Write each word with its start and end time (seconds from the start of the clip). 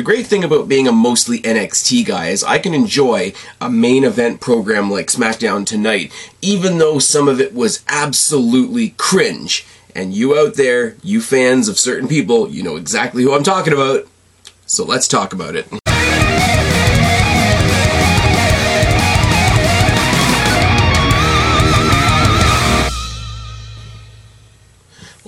The 0.00 0.04
great 0.04 0.26
thing 0.26 0.44
about 0.44 0.66
being 0.66 0.88
a 0.88 0.92
mostly 0.92 1.40
NXT 1.40 2.06
guy 2.06 2.28
is 2.28 2.42
I 2.42 2.58
can 2.58 2.72
enjoy 2.72 3.34
a 3.60 3.68
main 3.68 4.02
event 4.02 4.40
program 4.40 4.90
like 4.90 5.08
SmackDown 5.08 5.66
tonight, 5.66 6.10
even 6.40 6.78
though 6.78 6.98
some 6.98 7.28
of 7.28 7.38
it 7.38 7.52
was 7.52 7.84
absolutely 7.86 8.94
cringe. 8.96 9.66
And 9.94 10.14
you 10.14 10.38
out 10.38 10.54
there, 10.54 10.96
you 11.02 11.20
fans 11.20 11.68
of 11.68 11.78
certain 11.78 12.08
people, 12.08 12.48
you 12.48 12.62
know 12.62 12.76
exactly 12.76 13.24
who 13.24 13.34
I'm 13.34 13.42
talking 13.42 13.74
about. 13.74 14.08
So 14.64 14.86
let's 14.86 15.06
talk 15.06 15.34
about 15.34 15.54
it. 15.54 15.66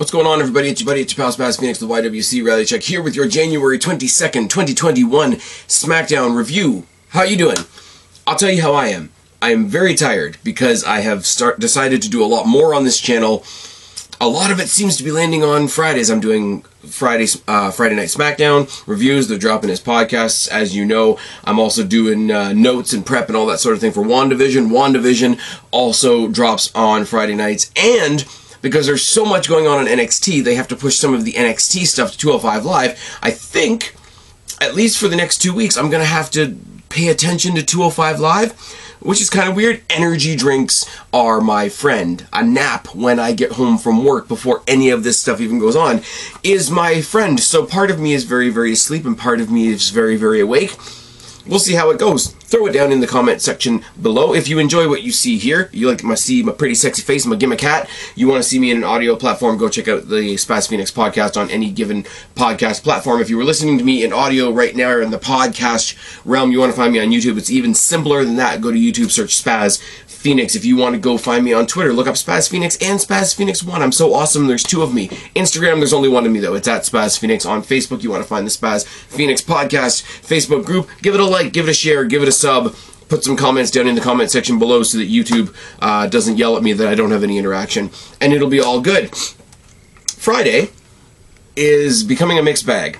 What's 0.03 0.11
going 0.11 0.27
on, 0.27 0.41
everybody? 0.41 0.67
It's 0.67 0.81
your 0.81 0.87
buddy, 0.87 0.99
it's 0.99 1.15
your 1.15 1.23
pal, 1.23 1.33
Spaz 1.33 1.57
Phoenix, 1.57 1.79
the 1.79 1.87
YWC 1.87 2.45
Rally 2.45 2.65
Check, 2.65 2.81
here 2.81 3.01
with 3.01 3.15
your 3.15 3.25
January 3.25 3.79
22nd, 3.79 4.49
2021 4.49 5.35
SmackDown 5.35 6.35
review. 6.35 6.85
How 7.07 7.23
you 7.23 7.37
doing? 7.37 7.55
I'll 8.27 8.35
tell 8.35 8.51
you 8.51 8.61
how 8.61 8.73
I 8.73 8.87
am. 8.87 9.13
I 9.41 9.53
am 9.53 9.67
very 9.67 9.95
tired 9.95 10.39
because 10.43 10.83
I 10.83 10.99
have 10.99 11.25
start 11.25 11.61
decided 11.61 12.01
to 12.01 12.09
do 12.09 12.21
a 12.21 12.27
lot 12.27 12.45
more 12.45 12.75
on 12.75 12.83
this 12.83 12.99
channel. 12.99 13.45
A 14.19 14.27
lot 14.27 14.51
of 14.51 14.59
it 14.59 14.67
seems 14.67 14.97
to 14.97 15.05
be 15.05 15.11
landing 15.11 15.41
on 15.41 15.69
Fridays. 15.69 16.09
I'm 16.09 16.19
doing 16.19 16.63
Friday, 16.85 17.27
uh, 17.47 17.71
Friday 17.71 17.95
Night 17.95 18.09
SmackDown 18.09 18.85
reviews. 18.85 19.29
They're 19.29 19.37
dropping 19.37 19.69
as 19.69 19.81
podcasts, 19.81 20.49
as 20.49 20.75
you 20.75 20.83
know. 20.83 21.17
I'm 21.45 21.59
also 21.59 21.81
doing 21.81 22.29
uh, 22.29 22.51
notes 22.51 22.91
and 22.91 23.05
prep 23.05 23.29
and 23.29 23.37
all 23.37 23.45
that 23.45 23.61
sort 23.61 23.73
of 23.73 23.79
thing 23.79 23.93
for 23.93 24.03
WandaVision. 24.03 24.67
WandaVision 24.67 25.39
also 25.71 26.27
drops 26.27 26.75
on 26.75 27.05
Friday 27.05 27.35
nights. 27.35 27.71
And 27.77 28.25
because 28.63 28.87
there's 28.87 29.03
so 29.05 29.25
much 29.25 29.47
going 29.47 29.67
on 29.67 29.85
in 29.85 29.99
NXT, 29.99 30.43
they 30.43 30.55
have 30.55 30.69
to 30.69 30.75
push 30.75 30.95
some 30.95 31.13
of 31.13 31.25
the 31.25 31.33
NXT 31.33 31.85
stuff 31.85 32.13
to 32.13 32.17
205 32.17 32.65
Live. 32.65 33.19
I 33.21 33.29
think, 33.29 33.93
at 34.59 34.73
least 34.73 34.97
for 34.97 35.09
the 35.09 35.17
next 35.17 35.39
two 35.39 35.53
weeks, 35.53 35.77
I'm 35.77 35.91
going 35.91 36.01
to 36.01 36.07
have 36.07 36.31
to 36.31 36.57
pay 36.89 37.09
attention 37.09 37.55
to 37.55 37.63
205 37.63 38.21
Live, 38.21 38.53
which 39.01 39.21
is 39.21 39.29
kind 39.29 39.49
of 39.49 39.55
weird. 39.55 39.83
Energy 39.89 40.35
drinks 40.37 40.89
are 41.11 41.41
my 41.41 41.67
friend. 41.67 42.25
A 42.31 42.41
nap 42.41 42.95
when 42.95 43.19
I 43.19 43.33
get 43.33 43.51
home 43.51 43.77
from 43.77 44.05
work 44.05 44.29
before 44.29 44.63
any 44.65 44.89
of 44.89 45.03
this 45.03 45.19
stuff 45.19 45.41
even 45.41 45.59
goes 45.59 45.75
on 45.75 46.01
is 46.41 46.71
my 46.71 47.01
friend. 47.01 47.41
So 47.41 47.65
part 47.65 47.91
of 47.91 47.99
me 47.99 48.13
is 48.13 48.23
very, 48.23 48.49
very 48.49 48.71
asleep 48.71 49.05
and 49.05 49.17
part 49.17 49.41
of 49.41 49.51
me 49.51 49.67
is 49.67 49.89
very, 49.89 50.15
very 50.15 50.39
awake. 50.39 50.77
We'll 51.45 51.59
see 51.59 51.73
how 51.73 51.89
it 51.89 51.99
goes. 51.99 52.27
Throw 52.27 52.67
it 52.67 52.71
down 52.71 52.93
in 52.93 53.01
the 53.01 53.07
comment 53.07 53.41
section 53.41 53.83
below. 54.01 54.33
If 54.33 54.47
you 54.47 54.59
enjoy 54.59 54.87
what 54.87 55.03
you 55.03 55.11
see 55.11 55.37
here, 55.37 55.69
you 55.73 55.89
like 55.89 56.03
my 56.03 56.15
see 56.15 56.41
my 56.41 56.53
pretty 56.53 56.75
sexy 56.75 57.01
face, 57.01 57.25
my 57.25 57.35
gimmick 57.35 57.59
hat, 57.59 57.89
you 58.15 58.29
want 58.29 58.41
to 58.41 58.47
see 58.47 58.59
me 58.59 58.71
in 58.71 58.77
an 58.77 58.83
audio 58.83 59.17
platform, 59.17 59.57
go 59.57 59.67
check 59.67 59.89
out 59.89 60.07
the 60.07 60.35
Spaz 60.35 60.69
Phoenix 60.69 60.89
podcast 60.89 61.35
on 61.35 61.49
any 61.49 61.69
given 61.69 62.03
podcast 62.35 62.83
platform. 62.83 63.19
If 63.19 63.29
you 63.29 63.35
were 63.35 63.43
listening 63.43 63.77
to 63.77 63.83
me 63.83 64.05
in 64.05 64.13
audio 64.13 64.51
right 64.51 64.73
now 64.73 64.91
or 64.91 65.01
in 65.01 65.11
the 65.11 65.17
podcast 65.17 65.97
realm, 66.23 66.51
you 66.51 66.59
want 66.59 66.71
to 66.71 66.77
find 66.77 66.93
me 66.93 66.99
on 66.99 67.09
YouTube, 67.09 67.37
it's 67.37 67.49
even 67.49 67.73
simpler 67.73 68.23
than 68.23 68.37
that. 68.37 68.61
Go 68.61 68.71
to 68.71 68.77
YouTube, 68.77 69.11
search 69.11 69.35
Spaz 69.35 69.81
Phoenix. 70.23 70.55
If 70.55 70.63
you 70.63 70.77
want 70.77 70.95
to 70.95 70.99
go 70.99 71.17
find 71.17 71.43
me 71.43 71.51
on 71.51 71.67
Twitter, 71.67 71.91
look 71.91 72.07
up 72.07 72.15
Spaz 72.15 72.49
Phoenix 72.49 72.77
and 72.77 72.97
Spaz 72.97 73.35
Phoenix 73.35 73.61
1. 73.61 73.81
I'm 73.81 73.91
so 73.91 74.13
awesome. 74.13 74.47
There's 74.47 74.63
two 74.63 74.81
of 74.81 74.93
me. 74.93 75.09
Instagram, 75.35 75.79
there's 75.79 75.91
only 75.91 76.07
one 76.07 76.25
of 76.25 76.31
me 76.31 76.39
though. 76.39 76.53
It's 76.53 76.67
at 76.67 76.83
Spaz 76.83 77.19
Phoenix. 77.19 77.45
On 77.45 77.61
Facebook, 77.61 78.03
you 78.03 78.09
want 78.09 78.23
to 78.23 78.27
find 78.27 78.47
the 78.47 78.51
Spaz 78.51 78.85
Phoenix 78.85 79.41
podcast 79.41 80.03
Facebook 80.25 80.65
group. 80.65 80.89
Give 81.01 81.13
it 81.13 81.19
a 81.19 81.25
like, 81.25 81.51
give 81.51 81.67
it 81.67 81.71
a 81.71 81.73
share, 81.73 82.05
give 82.05 82.21
it 82.21 82.29
a 82.29 82.31
sub. 82.31 82.73
Put 83.09 83.25
some 83.25 83.35
comments 83.35 83.69
down 83.69 83.85
in 83.85 83.95
the 83.95 84.01
comment 84.01 84.31
section 84.31 84.57
below 84.57 84.81
so 84.81 84.97
that 84.97 85.09
YouTube 85.09 85.53
uh, 85.81 86.07
doesn't 86.07 86.37
yell 86.37 86.55
at 86.55 86.63
me 86.63 86.71
that 86.71 86.87
I 86.87 86.95
don't 86.95 87.11
have 87.11 87.23
any 87.23 87.37
interaction. 87.37 87.91
And 88.21 88.31
it'll 88.31 88.49
be 88.49 88.61
all 88.61 88.79
good. 88.79 89.13
Friday 90.07 90.69
is 91.57 92.03
becoming 92.03 92.39
a 92.39 92.41
mixed 92.41 92.65
bag 92.65 92.97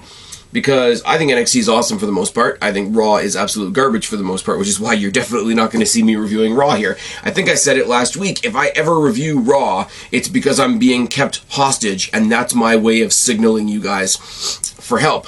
because 0.54 1.02
I 1.04 1.18
think 1.18 1.32
NXT 1.32 1.60
is 1.60 1.68
awesome 1.68 1.98
for 1.98 2.06
the 2.06 2.12
most 2.12 2.34
part. 2.34 2.60
I 2.62 2.72
think 2.72 2.96
Raw 2.96 3.18
is 3.18 3.36
absolute 3.36 3.74
garbage 3.74 4.06
for 4.06 4.16
the 4.16 4.24
most 4.24 4.46
part, 4.46 4.60
which 4.60 4.68
is 4.68 4.80
why 4.80 4.94
you're 4.94 5.12
definitely 5.24 5.56
not 5.56 5.72
going 5.72 5.82
to 5.82 5.86
see 5.86 6.04
me 6.04 6.16
reviewing 6.16 6.54
Raw 6.54 6.76
here. 6.76 6.96
I 7.24 7.32
think 7.32 7.50
I 7.50 7.56
said 7.56 7.78
it 7.78 7.88
last 7.88 8.16
week. 8.16 8.46
If 8.46 8.56
I 8.56 8.68
ever 8.70 8.98
review 9.00 9.40
Raw, 9.40 9.90
it's 10.12 10.30
because 10.30 10.60
I'm 10.60 10.80
being 10.80 11.08
kept 11.08 11.44
hostage, 11.50 12.10
and 12.14 12.32
that's 12.32 12.54
my 12.54 12.76
way 12.76 13.02
of 13.02 13.12
signaling 13.12 13.68
you 13.68 13.82
guys 13.82 14.16
for 14.16 15.00
help. 15.00 15.28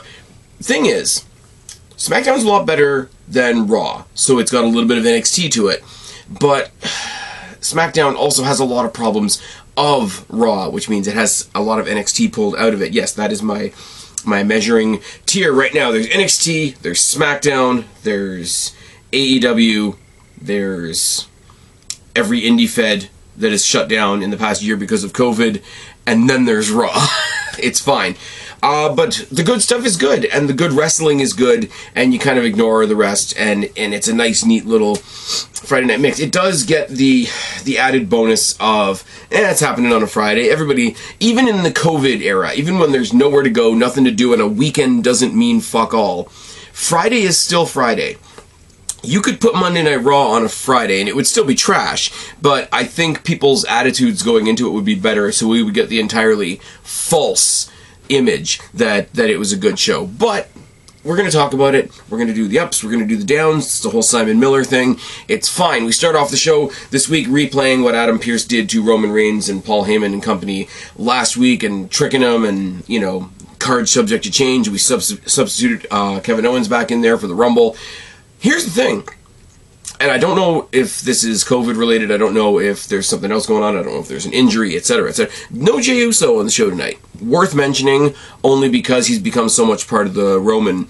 Thing 0.61 0.85
is, 0.85 1.25
SmackDown's 1.97 2.43
a 2.43 2.47
lot 2.47 2.65
better 2.65 3.09
than 3.27 3.67
Raw, 3.67 4.05
so 4.13 4.37
it's 4.37 4.51
got 4.51 4.63
a 4.63 4.67
little 4.67 4.87
bit 4.87 4.99
of 4.99 5.03
NXT 5.03 5.51
to 5.51 5.67
it. 5.67 5.83
But 6.29 6.71
SmackDown 7.61 8.15
also 8.15 8.43
has 8.43 8.59
a 8.59 8.65
lot 8.65 8.85
of 8.85 8.93
problems 8.93 9.41
of 9.75 10.25
Raw, 10.29 10.69
which 10.69 10.87
means 10.87 11.07
it 11.07 11.15
has 11.15 11.49
a 11.55 11.61
lot 11.61 11.79
of 11.79 11.87
NXT 11.87 12.31
pulled 12.31 12.55
out 12.55 12.73
of 12.73 12.81
it. 12.81 12.93
Yes, 12.93 13.11
that 13.13 13.31
is 13.31 13.41
my 13.41 13.73
my 14.25 14.43
measuring 14.43 15.01
tier 15.25 15.53
right 15.53 15.73
now. 15.73 15.91
There's 15.91 16.07
NXT, 16.07 16.79
there's 16.79 17.01
SmackDown, 17.01 17.85
there's 18.03 18.75
AEW, 19.11 19.97
there's 20.41 21.27
every 22.15 22.41
indie 22.41 22.69
fed 22.69 23.09
that 23.37 23.51
is 23.51 23.65
shut 23.65 23.89
down 23.89 24.23
in 24.23 24.29
the 24.29 24.37
past 24.37 24.61
year 24.61 24.77
because 24.77 25.03
of 25.03 25.13
COVID, 25.13 25.61
and 26.05 26.29
then 26.29 26.45
there's 26.45 26.71
Raw. 26.71 27.07
it's 27.59 27.79
fine. 27.79 28.15
Uh, 28.65 28.91
but 28.91 29.27
the 29.31 29.43
good 29.43 29.61
stuff 29.61 29.85
is 29.85 29.95
good, 29.95 30.25
and 30.25 30.49
the 30.49 30.53
good 30.53 30.71
wrestling 30.71 31.19
is 31.19 31.33
good, 31.33 31.69
and 31.93 32.13
you 32.13 32.19
kind 32.19 32.39
of 32.39 32.43
ignore 32.43 32.87
the 32.87 32.95
rest, 32.95 33.31
and, 33.37 33.69
and 33.77 33.93
it's 33.93 34.07
a 34.07 34.13
nice, 34.13 34.43
neat 34.43 34.65
little 34.65 34.95
Friday 34.95 35.85
night 35.85 35.99
mix. 35.99 36.19
It 36.19 36.31
does 36.31 36.63
get 36.63 36.89
the 36.89 37.27
the 37.63 37.77
added 37.77 38.09
bonus 38.09 38.57
of, 38.59 39.03
eh, 39.29 39.51
it's 39.51 39.59
happening 39.59 39.93
on 39.93 40.01
a 40.01 40.07
Friday. 40.07 40.49
Everybody, 40.49 40.95
even 41.19 41.47
in 41.47 41.61
the 41.61 41.69
COVID 41.69 42.21
era, 42.21 42.53
even 42.55 42.79
when 42.79 42.91
there's 42.91 43.13
nowhere 43.13 43.43
to 43.43 43.51
go, 43.51 43.75
nothing 43.75 44.03
to 44.03 44.11
do, 44.11 44.33
and 44.33 44.41
a 44.41 44.47
weekend 44.47 45.03
doesn't 45.03 45.35
mean 45.35 45.61
fuck 45.61 45.93
all, 45.93 46.23
Friday 46.73 47.21
is 47.21 47.37
still 47.37 47.67
Friday 47.67 48.17
you 49.03 49.21
could 49.21 49.39
put 49.39 49.53
Monday 49.53 49.83
Night 49.83 49.97
Raw 49.97 50.29
on 50.31 50.43
a 50.43 50.49
Friday 50.49 50.99
and 50.99 51.07
it 51.07 51.15
would 51.15 51.27
still 51.27 51.45
be 51.45 51.53
trash, 51.53 52.11
but 52.41 52.67
I 52.71 52.85
think 52.85 53.23
people's 53.23 53.63
attitudes 53.65 54.23
going 54.23 54.47
into 54.47 54.65
it 54.65 54.71
would 54.71 54.83
be 54.83 54.95
better, 54.95 55.31
so 55.31 55.47
we 55.47 55.61
would 55.61 55.75
get 55.75 55.89
the 55.89 55.99
entirely 55.99 56.59
false 56.81 57.69
image 58.09 58.59
that 58.73 59.13
that 59.13 59.29
it 59.29 59.37
was 59.37 59.51
a 59.51 59.57
good 59.57 59.79
show. 59.79 60.05
But 60.05 60.49
we're 61.05 61.15
going 61.15 61.29
to 61.29 61.35
talk 61.35 61.53
about 61.53 61.75
it. 61.75 61.91
We're 62.09 62.17
going 62.17 62.29
to 62.29 62.33
do 62.33 62.47
the 62.47 62.59
ups. 62.59 62.83
We're 62.83 62.91
going 62.91 63.07
to 63.07 63.07
do 63.07 63.17
the 63.17 63.25
downs. 63.25 63.65
It's 63.65 63.81
the 63.81 63.91
whole 63.91 64.01
Simon 64.01 64.39
Miller 64.39 64.63
thing. 64.63 64.99
It's 65.27 65.47
fine. 65.47 65.85
We 65.85 65.91
start 65.91 66.15
off 66.15 66.31
the 66.31 66.37
show 66.37 66.71
this 66.89 67.07
week 67.07 67.27
replaying 67.27 67.83
what 67.83 67.93
Adam 67.93 68.17
Pearce 68.17 68.43
did 68.43 68.69
to 68.69 68.81
Roman 68.81 69.11
Reigns 69.11 69.47
and 69.47 69.63
Paul 69.63 69.85
Heyman 69.85 70.13
and 70.13 70.23
company 70.23 70.67
last 70.97 71.37
week 71.37 71.61
and 71.61 71.91
tricking 71.91 72.21
them 72.21 72.43
and, 72.43 72.87
you 72.89 72.99
know, 72.99 73.29
card 73.59 73.87
subject 73.87 74.23
to 74.23 74.31
change. 74.31 74.67
We 74.67 74.79
substituted 74.79 75.85
uh, 75.91 76.21
Kevin 76.21 76.45
Owens 76.45 76.67
back 76.67 76.89
in 76.89 77.01
there 77.01 77.19
for 77.19 77.27
the 77.27 77.35
Rumble. 77.35 77.77
Here's 78.39 78.65
the 78.65 78.71
thing 78.71 79.07
and 79.99 80.11
I 80.11 80.17
don't 80.17 80.35
know 80.35 80.67
if 80.71 81.01
this 81.01 81.23
is 81.23 81.43
COVID 81.43 81.77
related. 81.77 82.11
I 82.11 82.17
don't 82.17 82.33
know 82.33 82.59
if 82.59 82.87
there's 82.87 83.07
something 83.07 83.31
else 83.31 83.45
going 83.45 83.63
on. 83.63 83.77
I 83.77 83.83
don't 83.83 83.93
know 83.93 83.99
if 83.99 84.07
there's 84.07 84.25
an 84.25 84.33
injury, 84.33 84.75
etc., 84.75 85.09
etc. 85.09 85.33
No 85.49 85.79
Jey 85.79 85.97
Uso 85.97 86.39
on 86.39 86.45
the 86.45 86.51
show 86.51 86.69
tonight. 86.69 86.99
Worth 87.21 87.55
mentioning 87.55 88.13
only 88.43 88.69
because 88.69 89.07
he's 89.07 89.19
become 89.19 89.49
so 89.49 89.65
much 89.65 89.87
part 89.87 90.07
of 90.07 90.13
the 90.13 90.39
Roman 90.39 90.87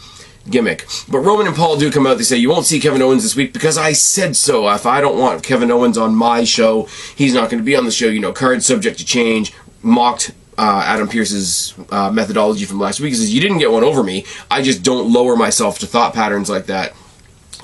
gimmick. 0.49 0.85
But 1.09 1.19
Roman 1.19 1.47
and 1.47 1.55
Paul 1.55 1.77
do 1.77 1.91
come 1.91 2.07
out. 2.07 2.17
They 2.17 2.23
say 2.23 2.37
you 2.37 2.49
won't 2.49 2.65
see 2.65 2.79
Kevin 2.79 3.01
Owens 3.01 3.23
this 3.23 3.35
week 3.35 3.53
because 3.53 3.77
I 3.77 3.93
said 3.93 4.35
so. 4.35 4.67
If 4.69 4.85
I 4.85 5.01
don't 5.01 5.19
want 5.19 5.43
Kevin 5.43 5.71
Owens 5.71 5.97
on 5.97 6.15
my 6.15 6.43
show, 6.43 6.83
he's 7.15 7.33
not 7.33 7.49
going 7.49 7.61
to 7.61 7.65
be 7.65 7.75
on 7.75 7.85
the 7.85 7.91
show. 7.91 8.07
You 8.07 8.19
know, 8.19 8.33
card 8.33 8.63
subject 8.63 8.99
to 8.99 9.05
change. 9.05 9.53
Mocked 9.81 10.31
uh, 10.57 10.83
Adam 10.85 11.07
Pearce's 11.07 11.73
uh, 11.91 12.11
methodology 12.11 12.65
from 12.65 12.79
last 12.79 12.99
week. 12.99 13.09
He 13.09 13.15
says 13.15 13.33
you 13.33 13.41
didn't 13.41 13.59
get 13.59 13.71
one 13.71 13.83
over 13.83 14.03
me. 14.03 14.25
I 14.49 14.61
just 14.61 14.83
don't 14.83 15.11
lower 15.11 15.35
myself 15.35 15.79
to 15.79 15.87
thought 15.87 16.13
patterns 16.13 16.49
like 16.49 16.67
that 16.67 16.93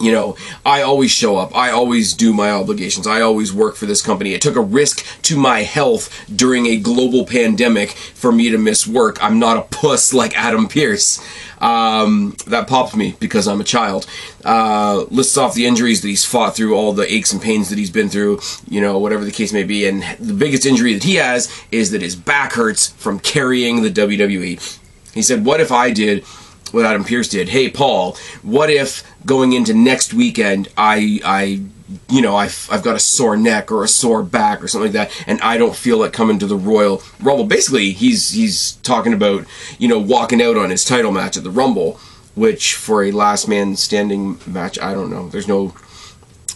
you 0.01 0.11
know, 0.11 0.35
I 0.65 0.81
always 0.81 1.11
show 1.11 1.37
up. 1.37 1.55
I 1.55 1.71
always 1.71 2.13
do 2.13 2.33
my 2.33 2.51
obligations. 2.51 3.07
I 3.07 3.21
always 3.21 3.53
work 3.53 3.75
for 3.75 3.85
this 3.85 4.01
company. 4.01 4.33
It 4.33 4.41
took 4.41 4.55
a 4.55 4.61
risk 4.61 5.05
to 5.23 5.37
my 5.37 5.59
health 5.59 6.25
during 6.33 6.65
a 6.65 6.77
global 6.77 7.25
pandemic 7.25 7.91
for 7.91 8.31
me 8.31 8.49
to 8.49 8.57
miss 8.57 8.87
work. 8.87 9.23
I'm 9.23 9.39
not 9.39 9.57
a 9.57 9.61
puss 9.61 10.13
like 10.13 10.37
Adam 10.37 10.67
Pearce. 10.67 11.21
Um, 11.59 12.35
that 12.47 12.67
popped 12.67 12.95
me 12.95 13.15
because 13.19 13.47
I'm 13.47 13.61
a 13.61 13.63
child. 13.63 14.07
Uh, 14.43 15.05
lists 15.11 15.37
off 15.37 15.53
the 15.53 15.67
injuries 15.67 16.01
that 16.01 16.07
he's 16.07 16.25
fought 16.25 16.55
through, 16.55 16.75
all 16.75 16.91
the 16.91 17.11
aches 17.11 17.31
and 17.31 17.41
pains 17.41 17.69
that 17.69 17.77
he's 17.77 17.91
been 17.91 18.09
through, 18.09 18.39
you 18.67 18.81
know, 18.81 18.97
whatever 18.97 19.23
the 19.23 19.31
case 19.31 19.53
may 19.53 19.63
be. 19.63 19.85
And 19.85 20.03
the 20.19 20.33
biggest 20.33 20.65
injury 20.65 20.95
that 20.95 21.03
he 21.03 21.15
has 21.15 21.51
is 21.71 21.91
that 21.91 22.01
his 22.01 22.15
back 22.15 22.53
hurts 22.53 22.89
from 22.89 23.19
carrying 23.19 23.83
the 23.83 23.91
WWE. 23.91 24.79
He 25.13 25.21
said, 25.21 25.45
What 25.45 25.61
if 25.61 25.71
I 25.71 25.91
did 25.91 26.25
what 26.71 26.85
Adam 26.85 27.03
Pearce 27.03 27.27
did. 27.27 27.49
Hey, 27.49 27.69
Paul, 27.69 28.17
what 28.41 28.69
if 28.69 29.03
going 29.25 29.53
into 29.53 29.73
next 29.73 30.13
weekend, 30.13 30.69
I, 30.77 31.19
I, 31.23 31.61
you 32.09 32.21
know, 32.21 32.35
I've, 32.35 32.67
I've 32.71 32.83
got 32.83 32.95
a 32.95 32.99
sore 32.99 33.37
neck 33.37 33.71
or 33.71 33.83
a 33.83 33.87
sore 33.87 34.23
back 34.23 34.63
or 34.63 34.67
something 34.67 34.93
like 34.93 35.09
that, 35.09 35.23
and 35.27 35.41
I 35.41 35.57
don't 35.57 35.75
feel 35.75 35.97
like 35.97 36.13
coming 36.13 36.39
to 36.39 36.47
the 36.47 36.55
Royal 36.55 37.03
Rumble. 37.19 37.45
Basically, 37.45 37.91
he's 37.91 38.31
he's 38.31 38.73
talking 38.83 39.13
about 39.13 39.45
you 39.77 39.87
know 39.87 39.99
walking 39.99 40.41
out 40.41 40.57
on 40.57 40.69
his 40.69 40.85
title 40.85 41.11
match 41.11 41.35
at 41.37 41.43
the 41.43 41.51
Rumble, 41.51 41.99
which 42.35 42.75
for 42.75 43.03
a 43.03 43.11
last 43.11 43.47
man 43.47 43.75
standing 43.75 44.39
match, 44.45 44.79
I 44.79 44.93
don't 44.93 45.09
know. 45.09 45.27
There's 45.27 45.47
no 45.47 45.73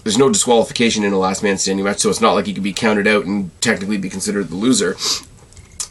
there's 0.03 0.17
no 0.17 0.29
disqualification 0.29 1.03
in 1.03 1.13
a 1.13 1.17
last 1.17 1.41
man 1.43 1.57
standing 1.57 1.83
match, 1.83 1.97
so 1.97 2.09
it's 2.09 2.21
not 2.21 2.33
like 2.33 2.45
he 2.45 2.53
could 2.53 2.63
be 2.63 2.73
counted 2.73 3.07
out 3.07 3.25
and 3.25 3.49
technically 3.59 3.97
be 3.97 4.09
considered 4.09 4.49
the 4.49 4.55
loser. 4.55 4.95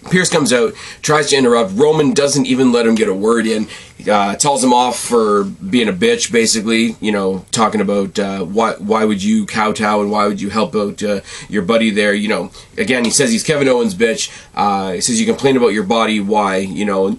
Pearce 0.04 0.28
comes 0.28 0.52
out, 0.52 0.74
tries 1.02 1.30
to 1.30 1.36
interrupt. 1.36 1.72
Roman 1.74 2.12
doesn't 2.12 2.46
even 2.46 2.72
let 2.72 2.86
him 2.86 2.94
get 2.94 3.08
a 3.08 3.14
word 3.14 3.46
in. 3.46 3.66
Uh, 4.08 4.34
tells 4.36 4.62
him 4.62 4.72
off 4.72 4.98
for 4.98 5.44
being 5.44 5.88
a 5.88 5.92
bitch, 5.92 6.30
basically. 6.30 6.96
You 7.00 7.12
know, 7.12 7.46
talking 7.52 7.80
about 7.80 8.18
uh, 8.18 8.44
why 8.44 8.74
why 8.74 9.04
would 9.04 9.22
you 9.22 9.46
kowtow 9.46 10.00
and 10.00 10.10
why 10.10 10.26
would 10.26 10.40
you 10.40 10.50
help 10.50 10.74
out 10.74 11.02
uh, 11.02 11.20
your 11.48 11.62
buddy 11.62 11.90
there? 11.90 12.12
You 12.12 12.28
know, 12.28 12.50
again, 12.76 13.04
he 13.04 13.10
says 13.10 13.30
he's 13.32 13.42
Kevin 13.42 13.68
Owens' 13.68 13.94
bitch. 13.94 14.30
Uh, 14.54 14.92
he 14.92 15.00
says 15.00 15.20
you 15.20 15.26
complain 15.26 15.56
about 15.56 15.68
your 15.68 15.84
body. 15.84 16.20
Why? 16.20 16.58
You 16.58 16.84
know, 16.84 17.18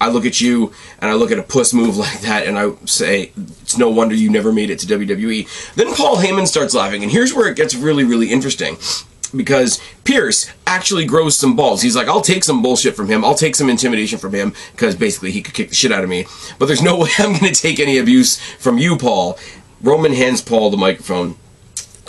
I 0.00 0.08
look 0.08 0.24
at 0.24 0.40
you 0.40 0.72
and 1.00 1.10
I 1.10 1.14
look 1.14 1.30
at 1.30 1.38
a 1.38 1.42
puss 1.42 1.74
move 1.74 1.96
like 1.96 2.20
that 2.20 2.46
and 2.46 2.58
I 2.58 2.72
say, 2.86 3.32
it's 3.62 3.76
no 3.76 3.90
wonder 3.90 4.14
you 4.14 4.30
never 4.30 4.52
made 4.52 4.70
it 4.70 4.78
to 4.80 4.86
WWE. 4.86 5.74
Then 5.74 5.94
Paul 5.94 6.16
Heyman 6.16 6.46
starts 6.46 6.74
laughing, 6.74 7.02
and 7.02 7.12
here's 7.12 7.34
where 7.34 7.48
it 7.48 7.56
gets 7.56 7.74
really, 7.74 8.04
really 8.04 8.30
interesting 8.30 8.76
because 9.30 9.80
Pearce 10.04 10.50
actually 10.66 11.04
grows 11.04 11.36
some 11.36 11.56
balls. 11.56 11.82
He's 11.82 11.96
like, 11.96 12.08
I'll 12.08 12.20
take 12.20 12.44
some 12.44 12.62
bullshit 12.62 12.96
from 12.96 13.08
him. 13.08 13.24
I'll 13.24 13.34
take 13.34 13.56
some 13.56 13.68
intimidation 13.68 14.18
from 14.18 14.32
him 14.32 14.54
because 14.72 14.94
basically 14.94 15.30
he 15.30 15.42
could 15.42 15.54
kick 15.54 15.68
the 15.70 15.74
shit 15.74 15.92
out 15.92 16.04
of 16.04 16.10
me. 16.10 16.26
But 16.58 16.66
there's 16.66 16.82
no 16.82 16.98
way 17.00 17.10
I'm 17.18 17.38
going 17.38 17.52
to 17.52 17.60
take 17.60 17.80
any 17.80 17.98
abuse 17.98 18.38
from 18.38 18.78
you, 18.78 18.96
Paul. 18.96 19.38
Roman 19.80 20.12
hands 20.12 20.42
Paul 20.42 20.70
the 20.70 20.76
microphone. 20.76 21.36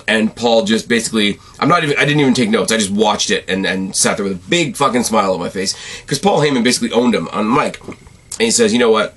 And 0.07 0.35
Paul 0.35 0.65
just 0.65 0.89
basically, 0.89 1.37
I'm 1.59 1.69
not 1.69 1.83
even, 1.83 1.97
I 1.97 2.05
didn't 2.05 2.19
even 2.19 2.33
take 2.33 2.49
notes. 2.49 2.71
I 2.71 2.77
just 2.77 2.91
watched 2.91 3.29
it 3.29 3.45
and, 3.47 3.65
and 3.65 3.95
sat 3.95 4.17
there 4.17 4.25
with 4.25 4.45
a 4.45 4.49
big 4.49 4.75
fucking 4.75 5.03
smile 5.03 5.33
on 5.33 5.39
my 5.39 5.49
face. 5.49 5.75
Because 6.01 6.19
Paul 6.19 6.41
Heyman 6.41 6.63
basically 6.63 6.91
owned 6.91 7.15
him 7.15 7.27
on 7.29 7.53
mic. 7.53 7.81
And 7.85 7.97
he 8.39 8.51
says, 8.51 8.73
you 8.73 8.79
know 8.79 8.91
what? 8.91 9.15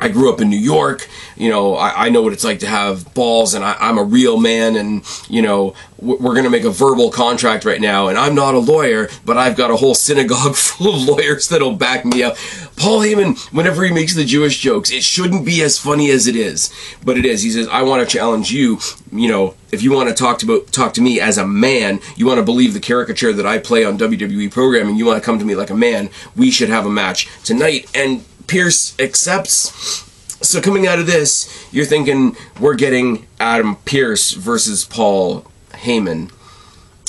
I 0.00 0.08
grew 0.08 0.30
up 0.32 0.40
in 0.40 0.50
New 0.50 0.58
York. 0.58 1.08
You 1.36 1.48
know, 1.48 1.74
I, 1.74 2.06
I 2.06 2.08
know 2.10 2.20
what 2.20 2.32
it's 2.32 2.44
like 2.44 2.58
to 2.60 2.66
have 2.66 3.14
balls, 3.14 3.54
and 3.54 3.64
I, 3.64 3.76
am 3.80 3.98
a 3.98 4.04
real 4.04 4.38
man. 4.38 4.76
And 4.76 5.02
you 5.28 5.40
know, 5.40 5.74
we're 5.98 6.34
going 6.34 6.44
to 6.44 6.50
make 6.50 6.64
a 6.64 6.70
verbal 6.70 7.10
contract 7.10 7.64
right 7.64 7.80
now. 7.80 8.08
And 8.08 8.18
I'm 8.18 8.34
not 8.34 8.54
a 8.54 8.58
lawyer, 8.58 9.08
but 9.24 9.38
I've 9.38 9.56
got 9.56 9.70
a 9.70 9.76
whole 9.76 9.94
synagogue 9.94 10.54
full 10.54 10.94
of 10.94 11.02
lawyers 11.02 11.48
that'll 11.48 11.76
back 11.76 12.04
me 12.04 12.22
up. 12.22 12.36
Paul 12.76 13.00
Heyman, 13.00 13.38
whenever 13.54 13.84
he 13.84 13.92
makes 13.92 14.14
the 14.14 14.24
Jewish 14.24 14.60
jokes, 14.60 14.90
it 14.90 15.02
shouldn't 15.02 15.46
be 15.46 15.62
as 15.62 15.78
funny 15.78 16.10
as 16.10 16.26
it 16.26 16.36
is, 16.36 16.72
but 17.02 17.16
it 17.16 17.24
is. 17.24 17.42
He 17.42 17.50
says, 17.50 17.66
"I 17.68 17.82
want 17.82 18.06
to 18.06 18.16
challenge 18.16 18.52
you. 18.52 18.78
You 19.10 19.28
know, 19.28 19.54
if 19.72 19.82
you 19.82 19.92
want 19.92 20.10
to 20.10 20.14
talk 20.14 20.38
to 20.40 20.60
talk 20.72 20.92
to 20.94 21.00
me 21.00 21.20
as 21.20 21.38
a 21.38 21.46
man, 21.46 22.00
you 22.16 22.26
want 22.26 22.38
to 22.38 22.44
believe 22.44 22.74
the 22.74 22.80
caricature 22.80 23.32
that 23.32 23.46
I 23.46 23.58
play 23.58 23.84
on 23.84 23.96
WWE 23.98 24.50
programming. 24.50 24.96
You 24.96 25.06
want 25.06 25.22
to 25.22 25.24
come 25.24 25.38
to 25.38 25.44
me 25.44 25.54
like 25.54 25.70
a 25.70 25.76
man. 25.76 26.10
We 26.36 26.50
should 26.50 26.68
have 26.68 26.84
a 26.84 26.90
match 26.90 27.28
tonight." 27.44 27.90
And 27.94 28.24
Pearce 28.46 28.98
accepts. 28.98 30.04
So 30.42 30.60
coming 30.60 30.86
out 30.86 30.98
of 30.98 31.06
this, 31.06 31.66
you're 31.72 31.86
thinking 31.86 32.36
we're 32.60 32.74
getting 32.74 33.26
Adam 33.40 33.76
Pearce 33.84 34.32
versus 34.32 34.84
Paul 34.84 35.46
Heyman, 35.70 36.30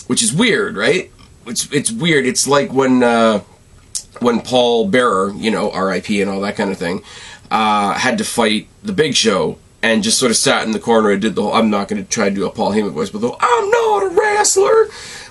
which 0.07 0.24
is 0.24 0.34
weird, 0.34 0.78
right? 0.78 1.12
It's 1.45 1.72
it's 1.72 1.92
weird. 1.92 2.25
It's 2.25 2.48
like 2.48 2.72
when 2.74 3.04
uh, 3.04 3.39
when 4.19 4.42
Paul 4.42 4.88
Bearer, 4.88 5.31
you 5.34 5.51
know, 5.51 5.72
R.I.P. 5.72 6.22
and 6.22 6.30
all 6.30 6.42
that 6.42 6.56
kind 6.56 6.72
of 6.72 6.78
thing, 6.78 7.04
uh, 7.51 7.94
had 7.94 8.18
to 8.18 8.24
fight 8.24 8.68
the 8.84 8.94
Big 8.94 9.16
Show 9.16 9.57
and 9.84 10.04
just 10.04 10.18
sort 10.18 10.31
of 10.31 10.38
sat 10.38 10.66
in 10.66 10.72
the 10.72 10.80
corner 10.80 11.12
and 11.12 11.22
did 11.22 11.36
the 11.36 11.44
whole. 11.44 11.54
I'm 11.54 11.69
not 11.69 11.88
going 11.88 12.04
to 12.04 12.10
try 12.10 12.30
to 12.30 12.36
do 12.36 12.45
a 12.45 12.50
Paul 12.50 12.72
Heyman 12.72 12.92
voice, 12.92 13.10
but 13.10 13.22
the 13.22 13.30
whole, 13.30 13.38
I'm 13.39 13.69
not 13.69 14.04
a 14.04 14.10
wrestler 14.10 14.88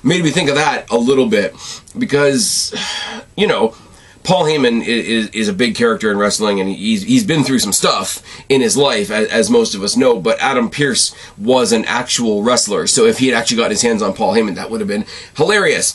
made 0.07 0.23
me 0.23 0.31
think 0.31 0.49
of 0.49 0.55
that 0.55 0.89
a 0.91 0.97
little 0.97 1.27
bit 1.27 1.55
because 1.99 2.73
you 3.37 3.47
know 3.47 3.75
Paul 4.27 4.45
Heyman 4.45 4.85
is, 4.85 5.29
is 5.29 5.47
a 5.47 5.53
big 5.53 5.77
character 5.77 6.11
in 6.11 6.19
wrestling, 6.19 6.59
and 6.59 6.69
he's 6.69 7.03
he's 7.03 7.25
been 7.25 7.45
through 7.45 7.61
some 7.61 7.73
stuff 7.73 8.21
in 8.49 8.61
his 8.61 8.77
life, 8.77 9.09
as, 9.09 9.29
as, 9.29 9.51
most 9.51 9.77
of 9.77 9.85
us 9.85 9.97
know. 9.97 10.19
But 10.19 10.41
Adam 10.41 10.69
Pearce 10.69 11.15
was 11.39 11.71
an 11.71 11.85
actual 11.85 12.43
wrestler, 12.43 12.89
so 12.89 13.07
if 13.07 13.19
he 13.19 13.29
had 13.29 13.37
actually 13.37 13.59
got 13.59 13.71
his 13.71 13.83
hands 13.83 14.03
on 14.03 14.15
Paul 14.15 14.35
Heyman, 14.35 14.57
that 14.57 14.69
would 14.69 14.81
have 14.81 14.89
been 14.89 15.07
hilarious. 15.37 15.95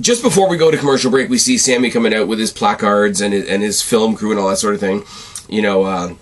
Just 0.00 0.20
before 0.20 0.48
we 0.48 0.56
go 0.56 0.72
to 0.72 0.76
commercial 0.76 1.12
break, 1.12 1.30
we 1.30 1.38
see 1.38 1.58
Sami 1.58 1.90
coming 1.90 2.12
out 2.12 2.26
with 2.26 2.40
his 2.40 2.52
placards 2.52 3.20
and 3.20 3.32
his, 3.32 3.48
and 3.48 3.62
his 3.62 3.82
film 3.82 4.16
crew 4.16 4.32
and 4.32 4.40
all 4.40 4.48
that 4.48 4.56
sort 4.56 4.74
of 4.74 4.80
thing. 4.80 5.04
You 5.48 5.62
know. 5.62 5.84
Uh, 5.84 6.14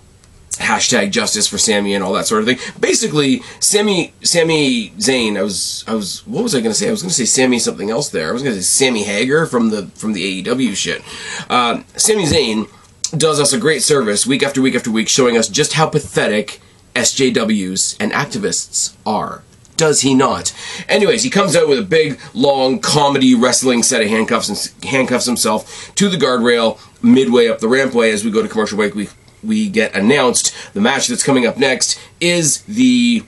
hashtag 0.59 1.11
justice 1.11 1.47
for 1.47 1.57
Sammy 1.57 1.93
and 1.95 2.03
all 2.03 2.13
that 2.13 2.27
sort 2.27 2.41
of 2.41 2.47
thing. 2.47 2.59
Basically, 2.79 3.41
Sammy 3.59 4.13
Sami 4.21 4.91
Zayn. 4.91 5.37
I 5.37 5.43
was 5.43 5.83
I 5.87 5.95
was 5.95 6.25
what 6.27 6.43
was 6.43 6.53
I 6.53 6.59
going 6.59 6.71
to 6.71 6.77
say? 6.77 6.87
I 6.87 6.91
was 6.91 7.01
going 7.01 7.09
to 7.09 7.15
say 7.15 7.25
Sammy 7.25 7.59
something 7.59 7.89
else 7.89 8.09
there. 8.09 8.29
I 8.29 8.31
was 8.31 8.43
going 8.43 8.55
to 8.55 8.61
say 8.61 8.85
Sammy 8.85 9.03
Hager 9.03 9.45
from 9.45 9.69
the 9.69 9.87
from 9.95 10.13
the 10.13 10.43
AEW 10.43 10.75
shit. 10.75 11.01
Uh, 11.49 11.83
Sami 11.95 12.25
Zayn 12.25 12.69
does 13.17 13.39
us 13.39 13.53
a 13.53 13.57
great 13.57 13.81
service 13.81 14.27
week 14.27 14.43
after 14.43 14.61
week 14.61 14.75
after 14.75 14.91
week, 14.91 15.09
showing 15.09 15.37
us 15.37 15.47
just 15.47 15.73
how 15.73 15.87
pathetic 15.87 16.61
SJWs 16.95 17.97
and 17.99 18.11
activists 18.11 18.95
are. 19.05 19.43
Does 19.77 20.01
he 20.01 20.13
not? 20.13 20.53
Anyways, 20.89 21.23
he 21.23 21.29
comes 21.29 21.55
out 21.55 21.69
with 21.69 21.79
a 21.79 21.83
big, 21.83 22.19
long 22.33 22.79
comedy 22.79 23.33
wrestling 23.33 23.81
set 23.81 24.01
of 24.01 24.09
handcuffs 24.09 24.49
and 24.49 24.83
handcuffs 24.83 25.25
himself 25.25 25.95
to 25.95 26.09
the 26.09 26.17
guardrail 26.17 26.77
midway 27.01 27.47
up 27.47 27.59
the 27.59 27.67
rampway 27.67 28.11
as 28.11 28.25
we 28.25 28.31
go 28.31 28.41
to 28.41 28.49
commercial 28.49 28.75
break. 28.75 28.93
We 28.93 29.07
we 29.43 29.69
get 29.69 29.95
announced, 29.95 30.53
the 30.73 30.81
match 30.81 31.07
that's 31.07 31.23
coming 31.23 31.45
up 31.45 31.57
next 31.57 31.99
is 32.19 32.61
the 32.63 33.23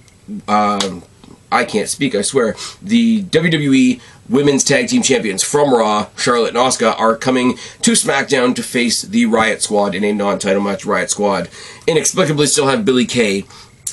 uh, 0.48 1.02
I 1.52 1.66
can't 1.66 1.90
speak, 1.90 2.16
I 2.16 2.22
swear. 2.22 2.56
The 2.82 3.24
WWE 3.24 4.00
Women's 4.30 4.64
Tag 4.64 4.88
Team 4.88 5.02
Champions 5.02 5.44
from 5.44 5.74
Raw, 5.74 6.08
Charlotte 6.16 6.56
and 6.56 6.58
Asuka, 6.58 6.98
are 6.98 7.18
coming 7.18 7.58
to 7.82 7.92
SmackDown 7.92 8.56
to 8.56 8.64
face 8.64 9.02
the 9.02 9.26
Riott 9.26 9.62
Squad 9.62 9.94
in 9.94 10.06
a 10.06 10.14
non-title 10.14 10.62
match. 10.62 10.84
Riott 10.86 11.10
Squad 11.10 11.50
inexplicably 11.86 12.48
still 12.48 12.68
have 12.68 12.86
Billie 12.86 13.06
Kay 13.06 13.44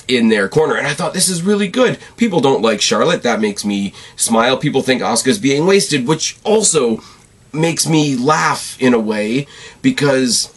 in 0.07 0.29
their 0.29 0.47
corner, 0.47 0.75
and 0.75 0.87
I 0.87 0.93
thought 0.93 1.13
this 1.13 1.27
is 1.27 1.43
really 1.43 1.67
good. 1.67 1.99
People 2.15 2.39
don't 2.39 2.61
like 2.61 2.79
Charlotte, 2.79 3.23
that 3.23 3.41
makes 3.41 3.65
me 3.65 3.93
smile. 4.15 4.55
People 4.55 4.81
think 4.81 5.01
Asuka's 5.01 5.37
being 5.37 5.65
wasted, 5.65 6.07
which 6.07 6.37
also 6.45 7.01
makes 7.51 7.87
me 7.87 8.15
laugh 8.15 8.81
in 8.81 8.93
a 8.93 8.99
way 8.99 9.47
because 9.81 10.53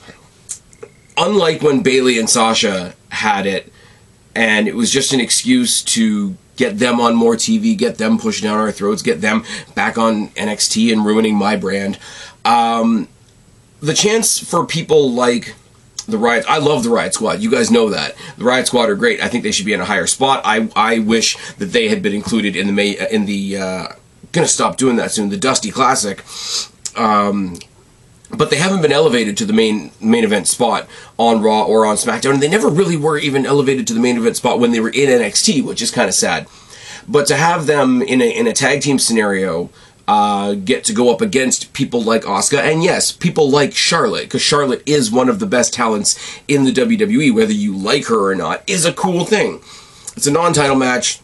unlike 1.22 1.62
when 1.62 1.82
Bayley 1.82 2.18
and 2.18 2.28
Sasha 2.28 2.94
had 3.10 3.46
it, 3.46 3.72
and 4.34 4.66
it 4.66 4.74
was 4.74 4.90
just 4.90 5.12
an 5.12 5.20
excuse 5.20 5.82
to 5.82 6.36
get 6.56 6.78
them 6.78 7.00
on 7.00 7.14
more 7.14 7.34
TV, 7.34 7.76
get 7.76 7.98
them 7.98 8.18
pushed 8.18 8.42
down 8.42 8.58
our 8.58 8.72
throats, 8.72 9.02
get 9.02 9.20
them 9.20 9.44
back 9.74 9.98
on 9.98 10.28
NXT 10.30 10.92
and 10.92 11.04
ruining 11.04 11.34
my 11.34 11.56
brand. 11.56 11.98
Um, 12.44 13.08
the 13.80 13.94
chance 13.94 14.38
for 14.38 14.66
people 14.66 15.10
like 15.10 15.54
the 16.06 16.18
Riot, 16.18 16.44
I 16.48 16.58
love 16.58 16.82
the 16.82 16.90
Riott 16.90 17.12
Squad. 17.12 17.40
You 17.40 17.50
guys 17.50 17.70
know 17.70 17.90
that 17.90 18.16
the 18.36 18.44
Riott 18.44 18.66
Squad 18.66 18.90
are 18.90 18.94
great. 18.94 19.22
I 19.22 19.28
think 19.28 19.44
they 19.44 19.52
should 19.52 19.66
be 19.66 19.72
in 19.72 19.80
a 19.80 19.84
higher 19.84 20.06
spot. 20.06 20.42
I 20.44 20.68
I 20.74 20.98
wish 20.98 21.36
that 21.54 21.66
they 21.66 21.88
had 21.88 22.02
been 22.02 22.14
included 22.14 22.56
in 22.56 22.66
the 22.66 22.72
May 22.72 22.96
in 23.10 23.26
the. 23.26 23.56
Uh, 23.56 23.86
gonna 24.32 24.48
stop 24.48 24.76
doing 24.76 24.96
that 24.96 25.12
soon. 25.12 25.28
The 25.28 25.36
Dusty 25.36 25.70
Classic. 25.70 26.24
Um, 26.96 27.58
but 28.36 28.50
they 28.50 28.56
haven't 28.56 28.82
been 28.82 28.92
elevated 28.92 29.36
to 29.36 29.44
the 29.44 29.52
main 29.52 29.90
main 30.00 30.24
event 30.24 30.48
spot 30.48 30.88
on 31.18 31.42
Raw 31.42 31.64
or 31.64 31.86
on 31.86 31.96
SmackDown. 31.96 32.34
And 32.34 32.42
they 32.42 32.48
never 32.48 32.68
really 32.68 32.96
were 32.96 33.18
even 33.18 33.46
elevated 33.46 33.86
to 33.88 33.94
the 33.94 34.00
main 34.00 34.16
event 34.16 34.36
spot 34.36 34.58
when 34.58 34.72
they 34.72 34.80
were 34.80 34.88
in 34.88 35.08
NXT, 35.08 35.64
which 35.64 35.82
is 35.82 35.90
kind 35.90 36.08
of 36.08 36.14
sad. 36.14 36.46
But 37.06 37.26
to 37.26 37.36
have 37.36 37.66
them 37.66 38.02
in 38.02 38.22
a 38.22 38.30
in 38.30 38.46
a 38.46 38.52
tag 38.52 38.80
team 38.80 38.98
scenario, 38.98 39.70
uh, 40.08 40.54
get 40.54 40.84
to 40.84 40.92
go 40.92 41.12
up 41.12 41.20
against 41.20 41.72
people 41.72 42.02
like 42.02 42.22
Asuka, 42.22 42.58
and 42.58 42.82
yes, 42.82 43.12
people 43.12 43.50
like 43.50 43.74
Charlotte, 43.74 44.24
because 44.24 44.42
Charlotte 44.42 44.82
is 44.86 45.10
one 45.10 45.28
of 45.28 45.38
the 45.38 45.46
best 45.46 45.72
talents 45.72 46.40
in 46.48 46.64
the 46.64 46.72
WWE. 46.72 47.34
Whether 47.34 47.52
you 47.52 47.76
like 47.76 48.06
her 48.06 48.30
or 48.30 48.34
not, 48.34 48.62
is 48.68 48.84
a 48.84 48.92
cool 48.92 49.24
thing. 49.24 49.60
It's 50.16 50.26
a 50.26 50.32
non-title 50.32 50.76
match 50.76 51.21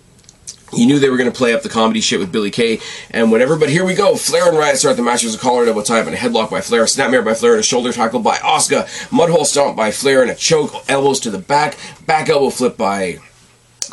you 0.73 0.87
knew 0.87 0.99
they 0.99 1.11
were 1.11 1.17
going 1.17 1.31
to 1.31 1.37
play 1.37 1.55
up 1.55 1.63
the 1.63 1.69
comedy 1.69 2.01
shit 2.01 2.21
with 2.21 2.33
Billie 2.33 2.51
Kay 2.51 2.81
and 3.11 3.31
whatever, 3.31 3.57
but 3.57 3.71
here 3.71 3.85
we 3.85 3.95
go. 3.95 4.17
Flair 4.17 4.49
and 4.49 4.59
Riot 4.59 4.79
start 4.79 4.97
the 4.97 5.03
match. 5.03 5.23
There's 5.23 5.35
a 5.35 5.39
collar 5.39 5.65
double 5.65 5.83
tie 5.83 6.01
and 6.01 6.09
a 6.09 6.17
headlock 6.17 6.51
by 6.51 6.61
Flair, 6.61 6.83
a 6.83 6.87
snapmare 6.87 7.25
by 7.25 7.35
Flair, 7.35 7.53
and 7.53 7.61
a 7.61 7.65
shoulder 7.65 7.93
tackle 7.93 8.21
by 8.21 8.37
Asuka, 8.37 8.85
mudhole 9.11 9.45
stomp 9.45 9.77
by 9.77 9.91
Flair, 9.91 10.23
and 10.23 10.31
a 10.31 10.35
choke, 10.35 10.73
elbows 10.89 11.21
to 11.21 11.31
the 11.31 11.39
back, 11.39 11.77
back 12.07 12.29
elbow 12.29 12.51
flip 12.51 12.77
by 12.77 13.19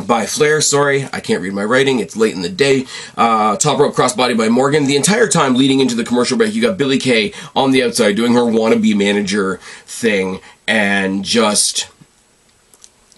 by 0.06 0.26
Flair. 0.26 0.62
Sorry, 0.62 1.08
I 1.14 1.20
can't 1.20 1.42
read 1.42 1.54
my 1.54 1.64
writing. 1.64 2.00
It's 2.00 2.18
late 2.18 2.36
in 2.36 2.42
the 2.42 2.50
day. 2.50 2.86
Uh, 3.16 3.56
top 3.58 3.80
rope 3.80 3.96
crossbody 3.96 4.38
by 4.38 4.50
Morgan. 4.50 4.86
The 4.86 4.98
entire 4.98 5.28
time 5.28 5.56
leading 5.56 5.80
into 5.80 5.96
the 5.96 6.04
commercial 6.04 6.38
break, 6.38 6.54
you 6.54 6.62
got 6.62 6.78
Billie 6.78 7.00
Kay 7.00 7.34
on 7.56 7.72
the 7.72 7.84
outside 7.84 8.16
doing 8.16 8.34
her 8.34 8.42
wannabe 8.42 8.96
manager 8.96 9.58
thing 9.86 10.42
and 10.68 11.24
just 11.24 11.90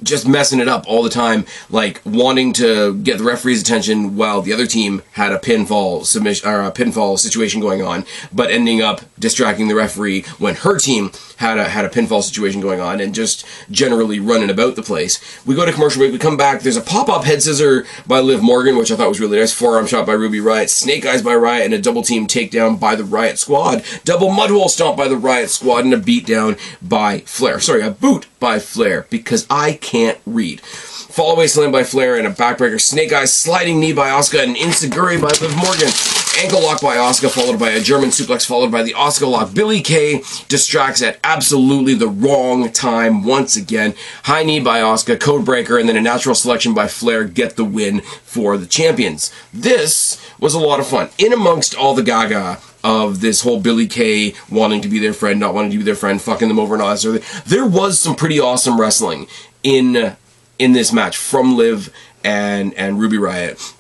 just 0.03 0.27
messing 0.27 0.59
it 0.59 0.67
up 0.67 0.85
all 0.87 1.03
the 1.03 1.09
time, 1.09 1.45
like 1.69 2.01
wanting 2.05 2.53
to 2.53 2.95
get 2.95 3.17
the 3.17 3.23
referee's 3.23 3.61
attention 3.61 4.15
while 4.15 4.41
the 4.41 4.53
other 4.53 4.67
team 4.67 5.01
had 5.13 5.31
a 5.31 5.39
pinfall 5.39 6.05
submission 6.05 6.47
or 6.47 6.61
a 6.61 6.71
pinfall 6.71 7.17
situation 7.17 7.61
going 7.61 7.81
on, 7.81 8.05
but 8.31 8.51
ending 8.51 8.81
up 8.81 9.01
distracting 9.19 9.67
the 9.67 9.75
referee 9.75 10.21
when 10.37 10.55
her 10.55 10.77
team 10.77 11.11
had 11.38 11.58
a 11.58 11.65
had 11.65 11.86
a 11.86 11.89
pinfall 11.89 12.22
situation 12.22 12.62
going 12.62 12.79
on, 12.79 13.00
and 13.00 13.15
just 13.15 13.46
generally 13.72 14.20
running 14.20 14.50
about 14.50 14.75
the 14.75 14.84
place. 14.84 15.20
We 15.46 15.56
go 15.56 15.65
to 15.65 15.72
commercial 15.72 16.00
break. 16.00 16.12
We 16.12 16.20
come 16.20 16.38
back. 16.38 16.62
There's 16.62 16.77
a 16.77 16.82
pop 16.82 17.10
up 17.10 17.24
head 17.24 17.41
scissor 17.41 17.86
by 18.06 18.20
Liv 18.20 18.44
Morgan, 18.44 18.77
which 18.77 18.91
I 18.91 18.96
thought 18.96 19.10
was 19.10 19.20
really 19.20 19.39
nice. 19.39 19.53
Forearm 19.53 19.88
shot 19.88 20.06
by 20.06 20.13
Ruby 20.13 20.39
Riott, 20.39 20.70
snake 20.70 21.06
eyes 21.06 21.22
by 21.22 21.36
Riot, 21.36 21.65
and 21.65 21.74
a 21.74 21.82
double 21.82 22.03
team 22.03 22.27
takedown 22.27 22.79
by 22.79 22.96
the 22.96 23.03
Riott 23.03 23.38
Squad. 23.38 23.84
Double 24.03 24.29
mudhole 24.29 24.70
stomp 24.70 24.98
by 24.98 25.08
the 25.08 25.15
Riott 25.15 25.50
Squad, 25.50 25.86
and 25.86 25.94
a 25.94 26.00
beatdown 26.00 26.60
by 26.82 27.20
Flair. 27.22 27.60
Sorry, 27.60 27.82
a 27.82 27.91
boot 27.91 28.27
by 28.39 28.60
Flair 28.60 29.08
because 29.10 29.48
I 29.50 29.74
can't 29.74 30.20
read. 30.25 30.62
Fall 30.62 31.34
away 31.34 31.48
slam 31.48 31.72
by 31.72 31.84
Flair 31.84 32.15
and 32.15 32.27
a 32.27 32.32
backbreaker. 32.32 32.79
Snake 32.79 33.12
Eyes 33.12 33.34
sliding 33.34 33.79
knee 33.79 33.94
by 33.94 34.10
Asuka 34.10 34.44
and 34.44 34.56
Enzuigiri 34.56 35.20
by 35.20 35.29
Liv 35.41 35.56
Morgan. 35.58 36.26
Ankle 36.38 36.62
lock 36.62 36.82
by 36.82 36.98
Asuka, 36.98 37.32
followed 37.32 37.60
by 37.60 37.72
a 37.72 37.82
German 37.82 38.10
suplex, 38.10 38.46
followed 38.46 38.72
by 38.72 38.84
the 38.84 38.94
Asuka 38.94 39.27
lock. 39.27 39.56
Billie 39.56 39.82
Kay 39.82 40.22
distracts 40.48 41.01
at 41.01 41.20
absolutely 41.24 41.96
the 41.96 42.08
wrong 42.08 42.72
time 42.72 43.24
once 43.24 43.56
again. 43.56 43.96
High 44.25 44.44
knee 44.44 44.60
by 44.60 44.82
Asuka, 44.82 45.20
code 45.20 45.46
breaker, 45.46 45.79
and 45.79 45.89
then 45.89 45.98
a 45.98 46.01
natural 46.01 46.36
selection 46.36 46.75
by 46.75 46.88
Flair 46.88 47.24
get 47.24 47.56
the 47.56 47.65
win 47.65 48.01
for 48.24 48.56
the 48.56 48.67
champions. 48.67 49.34
This 49.51 50.24
was 50.39 50.53
a 50.53 50.60
lot 50.60 50.79
of 50.79 50.86
fun. 50.86 51.10
In 51.17 51.34
amongst 51.34 51.74
all 51.75 51.96
the 51.96 52.03
gaga 52.03 52.60
of 52.84 53.20
this 53.20 53.41
whole 53.41 53.60
Billie 53.60 53.88
Kay 53.88 54.36
wanting 54.48 54.82
to 54.82 54.88
be 54.88 55.00
their 55.00 55.13
friend, 55.13 55.39
not 55.39 55.56
wanting 55.56 55.72
to 55.72 55.77
be 55.77 55.84
their 55.84 55.96
friend, 55.96 56.22
fucking 56.22 56.50
them 56.50 56.60
over 56.60 56.75
and 56.75 56.84
all 56.84 56.89
that 56.89 57.00
sort 57.00 57.15
of 57.15 57.24
thing, 57.24 57.41
there 57.48 57.65
was 57.65 58.00
some 58.00 58.15
pretty 58.15 58.39
awesome 58.39 58.79
wrestling 58.79 59.25
in 59.63 60.15
in 60.60 60.74
this 60.74 60.94
match 60.94 61.17
from 61.17 61.58
Liv 61.58 61.91
and 62.24 62.75
and 62.75 63.00
Ruby 63.00 63.17
Riott 63.17 63.76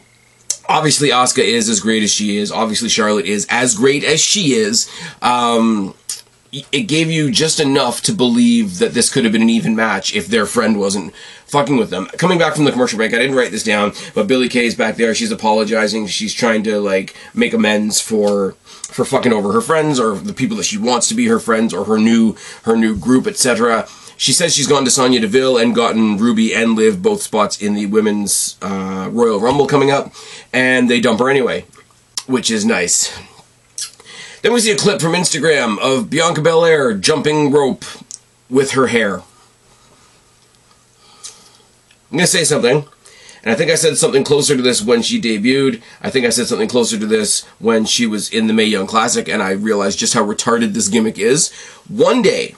obviously 0.69 1.09
Asuka 1.09 1.43
is 1.43 1.69
as 1.69 1.79
great 1.79 2.03
as 2.03 2.11
she 2.11 2.37
is. 2.37 2.51
Obviously 2.51 2.89
Charlotte 2.89 3.25
is 3.25 3.47
as 3.49 3.75
great 3.75 4.03
as 4.03 4.21
she 4.21 4.53
is. 4.53 4.89
Um, 5.21 5.93
it 6.51 6.83
gave 6.83 7.11
you 7.11 7.29
just 7.29 7.59
enough 7.59 8.01
to 8.01 8.13
believe 8.13 8.79
that 8.79 8.93
this 8.93 9.11
could 9.11 9.25
have 9.25 9.33
been 9.33 9.41
an 9.41 9.49
even 9.49 9.75
match 9.75 10.15
if 10.15 10.27
their 10.27 10.45
friend 10.45 10.79
wasn't 10.79 11.13
fucking 11.45 11.77
with 11.77 11.89
them. 11.89 12.05
Coming 12.17 12.37
back 12.37 12.55
from 12.55 12.63
the 12.63 12.71
commercial 12.71 12.97
break, 12.97 13.13
I 13.13 13.17
didn't 13.17 13.35
write 13.35 13.51
this 13.51 13.63
down, 13.63 13.93
but 14.15 14.27
Billie 14.27 14.49
Kay's 14.49 14.75
back 14.75 14.95
there. 14.95 15.13
She's 15.13 15.31
apologizing. 15.31 16.07
She's 16.07 16.33
trying 16.33 16.63
to 16.63 16.79
like 16.79 17.15
make 17.33 17.53
amends 17.53 17.99
for 17.99 18.53
for 18.63 19.03
fucking 19.03 19.33
over 19.33 19.51
her 19.51 19.61
friends 19.61 19.99
or 19.99 20.15
the 20.15 20.33
people 20.33 20.55
that 20.57 20.63
she 20.63 20.77
wants 20.77 21.09
to 21.09 21.15
be 21.15 21.27
her 21.27 21.39
friends 21.39 21.73
or 21.73 21.83
her 21.85 21.97
new 21.97 22.35
her 22.63 22.77
new 22.77 22.95
group, 22.95 23.27
etc. 23.27 23.87
She 24.17 24.33
says 24.33 24.55
she's 24.55 24.67
gone 24.67 24.83
to 24.83 24.91
Sonya 24.91 25.19
Deville 25.19 25.57
and 25.57 25.75
gotten 25.75 26.17
Ruby 26.17 26.53
and 26.53 26.75
Liv 26.75 27.03
both 27.03 27.21
spots 27.21 27.61
in 27.61 27.75
the 27.75 27.85
women's 27.85 28.57
uh, 28.63 29.09
Royal 29.11 29.39
Rumble 29.39 29.67
coming 29.67 29.91
up, 29.91 30.11
and 30.51 30.89
they 30.89 30.99
dump 30.99 31.19
her 31.19 31.29
anyway, 31.29 31.65
which 32.25 32.49
is 32.49 32.65
nice. 32.65 33.15
Then 34.41 34.53
we 34.53 34.59
see 34.59 34.71
a 34.71 34.75
clip 34.75 35.01
from 35.01 35.13
Instagram 35.13 35.77
of 35.79 36.09
Bianca 36.09 36.41
Belair 36.41 36.95
jumping 36.95 37.51
rope 37.51 37.85
with 38.49 38.71
her 38.71 38.87
hair. 38.87 39.21
I'm 42.09 42.17
going 42.17 42.21
to 42.21 42.27
say 42.27 42.43
something, 42.43 42.85
and 43.43 43.51
I 43.51 43.55
think 43.55 43.69
I 43.69 43.75
said 43.75 43.97
something 43.97 44.23
closer 44.23 44.55
to 44.55 44.61
this 44.63 44.81
when 44.81 45.03
she 45.03 45.21
debuted. 45.21 45.81
I 46.01 46.09
think 46.09 46.25
I 46.25 46.29
said 46.29 46.47
something 46.47 46.69
closer 46.69 46.97
to 46.97 47.05
this 47.05 47.45
when 47.59 47.85
she 47.85 48.07
was 48.07 48.31
in 48.33 48.47
the 48.47 48.53
Mae 48.53 48.65
Young 48.65 48.87
Classic, 48.87 49.27
and 49.27 49.43
I 49.43 49.51
realized 49.51 49.99
just 49.99 50.15
how 50.15 50.25
retarded 50.25 50.73
this 50.73 50.87
gimmick 50.87 51.19
is. 51.19 51.51
One 51.87 52.21
day, 52.21 52.55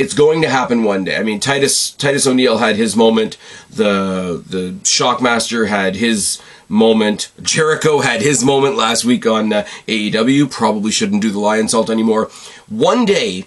it's 0.00 0.14
going 0.14 0.40
to 0.40 0.48
happen 0.48 0.82
one 0.82 1.04
day. 1.04 1.18
I 1.18 1.22
mean, 1.22 1.40
Titus 1.40 1.90
Titus 1.90 2.26
O'Neil 2.26 2.56
had 2.56 2.76
his 2.76 2.96
moment. 2.96 3.36
The 3.68 4.42
the 4.46 4.72
Shockmaster 4.82 5.68
had 5.68 5.96
his 5.96 6.40
moment. 6.70 7.30
Jericho 7.42 8.00
had 8.00 8.22
his 8.22 8.42
moment 8.42 8.76
last 8.76 9.04
week 9.04 9.26
on 9.26 9.52
uh, 9.52 9.66
AEW. 9.86 10.50
Probably 10.50 10.90
shouldn't 10.90 11.20
do 11.20 11.30
the 11.30 11.38
Lionsault 11.38 11.90
anymore. 11.90 12.30
One 12.70 13.04
day, 13.04 13.44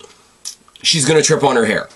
she's 0.83 1.07
gonna 1.07 1.23
trip 1.23 1.43
on 1.43 1.55
her 1.55 1.65
hair. 1.65 1.89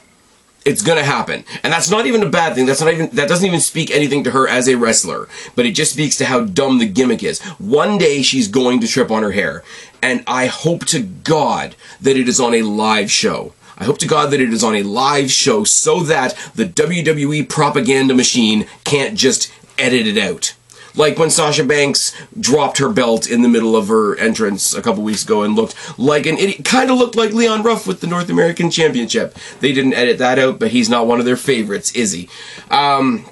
It's 0.66 0.82
gonna 0.82 1.04
happen, 1.04 1.46
and 1.62 1.72
that's 1.72 1.92
not 1.92 2.08
even 2.08 2.24
a 2.24 2.30
bad 2.30 2.56
thing. 2.56 2.66
That's 2.66 2.82
not 2.82 2.92
even 2.92 3.12
that 3.12 3.30
doesn't 3.30 3.46
even 3.46 3.60
speak 3.60 3.92
anything 3.92 4.24
to 4.24 4.32
her 4.32 4.48
as 4.48 4.68
a 4.68 4.76
wrestler. 4.76 5.30
But 5.56 5.68
it 5.68 5.74
just 5.74 5.94
speaks 5.94 6.18
to 6.18 6.26
how 6.26 6.46
dumb 6.46 6.80
the 6.80 6.88
gimmick 6.88 7.24
is. 7.24 7.40
One 7.60 8.00
day 8.00 8.24
she's 8.24 8.48
going 8.48 8.80
to 8.80 8.88
trip 8.88 9.12
on 9.12 9.22
her 9.22 9.34
hair, 9.34 9.64
and 10.02 10.24
I 10.26 10.48
hope 10.48 10.86
to 10.88 11.04
God 11.04 11.76
that 12.02 12.18
it 12.18 12.28
is 12.28 12.40
on 12.40 12.56
a 12.56 12.64
live 12.64 13.12
show 13.12 13.54
I 13.78 13.84
hope 13.84 14.00
to 14.00 14.08
God 14.08 14.32
that 14.32 14.42
it 14.42 14.52
is 14.52 14.64
on 14.64 14.76
a 14.76 14.84
live 14.84 15.32
show 15.32 15.64
so 15.64 16.00
that 16.02 16.38
the 16.56 16.66
WWE 16.66 17.48
propaganda 17.48 18.14
machine 18.14 18.66
can't 18.84 19.18
just 19.18 19.52
edit 19.78 20.08
it 20.08 20.18
out. 20.18 20.56
Like 20.96 21.20
when 21.20 21.30
Sasha 21.30 21.64
Banks 21.64 22.12
dropped 22.40 22.80
her 22.80 22.90
belt 22.90 23.30
in 23.30 23.44
the 23.44 23.48
middle 23.48 23.76
of 23.76 23.88
her 23.88 24.18
entrance 24.18 24.74
a 24.74 24.82
couple 24.82 25.04
weeks 25.04 25.24
ago 25.24 25.44
and 25.44 25.56
looked 25.56 25.76
like 26.00 26.26
an 26.26 26.38
idiot. 26.38 26.66
Kind 26.66 26.90
of 26.90 26.98
looked 26.98 27.16
like 27.16 27.34
Leon 27.34 27.62
Ruff 27.62 27.86
with 27.86 28.02
the 28.02 28.08
North 28.08 28.30
American 28.30 28.72
Championship. 28.72 29.38
They 29.60 29.74
didn't 29.74 29.94
edit 29.94 30.18
that 30.18 30.40
out, 30.40 30.58
but 30.58 30.72
he's 30.72 30.90
not 30.90 31.06
one 31.06 31.20
of 31.20 31.26
their 31.26 31.38
favorites, 31.38 31.92
is 31.92 32.14
he? 32.14 32.30
Um, 32.72 33.26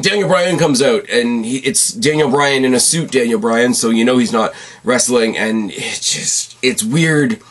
Daniel 0.00 0.28
Bryan 0.28 0.56
comes 0.56 0.80
out, 0.80 1.08
and 1.10 1.44
he, 1.44 1.58
it's 1.58 1.92
Daniel 1.92 2.30
Bryan 2.30 2.64
in 2.64 2.74
a 2.74 2.80
suit, 2.80 3.10
Daniel 3.10 3.40
Bryan, 3.40 3.74
so 3.74 3.90
you 3.90 4.04
know 4.04 4.18
he's 4.18 4.32
not 4.32 4.54
wrestling, 4.84 5.36
and 5.36 5.70
it's 5.72 6.14
just, 6.14 6.56
it's 6.62 6.82
weird 6.82 7.42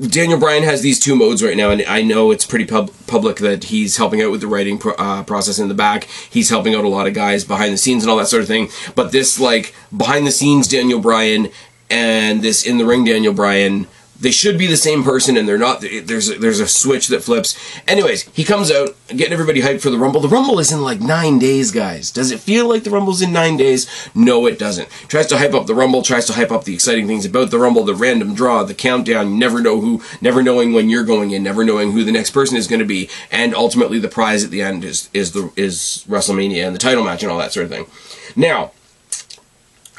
Daniel 0.00 0.38
Bryan 0.38 0.62
has 0.62 0.80
these 0.80 1.00
two 1.00 1.16
modes 1.16 1.42
right 1.42 1.56
now, 1.56 1.70
and 1.70 1.82
I 1.82 2.02
know 2.02 2.30
it's 2.30 2.46
pretty 2.46 2.66
pub- 2.66 2.92
public 3.08 3.38
that 3.38 3.64
he's 3.64 3.96
helping 3.96 4.22
out 4.22 4.30
with 4.30 4.40
the 4.40 4.46
writing 4.46 4.78
pro- 4.78 4.94
uh, 4.94 5.24
process 5.24 5.58
in 5.58 5.66
the 5.66 5.74
back. 5.74 6.04
He's 6.30 6.50
helping 6.50 6.72
out 6.74 6.84
a 6.84 6.88
lot 6.88 7.08
of 7.08 7.14
guys 7.14 7.44
behind 7.44 7.72
the 7.72 7.78
scenes 7.78 8.04
and 8.04 8.10
all 8.10 8.16
that 8.18 8.28
sort 8.28 8.42
of 8.42 8.48
thing. 8.48 8.68
But 8.94 9.10
this, 9.10 9.40
like, 9.40 9.74
behind 9.96 10.24
the 10.24 10.30
scenes 10.30 10.68
Daniel 10.68 11.00
Bryan 11.00 11.48
and 11.90 12.42
this 12.42 12.64
in 12.64 12.78
the 12.78 12.84
ring 12.86 13.04
Daniel 13.04 13.32
Bryan 13.32 13.88
they 14.20 14.30
should 14.32 14.58
be 14.58 14.66
the 14.66 14.76
same 14.76 15.04
person, 15.04 15.36
and 15.36 15.48
they're 15.48 15.58
not. 15.58 15.80
There's 15.80 16.28
a, 16.28 16.38
there's 16.38 16.60
a 16.60 16.66
switch 16.66 17.08
that 17.08 17.22
flips. 17.22 17.56
Anyways, 17.86 18.22
he 18.34 18.44
comes 18.44 18.70
out 18.70 18.96
getting 19.08 19.32
everybody 19.32 19.62
hyped 19.62 19.80
for 19.80 19.90
the 19.90 19.98
Rumble. 19.98 20.20
The 20.20 20.28
Rumble 20.28 20.58
is 20.58 20.72
in 20.72 20.82
like 20.82 21.00
nine 21.00 21.38
days, 21.38 21.70
guys. 21.70 22.10
Does 22.10 22.32
it 22.32 22.40
feel 22.40 22.68
like 22.68 22.82
the 22.82 22.90
Rumble's 22.90 23.22
in 23.22 23.32
nine 23.32 23.56
days? 23.56 23.88
No, 24.14 24.46
it 24.46 24.58
doesn't. 24.58 24.88
Tries 25.06 25.26
to 25.28 25.38
hype 25.38 25.54
up 25.54 25.66
the 25.66 25.74
Rumble. 25.74 26.02
Tries 26.02 26.26
to 26.26 26.32
hype 26.32 26.50
up 26.50 26.64
the 26.64 26.74
exciting 26.74 27.06
things 27.06 27.24
about 27.24 27.50
the 27.50 27.58
Rumble, 27.58 27.84
the 27.84 27.94
random 27.94 28.34
draw, 28.34 28.64
the 28.64 28.74
countdown. 28.74 29.30
You 29.30 29.38
never 29.38 29.60
know 29.60 29.80
who, 29.80 30.02
never 30.20 30.42
knowing 30.42 30.72
when 30.72 30.88
you're 30.88 31.04
going 31.04 31.30
in, 31.30 31.42
never 31.44 31.64
knowing 31.64 31.92
who 31.92 32.02
the 32.02 32.12
next 32.12 32.30
person 32.30 32.56
is 32.56 32.66
going 32.66 32.80
to 32.80 32.86
be, 32.86 33.08
and 33.30 33.54
ultimately 33.54 34.00
the 34.00 34.08
prize 34.08 34.44
at 34.44 34.50
the 34.50 34.62
end 34.62 34.84
is 34.84 35.08
is 35.14 35.32
the 35.32 35.52
is 35.54 36.04
WrestleMania 36.08 36.66
and 36.66 36.74
the 36.74 36.80
title 36.80 37.04
match 37.04 37.22
and 37.22 37.30
all 37.30 37.38
that 37.38 37.52
sort 37.52 37.64
of 37.64 37.70
thing. 37.70 37.86
Now, 38.34 38.72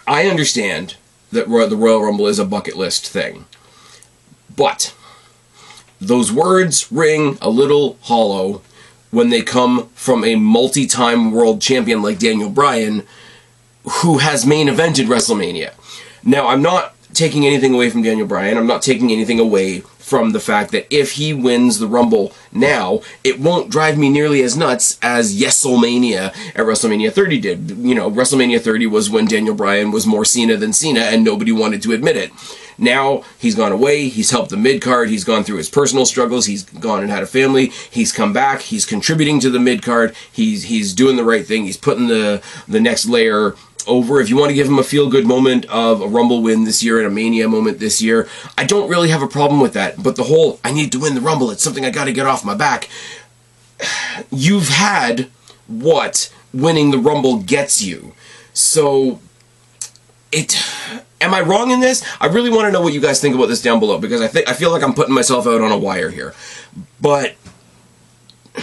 I 0.06 0.28
understand 0.28 0.98
that 1.32 1.48
the 1.48 1.78
Royal 1.78 2.04
Rumble 2.04 2.28
is 2.28 2.40
a 2.40 2.46
bucket 2.46 2.76
list 2.76 3.08
thing. 3.08 3.46
But 4.60 4.94
those 6.02 6.34
words 6.34 6.92
ring 6.92 7.38
a 7.42 7.50
little 7.50 7.98
hollow 8.02 8.62
when 9.10 9.30
they 9.30 9.42
come 9.42 9.88
from 9.96 10.26
a 10.26 10.36
multi 10.36 10.86
time 10.86 11.32
world 11.32 11.62
champion 11.62 12.02
like 12.02 12.20
Daniel 12.20 12.50
Bryan, 12.50 13.08
who 13.90 14.18
has 14.18 14.46
main 14.46 14.68
evented 14.68 15.06
WrestleMania. 15.08 15.72
Now, 16.26 16.48
I'm 16.48 16.62
not 16.62 16.94
taking 17.14 17.48
anything 17.48 17.74
away 17.74 17.90
from 17.90 18.02
Daniel 18.02 18.28
Bryan. 18.28 18.58
I'm 18.58 18.68
not 18.68 18.82
taking 18.82 19.14
anything 19.14 19.40
away 19.40 19.80
from 20.10 20.32
the 20.32 20.40
fact 20.40 20.72
that 20.72 20.88
if 20.90 21.14
he 21.14 21.34
wins 21.34 21.78
the 21.78 21.88
Rumble 21.88 22.34
now, 22.52 23.02
it 23.24 23.40
won't 23.40 23.70
drive 23.70 23.98
me 23.98 24.10
nearly 24.10 24.42
as 24.42 24.58
nuts 24.58 24.98
as 25.04 25.40
Yeselmania 25.40 26.36
at 26.56 26.60
uh, 26.60 26.64
WrestleMania 26.64 27.14
30 27.14 27.40
did. 27.40 27.72
You 27.72 27.94
know, 27.94 28.10
WrestleMania 28.10 28.60
30 28.60 28.88
was 28.88 29.10
when 29.10 29.26
Daniel 29.26 29.54
Bryan 29.54 29.92
was 29.92 30.08
more 30.08 30.26
Cena 30.26 30.58
than 30.58 30.74
Cena, 30.74 31.02
and 31.02 31.24
nobody 31.24 31.52
wanted 31.52 31.84
to 31.84 31.94
admit 31.94 32.18
it. 32.18 32.32
Now 32.80 33.24
he's 33.38 33.56
gone 33.56 33.72
away. 33.72 34.08
He's 34.08 34.32
helped 34.32 34.50
the 34.50 34.58
mid 34.58 34.82
card. 34.82 35.10
He's 35.10 35.26
gone 35.26 35.44
through 35.44 35.58
his 35.58 35.70
personal 35.70 36.06
struggles. 36.06 36.46
He's 36.46 36.64
gone 36.64 37.02
and 37.02 37.12
had 37.12 37.24
a 37.24 37.28
family. 37.28 37.68
He's 37.68 38.12
come 38.12 38.34
back. 38.34 38.62
He's 38.62 38.86
contributing 38.86 39.40
to 39.42 39.50
the 39.50 39.60
mid 39.60 39.84
card. 39.84 40.16
He's 40.32 40.64
he's 40.64 40.94
doing 40.94 41.18
the 41.18 41.26
right 41.26 41.46
thing. 41.46 41.66
He's 41.66 41.78
putting 41.78 42.08
the 42.08 42.42
the 42.68 42.80
next 42.80 43.06
layer 43.06 43.56
over. 43.90 44.22
If 44.22 44.30
you 44.30 44.38
want 44.38 44.50
to 44.50 44.56
give 44.56 44.68
him 44.68 44.80
a 44.80 44.84
feel 44.84 45.10
good 45.10 45.26
moment 45.26 45.66
of 45.66 46.02
a 46.02 46.08
Rumble 46.08 46.42
win 46.42 46.64
this 46.64 46.82
year 46.84 46.98
and 46.98 47.08
a 47.08 47.10
Mania 47.10 47.50
moment 47.50 47.80
this 47.80 48.02
year, 48.02 48.30
I 48.58 48.64
don't 48.64 48.90
really 48.90 49.10
have 49.10 49.22
a 49.22 49.28
problem 49.28 49.60
with 49.60 49.74
that. 49.74 50.02
But 50.02 50.16
the 50.16 50.24
whole 50.24 50.60
I 50.64 50.72
need 50.72 50.92
to 50.94 51.00
win 51.00 51.16
the 51.16 51.22
Rumble, 51.22 51.52
it's 51.52 51.64
something 51.64 51.86
I 51.86 51.90
got 51.90 52.06
to 52.06 52.14
get 52.14 52.26
off 52.26 52.46
my 52.46 52.56
back. 52.56 52.90
You've 54.32 54.70
had 54.70 55.30
what 55.68 56.34
winning 56.54 56.92
the 56.92 57.00
Rumble 57.00 57.40
gets 57.40 57.82
you. 57.82 58.14
So 58.54 59.20
it 60.32 60.56
Am 61.22 61.34
I 61.34 61.42
wrong 61.42 61.72
in 61.72 61.82
this? 61.82 62.04
I 62.22 62.28
really 62.28 62.50
want 62.50 62.68
to 62.68 62.72
know 62.72 62.82
what 62.82 62.94
you 62.94 63.02
guys 63.02 63.20
think 63.20 63.36
about 63.36 63.48
this 63.48 63.62
down 63.62 63.80
below 63.80 64.00
because 64.00 64.22
I 64.22 64.28
think 64.28 64.48
I 64.48 64.54
feel 64.54 64.72
like 64.72 64.84
I'm 64.84 64.94
putting 64.94 65.14
myself 65.14 65.46
out 65.46 65.60
on 65.60 65.72
a 65.72 65.78
wire 65.78 66.10
here. 66.10 66.34
But 67.02 67.36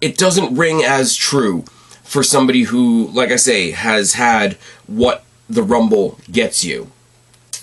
it 0.00 0.18
doesn't 0.18 0.56
ring 0.56 0.82
as 0.84 1.14
true 1.14 1.64
for 2.10 2.24
somebody 2.24 2.62
who, 2.62 3.06
like 3.12 3.30
I 3.30 3.36
say, 3.36 3.70
has 3.70 4.14
had 4.14 4.54
what 4.88 5.22
the 5.48 5.62
Rumble 5.62 6.18
gets 6.28 6.64
you. 6.64 6.90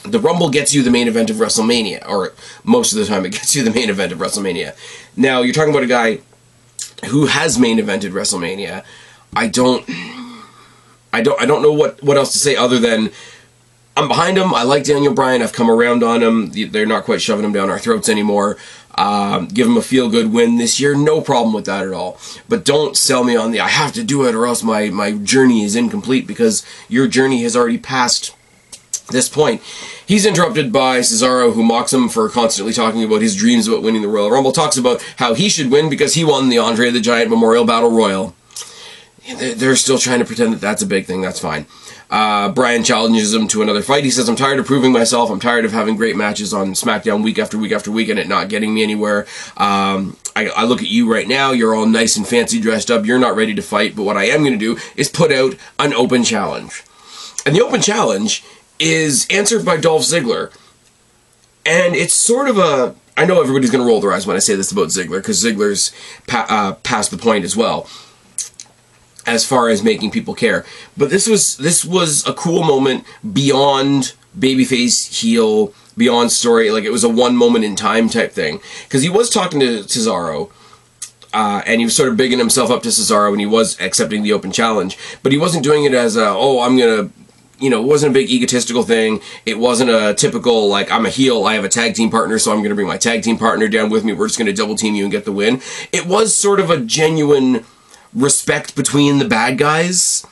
The 0.04 0.22
Rumble 0.22 0.50
gets 0.50 0.74
you 0.74 0.84
the 0.84 0.90
main 0.90 1.10
event 1.10 1.30
of 1.30 1.36
WrestleMania, 1.36 2.08
or 2.08 2.32
most 2.64 2.94
of 2.94 3.00
the 3.00 3.06
time 3.06 3.26
it 3.26 3.34
gets 3.34 3.58
you 3.58 3.64
the 3.64 3.72
main 3.72 3.90
event 3.90 4.14
of 4.14 4.20
WrestleMania. 4.20 4.74
Now, 5.18 5.42
you're 5.42 5.54
talking 5.54 5.72
about 5.72 5.84
a 5.84 5.88
guy 5.88 6.20
who 7.10 7.26
has 7.26 7.60
main 7.60 7.78
evented 7.78 8.12
WrestleMania. 8.12 8.86
I 9.36 9.50
don't 9.50 9.84
I 11.12 11.22
don't 11.22 11.42
I 11.42 11.46
don't 11.46 11.62
know 11.62 11.74
what 11.74 12.02
what 12.02 12.16
else 12.16 12.32
to 12.32 12.38
say 12.38 12.56
other 12.56 12.80
than 12.80 13.12
I'm 13.98 14.08
behind 14.08 14.38
him. 14.38 14.54
I 14.54 14.64
like 14.64 14.86
Daniel 14.86 15.14
Bryan. 15.14 15.42
I've 15.42 15.52
come 15.52 15.70
around 15.70 16.04
on 16.04 16.24
him. 16.24 16.52
They're 16.72 16.86
not 16.86 17.04
quite 17.04 17.22
shoving 17.22 17.44
him 17.44 17.52
down 17.52 17.70
our 17.70 17.80
throats 17.80 18.08
anymore. 18.08 18.56
Um, 18.98 19.48
give 19.48 19.68
him 19.68 19.78
a 19.78 19.82
feel 19.82 20.10
good 20.10 20.34
win 20.34 20.58
this 20.58 20.80
year. 20.80 20.96
No 20.96 21.22
problem 21.22 21.54
with 21.54 21.66
that 21.66 21.86
at 21.86 21.94
all. 21.94 22.18
But 22.50 22.66
don't 22.66 22.98
sell 22.98 23.24
me 23.24 23.36
on 23.36 23.52
the 23.52 23.60
I 23.60 23.68
have 23.68 23.94
to 23.94 24.04
do 24.04 24.26
it 24.26 24.34
or 24.34 24.48
else 24.48 24.64
my, 24.64 24.90
my 24.90 25.12
journey 25.12 25.64
is 25.64 25.76
incomplete 25.76 26.26
because 26.26 26.66
your 26.90 27.08
journey 27.08 27.44
has 27.44 27.56
already 27.56 27.78
passed 27.78 28.36
this 29.10 29.30
point. 29.30 29.62
He's 30.06 30.26
interrupted 30.26 30.72
by 30.72 31.00
Cesaro, 31.00 31.54
who 31.54 31.64
mocks 31.64 31.94
him 31.94 32.10
for 32.10 32.30
constantly 32.30 32.74
talking 32.74 33.04
about 33.04 33.22
his 33.22 33.36
dreams 33.36 33.68
about 33.68 33.84
winning 33.84 34.02
the 34.02 34.08
Royal 34.08 34.32
Rumble. 34.32 34.52
Talks 34.52 34.78
about 34.78 35.02
how 35.18 35.34
he 35.34 35.50
should 35.50 35.72
win 35.72 35.90
because 35.90 36.14
he 36.16 36.24
won 36.24 36.50
the 36.50 36.58
Andre 36.58 36.90
the 36.90 37.00
Giant 37.00 37.30
Memorial 37.30 37.66
Battle 37.66 37.92
Royal. 37.92 38.36
They're 39.38 39.76
still 39.76 39.98
trying 39.98 40.20
to 40.20 40.26
pretend 40.26 40.54
that 40.54 40.62
that's 40.62 40.82
a 40.82 40.88
big 40.88 41.06
thing. 41.06 41.22
That's 41.22 41.40
fine. 41.40 41.66
Uh, 42.10 42.50
Bryan 42.50 42.84
challenges 42.84 43.34
him 43.34 43.48
to 43.50 43.62
another 43.62 43.82
fight. 43.82 44.04
He 44.04 44.12
says, 44.12 44.30
I'm 44.30 44.36
tired 44.36 44.60
of 44.60 44.66
proving 44.66 44.92
myself. 44.92 45.30
I'm 45.30 45.40
tired 45.40 45.66
of 45.66 45.74
having 45.74 45.98
great 45.98 46.16
matches 46.16 46.54
on 46.54 46.68
SmackDown 46.70 47.24
week 47.24 47.38
after 47.38 47.58
week 47.58 47.72
after 47.72 47.92
week 47.92 48.10
and 48.10 48.18
it 48.18 48.28
not 48.28 48.50
getting 48.50 48.74
me 48.74 48.84
anywhere. 48.84 49.28
Um, 49.58 50.16
I, 50.36 50.48
I, 50.56 50.64
look 50.64 50.82
at 50.82 50.88
you 50.88 51.12
right 51.12 51.28
now. 51.28 51.52
You're 51.52 51.76
all 51.76 51.86
nice 51.86 52.16
and 52.16 52.26
fancy 52.26 52.62
dressed 52.62 52.90
up. 52.90 53.06
You're 53.06 53.20
not 53.20 53.36
ready 53.36 53.54
to 53.56 53.62
fight. 53.62 53.96
But 53.96 54.04
what 54.04 54.18
I 54.18 54.26
am 54.26 54.42
going 54.42 54.58
to 54.58 54.76
do 54.76 54.80
is 54.96 55.10
put 55.10 55.32
out 55.32 55.56
an 55.80 55.94
open 55.94 56.24
challenge. 56.24 56.84
And 57.46 57.56
the 57.56 57.62
open 57.62 57.82
challenge 57.82 58.44
is 58.80 59.28
answered 59.30 59.66
by 59.66 59.78
Dolph 59.78 60.04
Ziggler. 60.04 60.56
And 61.66 61.96
it's 61.96 62.14
sort 62.14 62.48
of 62.48 62.58
a. 62.58 62.96
I 63.18 63.26
know 63.26 63.42
everybody's 63.42 63.72
going 63.72 63.84
to 63.84 63.88
roll 63.88 64.00
their 64.00 64.14
eyes 64.14 64.28
when 64.28 64.36
I 64.36 64.40
say 64.40 64.56
this 64.56 64.72
about 64.72 64.90
Ziggler 64.90 65.18
because 65.18 65.44
Ziggler's 65.44 65.92
pa- 66.28 66.46
uh, 66.48 66.74
past 66.76 67.10
the 67.10 67.18
point 67.18 67.44
as 67.44 67.58
well 67.58 67.90
as 69.28 69.46
far 69.46 69.70
as 69.70 69.84
making 69.84 70.10
people 70.10 70.34
care. 70.34 70.66
But 70.96 71.10
this 71.10 71.28
was 71.28 71.58
this 71.58 71.86
was 71.86 72.26
a 72.26 72.34
cool 72.34 72.64
moment 72.64 73.04
beyond 73.34 74.14
babyface 74.38 75.22
heel, 75.22 75.74
beyond 75.96 76.32
story. 76.32 76.72
Like 76.72 76.86
it 76.86 76.92
was 76.92 77.04
a 77.04 77.10
one 77.10 77.36
moment 77.36 77.66
in 77.66 77.76
time 77.76 78.10
type 78.10 78.32
thing 78.32 78.62
because 78.86 79.04
he 79.04 79.10
was 79.10 79.30
talking 79.30 79.60
to 79.60 79.84
Cesaro. 79.84 80.52
Uh, 81.34 81.62
and 81.68 81.82
he 81.82 81.86
was 81.86 81.94
sort 81.94 82.08
of 82.08 82.16
bigging 82.16 82.40
himself 82.40 82.72
up 82.72 82.82
to 82.82 82.88
Cesaro 82.88 83.30
when 83.30 83.40
he 83.40 83.46
was 83.46 83.80
accepting 83.82 84.24
the 84.24 84.32
open 84.32 84.50
challenge, 84.52 84.98
but 85.22 85.32
he 85.34 85.38
wasn't 85.38 85.62
doing 85.62 85.84
it 85.84 85.94
as 85.94 86.16
a 86.16 86.26
oh 86.26 86.62
I'm 86.62 86.78
gonna 86.78 87.10
you 87.60 87.70
know, 87.70 87.82
it 87.82 87.88
wasn't 87.88 88.12
a 88.12 88.14
big 88.14 88.30
egotistical 88.30 88.84
thing. 88.84 89.20
It 89.46 89.58
wasn't 89.58 89.90
a 89.90 90.14
typical, 90.14 90.68
like, 90.68 90.92
I'm 90.92 91.06
a 91.06 91.10
heel, 91.10 91.46
I 91.46 91.56
have 91.56 91.64
a 91.64 91.70
tag 91.70 91.96
team 91.96 92.10
partner, 92.10 92.38
so 92.38 92.52
I'm 92.52 92.60
going 92.60 92.70
to 92.70 92.76
bring 92.76 92.88
my 92.88 92.98
tag 92.98 93.24
team 93.24 93.38
partner 93.38 93.68
down 93.68 93.90
with 93.90 94.04
me. 94.04 94.14
We're 94.14 94.28
just 94.28 94.38
going 94.38 94.46
to 94.48 94.54
double 94.54 94.76
team 94.76 94.96
you 94.96 95.04
and 95.04 95.12
get 95.12 95.26
the 95.26 95.32
win. 95.32 95.62
It 95.92 96.06
was 96.06 96.36
sort 96.36 96.60
of 96.60 96.70
a 96.70 96.80
genuine 96.80 97.66
respect 98.18 98.76
between 98.76 99.20
the 99.20 99.26
bad 99.26 99.58
guys 99.58 100.26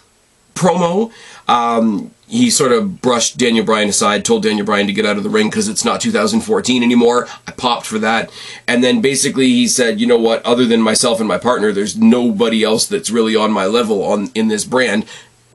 promo. 0.56 1.12
Um, 1.48 2.12
he 2.27 2.50
sort 2.50 2.72
of 2.72 3.01
brushed 3.01 3.38
Daniel 3.38 3.63
Bryan 3.63 3.89
aside, 3.89 4.25
told 4.25 4.42
Daniel 4.44 4.65
Bryan 4.65 4.88
to 4.88 4.94
get 4.94 5.06
out 5.06 5.18
of 5.18 5.24
the 5.24 5.30
ring 5.30 5.50
because 5.50 5.70
it's 5.70 5.86
not 5.86 6.01
2014 6.01 6.82
anymore. 6.82 7.27
I 7.48 7.51
popped 7.51 7.86
for 7.86 8.00
that. 8.00 8.32
And 8.68 8.84
then 8.84 9.00
basically 9.00 9.48
he 9.48 9.68
said, 9.68 10.00
you 10.01 10.08
know 10.08 10.18
what, 10.18 10.44
other 10.44 10.65
than 10.65 10.82
myself 10.82 11.20
and 11.20 11.27
my 11.27 11.38
partner, 11.38 11.72
there's 11.72 11.96
nobody 11.96 12.63
else 12.63 12.88
that's 12.88 13.12
really 13.12 13.36
on 13.36 13.51
my 13.51 13.65
level 13.68 14.04
on 14.04 14.32
in 14.34 14.48
this 14.48 14.65
brand 14.65 15.06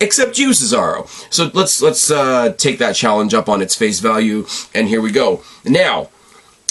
except 0.00 0.38
you, 0.38 0.50
Cesaro. 0.50 1.06
So 1.32 1.50
let's 1.52 1.82
let's 1.82 2.10
uh, 2.10 2.54
take 2.56 2.78
that 2.78 2.96
challenge 2.96 3.34
up 3.34 3.48
on 3.48 3.62
its 3.62 3.74
face 3.74 4.00
value, 4.00 4.46
and 4.74 4.88
here 4.88 5.00
we 5.00 5.12
go. 5.12 5.42
Now, 5.64 6.08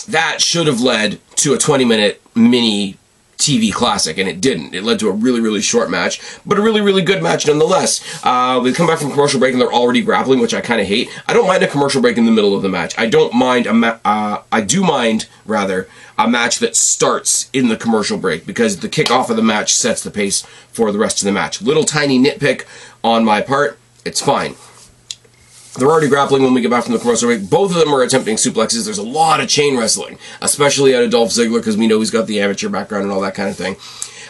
that 0.07 0.41
should 0.41 0.67
have 0.67 0.81
led 0.81 1.19
to 1.37 1.53
a 1.53 1.57
20 1.57 1.85
minute 1.85 2.21
mini 2.35 2.97
TV 3.39 3.73
classic, 3.73 4.17
and 4.17 4.27
it 4.27 4.41
didn't. 4.41 4.75
It 4.75 4.83
led 4.83 4.99
to 4.99 5.07
a 5.07 5.13
really, 5.13 5.39
really 5.39 5.61
short 5.61 5.89
match, 5.89 6.21
but 6.45 6.59
a 6.59 6.61
really, 6.61 6.81
really 6.81 7.01
good 7.01 7.23
match 7.23 7.47
nonetheless. 7.47 8.01
Uh, 8.23 8.59
we 8.61 8.73
come 8.73 8.85
back 8.85 8.99
from 8.99 9.11
commercial 9.11 9.39
break, 9.39 9.53
and 9.53 9.61
they're 9.61 9.71
already 9.71 10.01
grappling, 10.01 10.39
which 10.39 10.53
I 10.53 10.59
kind 10.59 10.81
of 10.81 10.87
hate. 10.87 11.09
I 11.25 11.33
don't 11.33 11.47
mind 11.47 11.63
a 11.63 11.67
commercial 11.67 12.01
break 12.01 12.17
in 12.17 12.25
the 12.25 12.31
middle 12.31 12.53
of 12.53 12.61
the 12.61 12.69
match. 12.69 12.93
I 12.97 13.07
don't 13.07 13.33
mind 13.33 13.65
a 13.65 13.73
ma- 13.73 13.97
uh, 14.03 14.43
I 14.51 14.59
do 14.61 14.83
mind 14.83 15.27
rather 15.45 15.87
a 16.17 16.29
match 16.29 16.59
that 16.59 16.75
starts 16.75 17.49
in 17.53 17.69
the 17.69 17.77
commercial 17.77 18.17
break 18.17 18.45
because 18.45 18.81
the 18.81 18.89
kickoff 18.89 19.29
of 19.29 19.37
the 19.37 19.41
match 19.41 19.73
sets 19.73 20.03
the 20.03 20.11
pace 20.11 20.41
for 20.71 20.91
the 20.91 20.99
rest 20.99 21.21
of 21.21 21.25
the 21.25 21.31
match. 21.31 21.61
Little 21.61 21.85
tiny 21.85 22.19
nitpick 22.19 22.65
on 23.05 23.23
my 23.23 23.41
part. 23.41 23.79
It's 24.03 24.21
fine. 24.21 24.55
They're 25.79 25.87
already 25.87 26.09
grappling 26.09 26.43
when 26.43 26.53
we 26.53 26.61
get 26.61 26.71
back 26.71 26.83
from 26.83 26.93
the 26.93 26.99
commercial 26.99 27.29
break. 27.29 27.49
Both 27.49 27.71
of 27.71 27.77
them 27.77 27.93
are 27.93 28.01
attempting 28.01 28.35
suplexes. 28.35 28.85
There's 28.85 28.97
a 28.97 29.03
lot 29.03 29.39
of 29.39 29.47
chain 29.47 29.77
wrestling, 29.77 30.19
especially 30.41 30.93
out 30.93 31.03
of 31.03 31.11
Dolph 31.11 31.29
Ziggler 31.29 31.59
because 31.59 31.77
we 31.77 31.87
know 31.87 31.99
he's 31.99 32.11
got 32.11 32.27
the 32.27 32.41
amateur 32.41 32.69
background 32.69 33.05
and 33.05 33.13
all 33.13 33.21
that 33.21 33.35
kind 33.35 33.49
of 33.49 33.55
thing. 33.55 33.77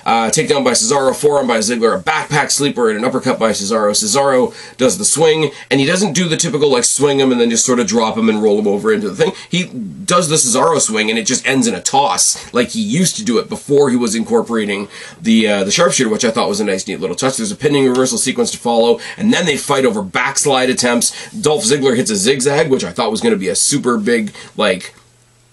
Uh, 0.05 0.29
takedown 0.29 0.63
by 0.63 0.71
Cesaro, 0.71 1.15
forearm 1.15 1.47
by 1.47 1.59
Ziggler, 1.59 1.99
a 1.99 2.01
backpack 2.01 2.51
sleeper, 2.51 2.89
and 2.89 2.97
an 2.97 3.05
uppercut 3.05 3.39
by 3.39 3.51
Cesaro. 3.51 3.91
Cesaro 3.91 4.53
does 4.77 4.97
the 4.97 5.05
swing, 5.05 5.51
and 5.69 5.79
he 5.79 5.85
doesn't 5.85 6.13
do 6.13 6.27
the 6.27 6.37
typical 6.37 6.71
like 6.71 6.83
swing 6.83 7.19
him 7.19 7.31
and 7.31 7.39
then 7.39 7.49
just 7.49 7.65
sort 7.65 7.79
of 7.79 7.87
drop 7.87 8.17
him 8.17 8.29
and 8.29 8.41
roll 8.41 8.59
him 8.59 8.67
over 8.67 8.91
into 8.91 9.09
the 9.09 9.15
thing. 9.15 9.33
He 9.49 9.65
does 9.65 10.29
the 10.29 10.35
Cesaro 10.35 10.79
swing, 10.79 11.09
and 11.09 11.19
it 11.19 11.25
just 11.25 11.45
ends 11.45 11.67
in 11.67 11.75
a 11.75 11.81
toss, 11.81 12.51
like 12.53 12.69
he 12.69 12.81
used 12.81 13.15
to 13.17 13.25
do 13.25 13.37
it 13.39 13.49
before 13.49 13.89
he 13.89 13.95
was 13.95 14.15
incorporating 14.15 14.87
the 15.21 15.47
uh, 15.47 15.63
the 15.63 15.71
sharpshooter, 15.71 16.09
which 16.09 16.25
I 16.25 16.31
thought 16.31 16.49
was 16.49 16.59
a 16.59 16.65
nice, 16.65 16.87
neat 16.87 16.99
little 16.99 17.15
touch. 17.15 17.37
There's 17.37 17.51
a 17.51 17.55
pinning 17.55 17.87
reversal 17.87 18.17
sequence 18.17 18.51
to 18.51 18.57
follow, 18.57 18.99
and 19.17 19.33
then 19.33 19.45
they 19.45 19.57
fight 19.57 19.85
over 19.85 20.01
backslide 20.01 20.69
attempts. 20.69 21.31
Dolph 21.31 21.63
Ziggler 21.63 21.95
hits 21.95 22.11
a 22.11 22.15
zigzag, 22.15 22.69
which 22.69 22.83
I 22.83 22.91
thought 22.91 23.11
was 23.11 23.21
going 23.21 23.33
to 23.33 23.39
be 23.39 23.49
a 23.49 23.55
super 23.55 23.97
big 23.97 24.33
like 24.55 24.93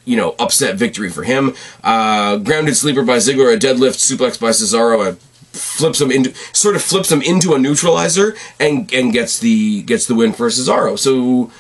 you 0.06 0.16
know, 0.16 0.34
upset 0.38 0.76
victory 0.76 1.10
for 1.10 1.24
him. 1.24 1.54
Uh, 1.84 2.38
grounded 2.38 2.76
sleeper 2.76 3.02
by 3.02 3.18
Ziggler, 3.18 3.54
a 3.54 3.58
deadlift 3.58 3.98
suplex 3.98 4.40
by 4.40 4.50
Cesaro, 4.50 5.12
a 5.12 5.16
flips 5.56 6.00
him 6.00 6.10
into 6.10 6.34
sort 6.52 6.76
of 6.76 6.82
flips 6.82 7.10
him 7.10 7.22
into 7.22 7.54
a 7.54 7.58
neutralizer 7.58 8.36
and 8.60 8.92
and 8.92 9.12
gets 9.12 9.38
the 9.38 9.82
gets 9.82 10.06
the 10.06 10.14
win 10.14 10.32
for 10.32 10.48
Cesaro. 10.48 10.98
So 10.98 11.50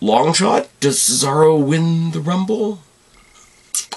long 0.00 0.32
shot, 0.32 0.68
does 0.80 0.98
Cesaro 0.98 1.64
win 1.64 2.12
the 2.12 2.20
Rumble? 2.20 2.80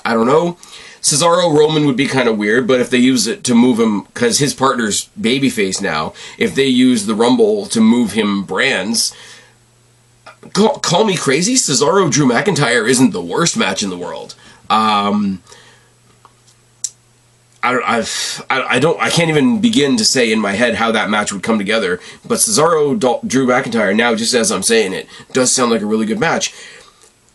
I 0.04 0.14
don't 0.14 0.28
know. 0.28 0.58
Cesaro 1.02 1.58
Roman 1.58 1.86
would 1.86 1.96
be 1.96 2.08
kind 2.08 2.28
of 2.28 2.38
weird, 2.38 2.68
but 2.68 2.82
if 2.82 2.90
they 2.90 2.98
use 2.98 3.26
it 3.26 3.44
to 3.46 3.56
move 3.56 3.80
him, 3.80 4.02
because 4.02 4.40
his 4.40 4.54
partner's 4.54 5.10
babyface 5.20 5.82
now, 5.82 6.14
if 6.38 6.54
they 6.54 6.66
use 6.66 7.06
the 7.06 7.16
Rumble 7.16 7.66
to 7.68 7.80
move 7.80 8.12
him 8.12 8.44
brands, 8.44 9.16
call, 10.54 10.80
call, 10.80 11.06
me 11.06 11.16
crazy, 11.16 11.56
Cesaro 11.56 12.12
Drew 12.12 12.28
McIntyre 12.28 12.88
isn't 12.88 13.12
the 13.12 13.22
worst 13.22 13.58
match 13.58 13.84
in 13.84 13.90
the 13.90 13.98
world. 13.98 14.36
Um, 14.70 15.42
I 17.62 17.74
don't, 17.74 17.84
I've, 17.84 18.46
I, 18.50 18.62
I 18.62 18.80
don't, 18.80 19.00
I 19.02 19.10
can't 19.10 19.30
even 19.30 19.60
begin 19.60 19.98
to 19.98 20.06
say 20.06 20.32
in 20.32 20.40
my 20.40 20.54
head 20.54 20.76
how 20.76 20.92
that 20.92 21.10
match 21.10 21.34
would 21.34 21.44
come 21.44 21.58
together. 21.58 22.00
But 22.26 22.38
Cesaro 22.38 22.98
Drew 23.28 23.48
McIntyre 23.48 23.96
now, 23.96 24.16
just 24.16 24.34
as 24.34 24.52
I'm 24.52 24.64
saying 24.64 24.94
it, 24.94 25.08
does 25.34 25.52
sound 25.52 25.72
like 25.72 25.82
a 25.82 25.86
really 25.86 26.06
good 26.06 26.20
match. 26.20 26.54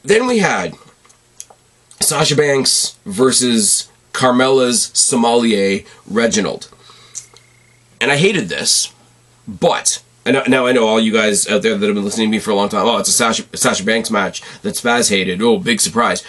Then 0.03 0.27
we 0.27 0.39
had 0.39 0.75
Sasha 2.01 2.37
Banks 2.37 2.99
versus 3.05 3.91
Carmella's 4.13 4.91
sommelier 4.95 5.85
Reginald, 6.07 6.71
and 8.01 8.13
I 8.13 8.17
hated 8.17 8.49
this, 8.49 8.93
but 9.49 10.03
now 10.27 10.67
I 10.67 10.73
know 10.73 10.87
all 10.87 11.01
you 11.01 11.13
guys 11.13 11.47
out 11.49 11.63
there 11.63 11.77
that 11.77 11.87
have 11.87 11.95
been 11.95 12.05
listening 12.05 12.29
to 12.29 12.31
me 12.31 12.39
for 12.39 12.51
a 12.51 12.55
long 12.55 12.69
time. 12.69 12.87
Oh, 12.87 12.99
it's 12.99 13.09
a 13.09 13.13
Sasha, 13.13 13.45
Sasha 13.55 13.85
Banks 13.85 14.11
match 14.11 14.43
that 14.63 14.75
Spaz 14.75 15.11
hated. 15.11 15.43
Oh, 15.43 15.59
big 15.59 15.81
surprise. 15.81 16.23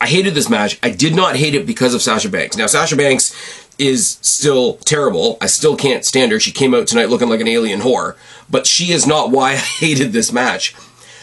I 0.00 0.06
hated 0.06 0.34
this 0.34 0.50
match. 0.50 0.78
I 0.82 0.90
did 0.90 1.14
not 1.14 1.36
hate 1.36 1.54
it 1.54 1.64
because 1.64 1.94
of 1.94 2.02
Sasha 2.02 2.28
Banks. 2.28 2.56
Now, 2.56 2.66
Sasha 2.66 2.96
Banks 2.96 3.32
is 3.78 4.18
still 4.20 4.74
terrible. 4.78 5.38
I 5.40 5.46
still 5.46 5.76
can't 5.76 6.04
stand 6.04 6.32
her. 6.32 6.40
She 6.40 6.50
came 6.50 6.74
out 6.74 6.86
tonight 6.86 7.08
looking 7.08 7.28
like 7.28 7.40
an 7.40 7.48
alien 7.48 7.80
whore. 7.80 8.16
But 8.50 8.66
she 8.66 8.92
is 8.92 9.06
not 9.06 9.30
why 9.30 9.52
I 9.52 9.56
hated 9.80 10.12
this 10.12 10.32
match. 10.32 10.74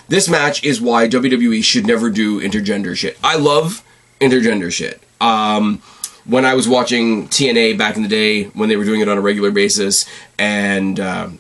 This 0.08 0.28
match 0.30 0.64
is 0.64 0.82
why 0.82 1.08
WWE 1.08 1.64
should 1.64 1.86
never 1.86 2.10
do 2.10 2.42
intergender 2.42 2.96
shit. 2.96 3.18
I 3.24 3.36
love 3.36 3.84
intergender 4.20 4.72
shit. 4.72 5.02
Um, 5.22 5.82
when 6.26 6.46
I 6.46 6.54
was 6.54 6.68
watching 6.68 7.28
TNA 7.28 7.78
back 7.78 7.96
in 7.96 8.04
the 8.04 8.10
day, 8.10 8.46
when 8.46 8.70
they 8.70 8.78
were 8.78 8.86
doing 8.86 9.02
it 9.02 9.10
on 9.10 9.18
a 9.18 9.22
regular 9.22 9.52
basis, 9.52 10.06
and 10.38 11.00
um, 11.00 11.40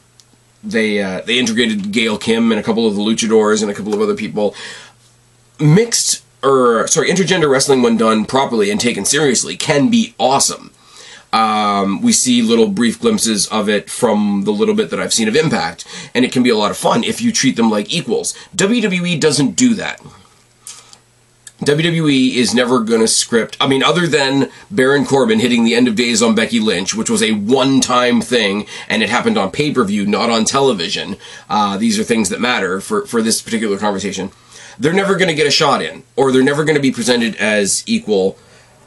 they 0.63 1.01
uh, 1.01 1.21
they 1.21 1.39
integrated 1.39 1.91
Gail 1.91 2.17
Kim 2.17 2.51
and 2.51 2.59
a 2.59 2.63
couple 2.63 2.87
of 2.87 2.95
the 2.95 3.01
luchadors 3.01 3.61
and 3.61 3.71
a 3.71 3.73
couple 3.73 3.93
of 3.93 4.01
other 4.01 4.15
people. 4.15 4.55
Mixed 5.59 6.23
or 6.43 6.87
sorry, 6.87 7.09
intergender 7.09 7.49
wrestling 7.49 7.81
when 7.81 7.97
done 7.97 8.25
properly 8.25 8.69
and 8.71 8.79
taken 8.79 9.05
seriously 9.05 9.57
can 9.57 9.89
be 9.89 10.13
awesome. 10.17 10.71
Um, 11.31 12.01
we 12.01 12.11
see 12.11 12.41
little 12.41 12.69
brief 12.69 12.99
glimpses 12.99 13.47
of 13.49 13.69
it 13.69 13.89
from 13.89 14.43
the 14.45 14.51
little 14.51 14.73
bit 14.73 14.89
that 14.89 14.99
I've 14.99 15.13
seen 15.13 15.27
of 15.27 15.35
Impact, 15.35 15.85
and 16.15 16.25
it 16.25 16.31
can 16.31 16.41
be 16.41 16.49
a 16.49 16.57
lot 16.57 16.71
of 16.71 16.77
fun 16.77 17.03
if 17.03 17.21
you 17.21 17.31
treat 17.31 17.55
them 17.55 17.69
like 17.69 17.93
equals. 17.93 18.33
WWE 18.55 19.19
doesn't 19.19 19.51
do 19.51 19.75
that. 19.75 20.01
WWE 21.59 22.35
is 22.35 22.53
never 22.53 22.79
going 22.79 23.01
to 23.01 23.07
script. 23.07 23.57
I 23.59 23.67
mean, 23.67 23.83
other 23.83 24.07
than 24.07 24.49
Baron 24.71 25.05
Corbin 25.05 25.39
hitting 25.39 25.65
the 25.65 25.75
end 25.75 25.89
of 25.89 25.95
days 25.95 26.23
on 26.23 26.33
Becky 26.33 26.59
Lynch, 26.59 26.95
which 26.95 27.09
was 27.09 27.21
a 27.21 27.33
one 27.33 27.81
time 27.81 28.21
thing, 28.21 28.65
and 28.87 29.03
it 29.03 29.09
happened 29.09 29.37
on 29.37 29.51
pay 29.51 29.71
per 29.73 29.83
view, 29.83 30.05
not 30.05 30.29
on 30.29 30.45
television. 30.45 31.17
Uh, 31.49 31.77
these 31.77 31.99
are 31.99 32.03
things 32.03 32.29
that 32.29 32.39
matter 32.39 32.79
for, 32.79 33.05
for 33.05 33.21
this 33.21 33.41
particular 33.41 33.77
conversation. 33.77 34.31
They're 34.77 34.93
never 34.93 35.17
going 35.17 35.27
to 35.27 35.35
get 35.35 35.47
a 35.47 35.51
shot 35.51 35.81
in, 35.81 36.03
or 36.15 36.31
they're 36.31 36.43
never 36.43 36.63
going 36.63 36.77
to 36.77 36.81
be 36.81 36.91
presented 36.91 37.35
as 37.35 37.83
equal. 37.85 38.37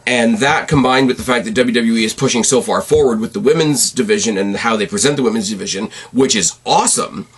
And 0.06 0.38
that 0.38 0.66
combined 0.66 1.08
with 1.08 1.18
the 1.18 1.22
fact 1.22 1.44
that 1.44 1.54
WWE 1.54 2.02
is 2.02 2.14
pushing 2.14 2.42
so 2.42 2.62
far 2.62 2.80
forward 2.80 3.20
with 3.20 3.34
the 3.34 3.40
women's 3.40 3.92
division 3.92 4.38
and 4.38 4.56
how 4.56 4.76
they 4.76 4.86
present 4.86 5.16
the 5.16 5.22
women's 5.22 5.50
division, 5.50 5.90
which 6.10 6.34
is 6.34 6.58
awesome 6.64 7.28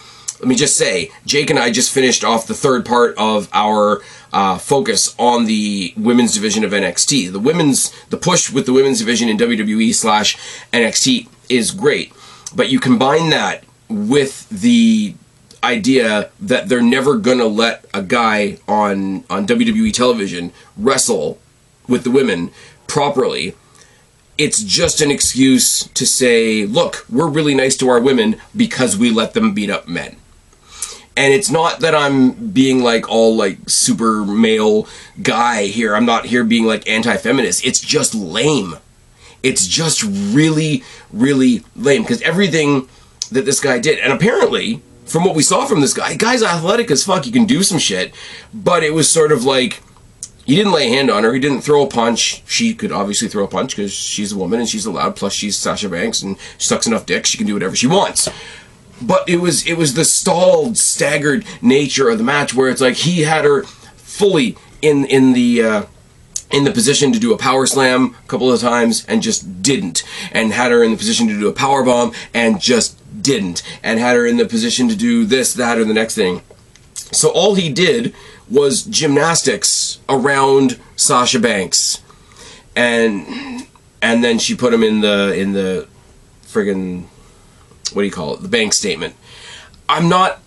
let 0.40 0.48
me 0.48 0.54
just 0.54 0.76
say, 0.76 1.10
Jake 1.26 1.50
and 1.50 1.58
I 1.58 1.70
just 1.70 1.92
finished 1.92 2.24
off 2.24 2.46
the 2.46 2.54
third 2.54 2.84
part 2.84 3.14
of 3.16 3.48
our 3.52 4.02
uh, 4.32 4.58
focus 4.58 5.14
on 5.18 5.46
the 5.46 5.94
women's 5.96 6.34
division 6.34 6.64
of 6.64 6.72
NXT. 6.72 7.32
The 7.32 7.38
women's, 7.38 7.92
the 8.06 8.16
push 8.16 8.50
with 8.50 8.66
the 8.66 8.72
women's 8.72 8.98
division 8.98 9.28
in 9.28 9.36
WWE 9.36 9.94
slash 9.94 10.36
NXT 10.72 11.28
is 11.48 11.70
great, 11.70 12.12
but 12.54 12.68
you 12.68 12.80
combine 12.80 13.30
that 13.30 13.64
with 13.88 14.48
the 14.48 15.14
idea 15.62 16.30
that 16.40 16.68
they're 16.68 16.82
never 16.82 17.16
gonna 17.16 17.46
let 17.46 17.86
a 17.94 18.02
guy 18.02 18.58
on 18.68 19.24
on 19.30 19.46
WWE 19.46 19.92
television 19.92 20.52
wrestle 20.76 21.38
with 21.88 22.04
the 22.04 22.10
women 22.10 22.50
properly. 22.86 23.54
It's 24.36 24.62
just 24.62 25.00
an 25.00 25.10
excuse 25.10 25.84
to 25.88 26.04
say, 26.04 26.66
look, 26.66 27.06
we're 27.08 27.28
really 27.28 27.54
nice 27.54 27.76
to 27.78 27.88
our 27.88 28.00
women 28.00 28.40
because 28.54 28.96
we 28.96 29.10
let 29.10 29.32
them 29.32 29.54
beat 29.54 29.70
up 29.70 29.86
men. 29.86 30.16
And 31.16 31.32
it's 31.32 31.50
not 31.50 31.80
that 31.80 31.94
I'm 31.94 32.32
being 32.50 32.82
like 32.82 33.08
all 33.08 33.36
like 33.36 33.68
super 33.68 34.24
male 34.24 34.88
guy 35.22 35.66
here. 35.66 35.94
I'm 35.94 36.06
not 36.06 36.26
here 36.26 36.42
being 36.44 36.64
like 36.64 36.88
anti 36.88 37.16
feminist. 37.16 37.64
It's 37.64 37.80
just 37.80 38.14
lame. 38.14 38.76
It's 39.42 39.66
just 39.66 40.02
really, 40.02 40.82
really 41.12 41.62
lame 41.76 42.02
because 42.02 42.22
everything 42.22 42.88
that 43.30 43.44
this 43.44 43.60
guy 43.60 43.78
did, 43.78 43.98
and 43.98 44.12
apparently, 44.12 44.82
from 45.04 45.24
what 45.24 45.36
we 45.36 45.42
saw 45.42 45.66
from 45.66 45.80
this 45.80 45.94
guy, 45.94 46.14
guy's 46.14 46.42
athletic 46.42 46.90
as 46.90 47.04
fuck. 47.04 47.24
He 47.24 47.30
can 47.30 47.44
do 47.44 47.62
some 47.62 47.78
shit, 47.78 48.14
but 48.52 48.82
it 48.82 48.94
was 48.94 49.08
sort 49.08 49.30
of 49.30 49.44
like 49.44 49.82
he 50.44 50.56
didn't 50.56 50.72
lay 50.72 50.86
a 50.86 50.90
hand 50.90 51.10
on 51.10 51.22
her. 51.22 51.32
He 51.32 51.40
didn't 51.40 51.60
throw 51.60 51.82
a 51.82 51.86
punch. 51.86 52.42
She 52.46 52.74
could 52.74 52.90
obviously 52.90 53.28
throw 53.28 53.44
a 53.44 53.48
punch 53.48 53.76
because 53.76 53.92
she's 53.92 54.32
a 54.32 54.38
woman 54.38 54.60
and 54.60 54.68
she's 54.68 54.86
allowed. 54.86 55.14
Plus, 55.14 55.32
she's 55.32 55.56
Sasha 55.56 55.88
Banks 55.88 56.22
and 56.22 56.38
she 56.58 56.66
sucks 56.66 56.86
enough 56.86 57.06
dick. 57.06 57.24
She 57.26 57.38
can 57.38 57.46
do 57.46 57.54
whatever 57.54 57.76
she 57.76 57.86
wants 57.86 58.28
but 59.06 59.28
it 59.28 59.36
was 59.36 59.66
it 59.66 59.76
was 59.76 59.94
the 59.94 60.04
stalled, 60.04 60.76
staggered 60.76 61.44
nature 61.62 62.08
of 62.08 62.18
the 62.18 62.24
match 62.24 62.54
where 62.54 62.68
it's 62.68 62.80
like 62.80 62.96
he 62.96 63.22
had 63.22 63.44
her 63.44 63.62
fully 63.62 64.56
in 64.82 65.04
in 65.06 65.32
the 65.32 65.62
uh, 65.62 65.82
in 66.50 66.64
the 66.64 66.70
position 66.70 67.12
to 67.12 67.18
do 67.18 67.32
a 67.32 67.38
power 67.38 67.66
slam 67.66 68.16
a 68.24 68.28
couple 68.28 68.52
of 68.52 68.60
times 68.60 69.04
and 69.06 69.22
just 69.22 69.62
didn't, 69.62 70.04
and 70.32 70.52
had 70.52 70.70
her 70.70 70.82
in 70.82 70.90
the 70.90 70.96
position 70.96 71.26
to 71.28 71.38
do 71.38 71.48
a 71.48 71.52
power 71.52 71.82
bomb 71.82 72.12
and 72.32 72.60
just 72.60 72.98
didn't, 73.22 73.62
and 73.82 73.98
had 73.98 74.16
her 74.16 74.26
in 74.26 74.36
the 74.36 74.46
position 74.46 74.88
to 74.88 74.96
do 74.96 75.24
this, 75.24 75.54
that, 75.54 75.78
or 75.78 75.84
the 75.84 75.94
next 75.94 76.14
thing. 76.14 76.42
So 76.94 77.30
all 77.30 77.54
he 77.54 77.72
did 77.72 78.14
was 78.48 78.84
gymnastics 78.84 79.98
around 80.08 80.78
Sasha 80.96 81.40
Banks, 81.40 82.02
and 82.76 83.66
and 84.02 84.22
then 84.22 84.38
she 84.38 84.54
put 84.54 84.72
him 84.72 84.82
in 84.82 85.00
the 85.00 85.34
in 85.34 85.52
the 85.52 85.88
friggin' 86.46 87.06
what 87.94 88.02
do 88.02 88.06
you 88.06 88.12
call 88.12 88.34
it? 88.34 88.42
The 88.42 88.48
bank 88.48 88.72
statement. 88.72 89.14
I'm 89.88 90.08
not. 90.08 90.40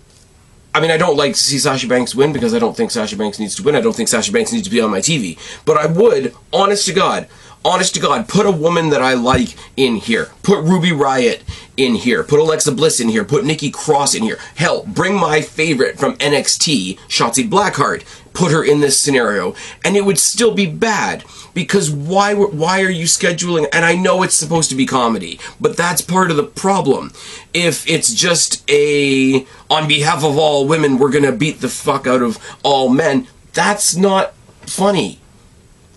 I 0.74 0.80
mean, 0.80 0.92
I 0.92 0.98
don't 0.98 1.18
like 1.18 1.34
to 1.34 1.40
see 1.40 1.58
Sasha 1.58 1.88
Banks 1.88 2.14
win 2.14 2.34
because 2.34 2.54
I 2.54 2.60
don't 2.60 2.78
think 2.78 2.92
Sasha 2.92 3.16
Banks 3.16 3.40
needs 3.40 3.56
to 3.56 3.64
win. 3.64 3.76
I 3.76 3.82
don't 3.82 3.96
think 3.96 4.10
Sasha 4.10 4.32
Banks 4.32 4.52
needs 4.52 4.66
to 4.66 4.70
be 4.70 4.80
on 4.80 4.92
my 4.92 5.00
TV. 5.00 5.40
But 5.66 5.78
I 5.78 5.88
would, 5.88 6.36
honest 6.54 6.86
to 6.86 6.94
God, 6.94 7.28
honest 7.66 7.96
to 7.96 8.00
God, 8.00 8.28
put 8.28 8.46
a 8.46 8.52
woman 8.52 8.90
that 8.90 9.02
I 9.02 9.14
like 9.16 9.56
in 9.76 9.96
here. 9.96 10.30
Put 10.44 10.64
Ruby 10.64 10.90
Riott 10.90 11.42
in 11.78 11.96
here. 11.96 12.24
Put 12.24 12.40
Alexa 12.40 12.72
Bliss 12.72 13.00
in 13.00 13.10
here. 13.10 13.24
Put 13.24 13.46
Nikki 13.46 13.70
Cross 13.70 14.16
in 14.16 14.24
here. 14.24 14.40
Hell, 14.56 14.84
bring 14.88 15.16
my 15.16 15.42
favorite 15.42 16.00
from 16.00 16.18
NXT, 16.18 17.00
Shotzi 17.08 17.48
Blackheart. 17.48 18.04
Put 18.34 18.52
her 18.52 18.64
in 18.64 18.82
this 18.82 19.00
scenario, 19.00 19.56
and 19.86 19.96
it 19.96 20.06
would 20.06 20.20
still 20.20 20.54
be 20.54 20.66
bad 20.66 21.24
because 21.58 21.90
why 21.90 22.36
why 22.36 22.84
are 22.84 22.90
you 22.90 23.06
scheduling 23.06 23.68
and 23.74 23.84
I 23.84 23.96
know 23.96 24.22
it's 24.22 24.36
supposed 24.36 24.70
to 24.70 24.76
be 24.76 24.86
comedy 24.86 25.40
but 25.60 25.76
that's 25.76 26.02
part 26.04 26.30
of 26.30 26.38
the 26.38 26.44
problem 26.44 27.12
if 27.52 27.90
it's 27.90 28.14
just 28.14 28.64
a 28.70 29.44
on 29.68 29.88
behalf 29.88 30.24
of 30.24 30.38
all 30.38 30.68
women 30.68 31.00
we're 31.00 31.10
to 31.12 31.32
beat 31.32 31.60
the 31.60 31.68
fuck 31.68 32.06
out 32.06 32.22
of 32.22 32.38
all 32.62 32.90
men 32.90 33.28
that's 33.54 33.96
not 33.96 34.36
funny 34.68 35.20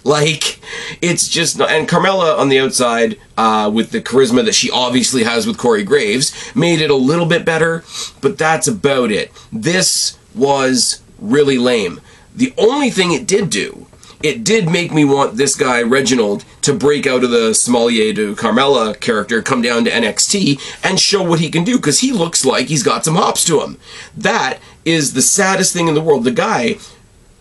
like 0.05 0.61
it's 1.03 1.29
just 1.29 1.59
not 1.59 1.71
and 1.71 1.89
Carmella 1.89 2.39
on 2.39 2.49
the 2.49 2.59
outside 2.59 3.19
uh, 3.37 3.71
with 3.73 3.91
the 3.91 4.01
charisma 4.01 4.45
that 4.45 4.55
she 4.55 4.71
obviously 4.71 5.25
has 5.25 5.47
with 5.47 5.59
Corey 5.59 5.85
Graves 5.85 6.55
made 6.55 6.81
it 6.81 6.91
a 6.91 6.95
little 6.95 7.27
bit 7.27 7.45
better 7.45 7.85
but 8.21 8.39
that's 8.39 8.67
about 8.67 9.11
it 9.11 9.31
this 9.53 10.19
was 10.35 11.03
really 11.19 11.59
lame 11.59 12.01
the 12.35 12.55
only 12.57 12.91
thing 12.91 13.13
it 13.13 13.27
did 13.27 13.51
do 13.51 13.87
it 14.23 14.45
did 14.45 14.69
make 14.69 14.93
me 14.93 15.05
want 15.05 15.37
this 15.37 15.57
guy 15.57 15.83
Reginald 15.83 16.45
to 16.63 16.75
break 16.75 17.07
out 17.07 17.25
of 17.25 17.31
the 17.31 17.55
Sommelier 17.55 18.13
to 18.15 18.37
Carmella 18.37 18.99
character, 19.01 19.41
come 19.41 19.63
down 19.63 19.85
to 19.85 19.91
NXT, 19.91 20.61
and 20.85 21.01
show 21.01 21.23
what 21.23 21.41
he 21.41 21.51
can 21.51 21.65
do 21.65 21.77
because 21.77 22.01
he 22.01 22.13
looks 22.13 22.45
like 22.45 22.67
he's 22.67 22.83
got 22.83 23.05
some 23.05 23.15
hops 23.15 23.45
to 23.47 23.63
him. 23.63 23.79
That 24.15 24.59
is 24.85 25.15
the 25.15 25.23
saddest 25.23 25.73
thing 25.73 25.89
in 25.89 25.95
the 25.95 26.03
world. 26.03 26.25
The 26.25 26.33
guy 26.33 26.77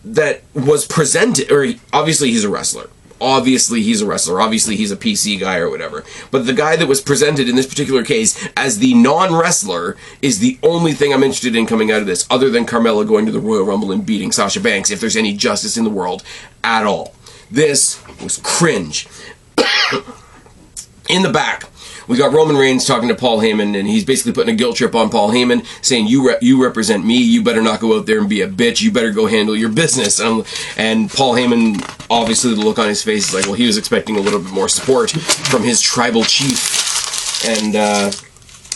that 0.04 0.42
was 0.54 0.86
presented, 0.86 1.50
or 1.50 1.66
obviously 1.92 2.30
he's 2.30 2.44
a 2.44 2.48
wrestler 2.48 2.88
obviously 3.20 3.82
he's 3.82 4.00
a 4.00 4.06
wrestler, 4.06 4.40
obviously 4.40 4.76
he's 4.76 4.90
a 4.90 4.96
PC 4.96 5.38
guy 5.38 5.56
or 5.56 5.68
whatever. 5.68 6.04
But 6.30 6.46
the 6.46 6.52
guy 6.52 6.76
that 6.76 6.86
was 6.86 7.00
presented 7.00 7.48
in 7.48 7.56
this 7.56 7.66
particular 7.66 8.04
case 8.04 8.48
as 8.56 8.78
the 8.78 8.94
non 8.94 9.34
wrestler 9.34 9.96
is 10.22 10.38
the 10.38 10.58
only 10.62 10.92
thing 10.92 11.12
I'm 11.12 11.22
interested 11.22 11.56
in 11.56 11.66
coming 11.66 11.90
out 11.90 12.00
of 12.00 12.06
this, 12.06 12.26
other 12.30 12.50
than 12.50 12.66
Carmella 12.66 13.06
going 13.06 13.26
to 13.26 13.32
the 13.32 13.40
Royal 13.40 13.64
Rumble 13.64 13.92
and 13.92 14.04
beating 14.04 14.32
Sasha 14.32 14.60
Banks, 14.60 14.90
if 14.90 15.00
there's 15.00 15.16
any 15.16 15.34
justice 15.34 15.76
in 15.76 15.84
the 15.84 15.90
world 15.90 16.22
at 16.64 16.86
all. 16.86 17.14
This 17.50 18.02
was 18.22 18.38
cringe. 18.38 19.06
in 21.08 21.22
the 21.22 21.30
back, 21.32 21.64
we 22.10 22.16
got 22.16 22.32
Roman 22.32 22.56
Reigns 22.56 22.84
talking 22.84 23.08
to 23.08 23.14
Paul 23.14 23.38
Heyman, 23.38 23.78
and 23.78 23.86
he's 23.86 24.04
basically 24.04 24.32
putting 24.32 24.52
a 24.52 24.56
guilt 24.56 24.74
trip 24.74 24.96
on 24.96 25.10
Paul 25.10 25.30
Heyman, 25.30 25.64
saying, 25.80 26.08
"You 26.08 26.26
re- 26.26 26.38
you 26.42 26.60
represent 26.60 27.06
me. 27.06 27.18
You 27.18 27.40
better 27.40 27.62
not 27.62 27.78
go 27.78 27.96
out 27.96 28.06
there 28.06 28.18
and 28.18 28.28
be 28.28 28.40
a 28.40 28.48
bitch. 28.48 28.82
You 28.82 28.90
better 28.90 29.12
go 29.12 29.26
handle 29.26 29.54
your 29.54 29.68
business." 29.68 30.18
And, 30.18 30.44
and 30.76 31.08
Paul 31.08 31.34
Heyman, 31.34 31.80
obviously, 32.10 32.52
the 32.52 32.62
look 32.62 32.80
on 32.80 32.88
his 32.88 33.00
face 33.00 33.28
is 33.28 33.34
like, 33.34 33.44
well, 33.44 33.54
he 33.54 33.64
was 33.64 33.78
expecting 33.78 34.16
a 34.16 34.20
little 34.20 34.40
bit 34.40 34.50
more 34.50 34.68
support 34.68 35.12
from 35.12 35.62
his 35.62 35.80
tribal 35.80 36.24
chief, 36.24 37.46
and 37.46 37.76
uh, 37.76 38.10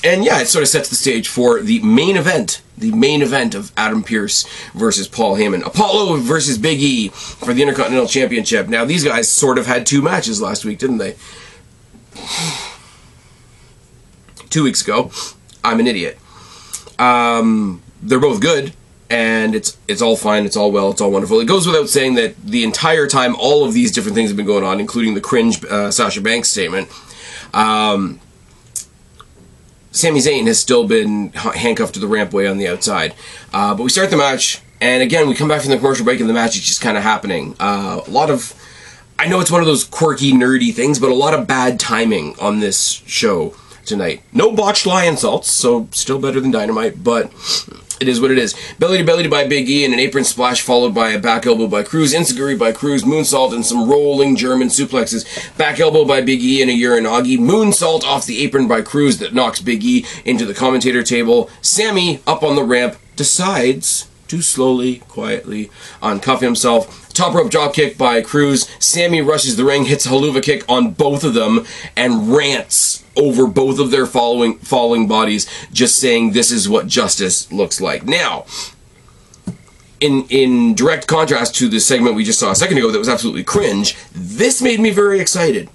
and 0.04 0.24
yeah, 0.24 0.40
it 0.40 0.46
sort 0.46 0.62
of 0.62 0.68
sets 0.68 0.88
the 0.88 0.94
stage 0.94 1.26
for 1.26 1.60
the 1.60 1.80
main 1.80 2.16
event 2.16 2.62
the 2.78 2.92
main 2.92 3.22
event 3.22 3.54
of 3.54 3.72
Adam 3.76 4.02
Pearce 4.02 4.46
versus 4.74 5.08
Paul 5.08 5.36
Heyman. 5.36 5.64
Apollo 5.64 6.16
versus 6.18 6.58
Big 6.58 6.80
E 6.80 7.08
for 7.08 7.52
the 7.52 7.62
Intercontinental 7.62 8.08
Championship. 8.08 8.68
Now, 8.68 8.84
these 8.84 9.04
guys 9.04 9.30
sort 9.30 9.58
of 9.58 9.66
had 9.66 9.86
two 9.86 10.02
matches 10.02 10.40
last 10.40 10.64
week, 10.64 10.78
didn't 10.78 10.98
they? 10.98 11.14
Two 14.54 14.62
weeks 14.62 14.80
ago. 14.80 15.10
I'm 15.64 15.80
an 15.80 15.88
idiot. 15.88 16.16
Um, 16.96 17.82
they're 18.00 18.20
both 18.20 18.40
good, 18.40 18.72
and 19.10 19.52
it's 19.52 19.76
it's 19.88 20.00
all 20.00 20.16
fine, 20.16 20.46
it's 20.46 20.56
all 20.56 20.70
well, 20.70 20.92
it's 20.92 21.00
all 21.00 21.10
wonderful. 21.10 21.40
It 21.40 21.46
goes 21.46 21.66
without 21.66 21.88
saying 21.88 22.14
that 22.14 22.36
the 22.36 22.62
entire 22.62 23.08
time, 23.08 23.34
all 23.34 23.64
of 23.64 23.74
these 23.74 23.90
different 23.90 24.14
things 24.14 24.30
have 24.30 24.36
been 24.36 24.46
going 24.46 24.62
on, 24.62 24.78
including 24.78 25.14
the 25.14 25.20
cringe 25.20 25.64
uh, 25.64 25.90
Sasha 25.90 26.20
Banks 26.20 26.50
statement. 26.50 26.88
Um, 27.52 28.20
Sami 29.90 30.20
Zayn 30.20 30.46
has 30.46 30.60
still 30.60 30.86
been 30.86 31.32
handcuffed 31.32 31.94
to 31.94 32.00
the 32.00 32.06
rampway 32.06 32.48
on 32.48 32.58
the 32.58 32.68
outside. 32.68 33.14
Uh, 33.52 33.74
but 33.74 33.82
we 33.82 33.90
start 33.90 34.10
the 34.10 34.16
match, 34.16 34.62
and 34.80 35.02
again, 35.02 35.28
we 35.28 35.34
come 35.34 35.48
back 35.48 35.62
from 35.62 35.70
the 35.70 35.78
commercial 35.78 36.04
break, 36.04 36.20
and 36.20 36.28
the 36.28 36.34
match 36.34 36.54
is 36.54 36.64
just 36.64 36.80
kind 36.80 36.96
of 36.96 37.02
happening. 37.02 37.56
Uh, 37.58 38.02
a 38.06 38.10
lot 38.10 38.30
of. 38.30 38.54
I 39.18 39.26
know 39.26 39.40
it's 39.40 39.50
one 39.50 39.60
of 39.60 39.66
those 39.66 39.82
quirky, 39.82 40.32
nerdy 40.32 40.72
things, 40.72 41.00
but 41.00 41.10
a 41.10 41.14
lot 41.14 41.34
of 41.34 41.48
bad 41.48 41.80
timing 41.80 42.36
on 42.40 42.60
this 42.60 43.02
show 43.06 43.54
tonight. 43.84 44.22
No 44.32 44.52
botched 44.52 44.86
Lionsaults, 44.86 45.44
so 45.44 45.88
still 45.92 46.18
better 46.18 46.40
than 46.40 46.50
dynamite, 46.50 47.02
but 47.02 47.32
it 48.00 48.08
is 48.08 48.20
what 48.20 48.30
it 48.30 48.38
is. 48.38 48.54
Belly 48.78 48.98
to 48.98 49.04
belly 49.04 49.26
by 49.28 49.46
Big 49.46 49.68
E 49.68 49.84
and 49.84 49.94
an 49.94 50.00
apron 50.00 50.24
splash 50.24 50.60
followed 50.62 50.94
by 50.94 51.10
a 51.10 51.18
back 51.18 51.46
elbow 51.46 51.66
by 51.66 51.82
Crews, 51.82 52.12
Enzuigiri 52.12 52.58
by 52.58 52.72
Crews, 52.72 53.04
moonsault 53.04 53.54
and 53.54 53.64
some 53.64 53.88
rolling 53.88 54.36
German 54.36 54.68
suplexes. 54.68 55.24
Back 55.56 55.80
elbow 55.80 56.04
by 56.04 56.20
Big 56.20 56.42
E 56.42 56.60
and 56.60 56.70
a 56.70 56.74
Uranage. 56.74 57.38
Moonsault 57.38 58.04
off 58.04 58.26
the 58.26 58.42
apron 58.42 58.68
by 58.68 58.82
Crews 58.82 59.18
that 59.18 59.34
knocks 59.34 59.60
Big 59.60 59.84
E 59.84 60.04
into 60.24 60.44
the 60.44 60.54
commentator 60.54 61.02
table. 61.02 61.48
Sami 61.62 62.20
up 62.26 62.42
on 62.42 62.56
the 62.56 62.64
ramp 62.64 62.96
decides 63.16 64.08
to 64.28 64.42
slowly, 64.42 64.96
quietly 65.08 65.70
uncuff 66.02 66.40
himself. 66.40 67.12
Top 67.12 67.34
rope 67.34 67.50
drop 67.50 67.74
kick 67.74 67.96
by 67.96 68.20
Crews. 68.22 68.68
Sami 68.78 69.20
rushes 69.20 69.56
the 69.56 69.64
ring, 69.64 69.84
hits 69.84 70.06
a 70.06 70.08
Helluva 70.08 70.42
kick 70.42 70.64
on 70.68 70.92
both 70.92 71.24
of 71.24 71.34
them, 71.34 71.64
and 71.96 72.34
rants 72.34 73.04
over 73.16 73.46
both 73.46 73.78
of 73.78 73.90
their 73.90 74.06
following 74.06 74.58
falling 74.58 75.06
bodies, 75.06 75.48
just 75.72 75.98
saying 75.98 76.32
this 76.32 76.50
is 76.50 76.68
what 76.68 76.86
justice 76.86 77.50
looks 77.52 77.80
like. 77.80 78.04
Now, 78.04 78.46
in 80.00 80.26
in 80.28 80.74
direct 80.74 81.06
contrast 81.06 81.54
to 81.56 81.68
the 81.68 81.80
segment 81.80 82.16
we 82.16 82.24
just 82.24 82.40
saw 82.40 82.50
a 82.50 82.56
second 82.56 82.78
ago 82.78 82.90
that 82.90 82.98
was 82.98 83.08
absolutely 83.08 83.44
cringe, 83.44 83.96
this 84.12 84.60
made 84.60 84.80
me 84.80 84.90
very 84.90 85.20
excited 85.20 85.68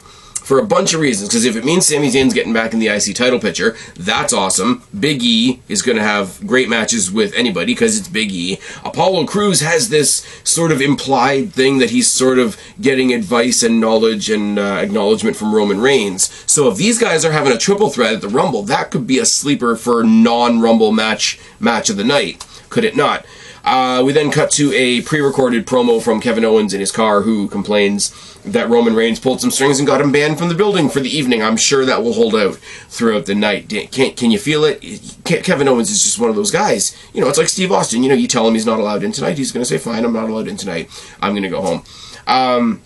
for 0.49 0.57
a 0.57 0.65
bunch 0.65 0.95
of 0.95 0.99
reasons. 0.99 1.29
Because 1.29 1.45
if 1.45 1.55
it 1.55 1.63
means 1.63 1.85
Sami 1.85 2.09
Zayn's 2.09 2.33
getting 2.33 2.53
back 2.53 2.73
in 2.73 2.79
the 2.79 2.87
IC 2.87 3.15
title 3.15 3.39
picture, 3.39 3.77
that's 3.95 4.33
awesome. 4.33 4.81
Big 4.99 5.21
E 5.21 5.61
is 5.67 5.83
going 5.83 5.95
to 5.95 6.01
have 6.03 6.41
great 6.47 6.67
matches 6.67 7.11
with 7.11 7.35
anybody 7.35 7.73
because 7.73 7.99
it's 7.99 8.07
Big 8.07 8.31
E. 8.31 8.57
Apollo 8.83 9.27
Crews 9.27 9.61
has 9.61 9.89
this 9.89 10.25
sort 10.43 10.71
of 10.71 10.81
implied 10.81 11.53
thing 11.53 11.77
that 11.77 11.91
he's 11.91 12.09
sort 12.09 12.39
of 12.39 12.57
getting 12.81 13.13
advice 13.13 13.61
and 13.61 13.79
knowledge 13.79 14.31
and 14.31 14.57
uh, 14.57 14.79
acknowledgement 14.81 15.37
from 15.37 15.53
Roman 15.53 15.79
Reigns. 15.79 16.31
So 16.51 16.67
if 16.67 16.77
these 16.77 16.97
guys 16.97 17.23
are 17.23 17.31
having 17.31 17.53
a 17.53 17.57
triple 17.57 17.91
threat 17.91 18.15
at 18.15 18.21
the 18.21 18.27
Rumble, 18.27 18.63
that 18.63 18.89
could 18.89 19.05
be 19.05 19.19
a 19.19 19.25
sleeper 19.27 19.75
for 19.75 20.03
non-Rumble 20.03 20.91
match 20.91 21.39
match 21.59 21.91
of 21.91 21.97
the 21.97 22.03
night, 22.03 22.43
could 22.69 22.85
it 22.85 22.95
not? 22.95 23.23
Uh, 23.63 24.01
we 24.05 24.13
then 24.13 24.31
cut 24.31 24.51
to 24.51 24.73
a 24.73 25.01
pre-recorded 25.01 25.65
promo 25.65 26.01
from 26.01 26.21
Kevin 26.21 26.45
Owens 26.45 26.73
in 26.73 26.79
his 26.79 26.91
car, 26.91 27.21
who 27.21 27.47
complains 27.47 28.13
that 28.43 28.69
Roman 28.69 28.95
Reigns 28.95 29.19
pulled 29.19 29.41
some 29.41 29.51
strings 29.51 29.79
and 29.79 29.87
got 29.87 30.01
him 30.01 30.11
banned 30.11 30.37
from 30.37 30.49
the 30.49 30.55
building 30.55 30.89
for 30.89 30.99
the 30.99 31.09
evening. 31.09 31.43
I'm 31.43 31.57
sure 31.57 31.85
that 31.85 32.03
will 32.03 32.13
hold 32.13 32.35
out 32.35 32.55
throughout 32.87 33.25
the 33.25 33.35
night. 33.35 33.69
Can, 33.91 34.13
can 34.13 34.31
you 34.31 34.39
feel 34.39 34.63
it? 34.63 34.81
Kevin 35.25 35.67
Owens 35.67 35.89
is 35.89 36.01
just 36.01 36.19
one 36.19 36.29
of 36.29 36.35
those 36.35 36.51
guys. 36.51 36.95
You 37.13 37.21
know, 37.21 37.27
it's 37.27 37.37
like 37.37 37.49
Steve 37.49 37.71
Austin. 37.71 38.03
You 38.03 38.09
know, 38.09 38.15
you 38.15 38.27
tell 38.27 38.47
him 38.47 38.53
he's 38.53 38.65
not 38.65 38.79
allowed 38.79 39.03
in 39.03 39.11
tonight, 39.11 39.37
he's 39.37 39.51
going 39.51 39.61
to 39.61 39.69
say, 39.69 39.77
"Fine, 39.77 40.05
I'm 40.05 40.13
not 40.13 40.29
allowed 40.29 40.47
in 40.47 40.57
tonight. 40.57 40.89
I'm 41.21 41.33
going 41.33 41.43
to 41.43 41.49
go 41.49 41.61
home." 41.61 41.83
Um, 42.27 42.81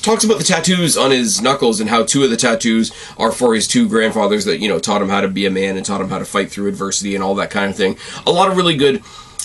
talks 0.00 0.24
about 0.24 0.38
the 0.38 0.44
tattoos 0.44 0.96
on 0.96 1.10
his 1.10 1.40
knuckles 1.40 1.80
and 1.80 1.88
how 1.88 2.04
two 2.04 2.24
of 2.24 2.30
the 2.30 2.36
tattoos 2.36 2.92
are 3.16 3.32
for 3.32 3.54
his 3.54 3.68
two 3.68 3.88
grandfathers 3.88 4.44
that 4.44 4.58
you 4.58 4.68
know 4.68 4.78
taught 4.78 5.02
him 5.02 5.08
how 5.08 5.20
to 5.20 5.28
be 5.28 5.46
a 5.46 5.50
man 5.50 5.76
and 5.76 5.84
taught 5.86 6.00
him 6.00 6.08
how 6.08 6.18
to 6.18 6.24
fight 6.24 6.50
through 6.50 6.68
adversity 6.68 7.14
and 7.14 7.22
all 7.22 7.34
that 7.34 7.50
kind 7.50 7.70
of 7.70 7.76
thing. 7.76 7.96
A 8.26 8.30
lot 8.30 8.50
of 8.50 8.56
really 8.56 8.76
good 8.76 9.02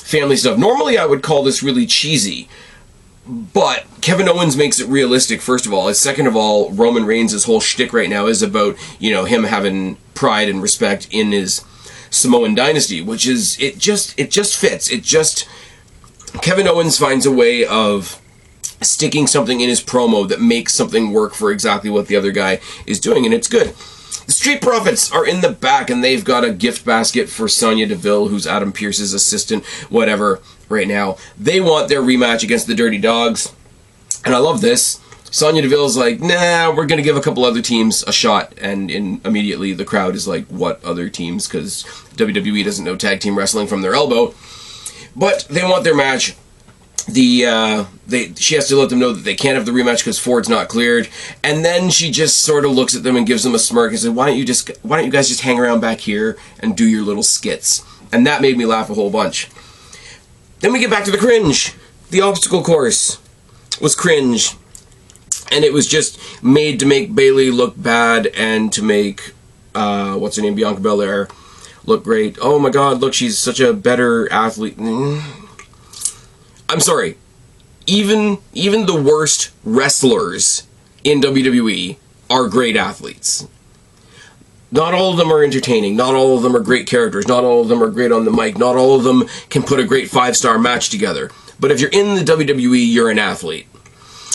family 0.10 0.36
stuff. 0.36 0.58
Normally, 0.58 0.98
I 0.98 1.06
would 1.06 1.22
call 1.22 1.44
this 1.44 1.62
really 1.62 1.86
cheesy. 1.86 2.50
But 3.28 3.86
Kevin 4.02 4.28
Owens 4.28 4.58
makes 4.58 4.80
it 4.80 4.88
realistic, 4.88 5.40
first 5.40 5.68
of 5.68 5.74
all. 5.74 5.88
And 5.88 5.96
second 5.96 6.26
of 6.26 6.36
all, 6.36 6.72
Roman 6.72 7.06
Reigns' 7.06 7.32
his 7.32 7.44
whole 7.44 7.60
shtick 7.60 7.94
right 7.94 8.10
now 8.10 8.26
is 8.26 8.42
about, 8.42 8.76
you 9.00 9.12
know, 9.12 9.26
him 9.26 9.44
having 9.44 9.98
pride 10.16 10.50
and 10.50 10.64
respect 10.64 11.08
in 11.12 11.32
his 11.32 11.64
Samoan 12.10 12.56
dynasty, 12.56 13.04
which 13.04 13.28
is 13.28 13.56
it 13.60 13.78
just 13.78 14.20
it 14.20 14.32
just 14.32 14.60
fits. 14.60 14.90
It 14.90 15.04
just 15.04 15.48
Kevin 16.42 16.68
Owens 16.68 16.98
finds 16.98 17.28
a 17.28 17.32
way 17.32 17.64
of 17.66 18.20
sticking 18.82 19.28
something 19.28 19.60
in 19.62 19.70
his 19.70 19.84
promo 19.84 20.28
that 20.28 20.42
makes 20.42 20.74
something 20.74 21.12
work 21.12 21.36
for 21.36 21.52
exactly 21.52 21.92
what 21.92 22.08
the 22.08 22.16
other 22.16 22.32
guy 22.32 22.60
is 22.88 23.00
doing, 23.00 23.26
and 23.26 23.34
it's 23.34 23.48
good. 23.48 23.76
The 24.26 24.32
Street 24.32 24.62
Profits 24.62 25.12
are 25.12 25.26
in 25.26 25.42
the 25.42 25.52
back, 25.52 25.90
and 25.90 26.04
they've 26.04 26.24
got 26.24 26.44
a 26.44 26.52
gift 26.52 26.86
basket 26.86 27.30
for 27.30 27.48
Sonya 27.48 27.88
Deville, 27.88 28.28
who's 28.28 28.46
Adam 28.46 28.72
Pearce's 28.72 29.14
assistant, 29.14 29.66
whatever, 29.90 30.40
right 30.68 30.88
now. 30.88 31.18
They 31.38 31.60
want 31.60 31.90
their 31.90 32.02
rematch 32.02 32.44
against 32.44 32.68
the 32.68 32.76
Dirty 32.76 32.98
Dawgs, 32.98 33.54
and 34.26 34.36
I 34.36 34.38
love 34.38 34.62
this. 34.62 35.00
Sonya 35.32 35.62
Deville's 35.62 35.98
like, 35.98 36.22
nah, 36.22 36.74
we're 36.76 36.86
gonna 36.86 37.02
give 37.02 37.18
a 37.18 37.22
couple 37.22 37.46
other 37.46 37.62
teams 37.62 38.04
a 38.04 38.12
shot, 38.12 38.54
and 38.60 38.90
in, 38.90 39.22
immediately 39.24 39.74
the 39.74 39.86
crowd 39.86 40.16
is 40.16 40.28
like, 40.28 40.46
what 40.48 40.84
other 40.84 41.10
teams? 41.10 41.48
Because 41.48 41.84
WWE 42.16 42.64
doesn't 42.64 42.86
know 42.86 42.96
tag 42.96 43.20
team 43.20 43.38
wrestling 43.38 43.68
from 43.68 43.82
their 43.82 43.94
elbow. 43.94 44.34
But 45.16 45.48
they 45.50 45.64
want 45.64 45.84
their 45.84 45.96
match 45.96 46.36
the 47.14 47.46
uh, 47.46 47.86
they 48.08 48.34
she 48.36 48.56
has 48.56 48.68
to 48.70 48.76
let 48.76 48.90
them 48.90 49.00
know 49.00 49.14
that 49.14 49.24
they 49.24 49.36
can't 49.36 49.56
have 49.56 49.66
the 49.66 49.72
rematch 49.72 50.00
because 50.00 50.20
Ford's 50.20 50.50
not 50.50 50.68
cleared, 50.68 51.10
and 51.44 51.64
then 51.64 51.90
she 51.90 52.12
just 52.12 52.40
sort 52.40 52.66
of 52.66 52.72
looks 52.72 52.96
at 52.96 53.04
them 53.04 53.16
and 53.16 53.26
gives 53.28 53.44
them 53.44 53.56
a 53.56 53.60
smirk 53.60 53.92
and 53.92 54.00
says, 54.00 54.10
"Why 54.10 54.28
don't 54.28 54.38
you 54.38 54.46
just 54.46 54.70
Why 54.82 54.98
don't 54.98 55.06
you 55.06 55.12
guys 55.12 55.28
just 55.28 55.42
hang 55.42 55.60
around 55.60 55.80
back 55.80 56.00
here 56.00 56.38
and 56.60 56.76
do 56.76 56.88
your 56.88 57.04
little 57.04 57.24
skits?" 57.24 57.84
And 58.12 58.26
that 58.26 58.42
made 58.42 58.58
me 58.58 58.66
laugh 58.66 58.90
a 58.90 58.94
whole 58.94 59.12
bunch. 59.12 59.50
Then 60.62 60.74
we 60.74 60.80
get 60.80 60.90
back 60.90 61.06
to 61.06 61.12
the 61.12 61.18
cringe. 61.18 61.74
The 62.10 62.22
obstacle 62.22 62.64
course 62.64 63.20
was 63.80 63.96
cringe, 63.96 64.56
and 65.52 65.64
it 65.64 65.74
was 65.74 65.88
just 65.88 66.20
made 66.44 66.80
to 66.80 66.86
make 66.86 67.14
Bayley 67.14 67.52
look 67.52 67.82
bad 67.82 68.28
and 68.28 68.74
to 68.74 68.82
make 68.82 69.34
uh, 69.76 70.16
what's 70.16 70.36
her 70.36 70.42
name 70.42 70.56
Bianca 70.56 70.82
Belair 70.82 71.28
look 71.86 72.04
great. 72.04 72.38
Oh 72.42 72.60
my 72.60 72.70
God! 72.70 73.02
Look, 73.02 73.14
she's 73.14 73.38
such 73.38 73.60
a 73.60 73.74
better 73.74 74.32
athlete. 74.32 74.78
I'm 76.70 76.80
sorry. 76.80 77.18
Even 77.88 78.38
even 78.54 78.86
the 78.86 79.02
worst 79.02 79.52
wrestlers 79.64 80.68
in 81.04 81.20
WWE 81.20 81.98
are 82.30 82.48
great 82.48 82.78
athletes. 82.78 83.48
Not 84.72 84.94
all 84.94 85.12
of 85.12 85.18
them 85.18 85.32
are 85.34 85.44
entertaining. 85.44 85.96
Not 85.96 86.14
all 86.14 86.38
of 86.38 86.44
them 86.44 86.56
are 86.56 86.60
great 86.60 86.86
characters. 86.86 87.28
Not 87.28 87.44
all 87.44 87.62
of 87.62 87.70
them 87.70 87.82
are 87.82 87.90
great 87.90 88.12
on 88.12 88.26
the 88.26 88.32
mic. 88.32 88.58
Not 88.58 88.76
all 88.76 88.96
of 88.96 89.04
them 89.04 89.28
can 89.50 89.64
put 89.64 89.80
a 89.80 89.84
great 89.84 90.10
five 90.12 90.38
star 90.38 90.60
match 90.60 90.90
together. 90.90 91.32
But 91.60 91.72
if 91.72 91.82
you're 91.82 91.90
in 91.90 92.14
the 92.16 92.22
WWE, 92.22 92.86
you're 92.94 93.10
an 93.10 93.18
athlete. 93.18 93.68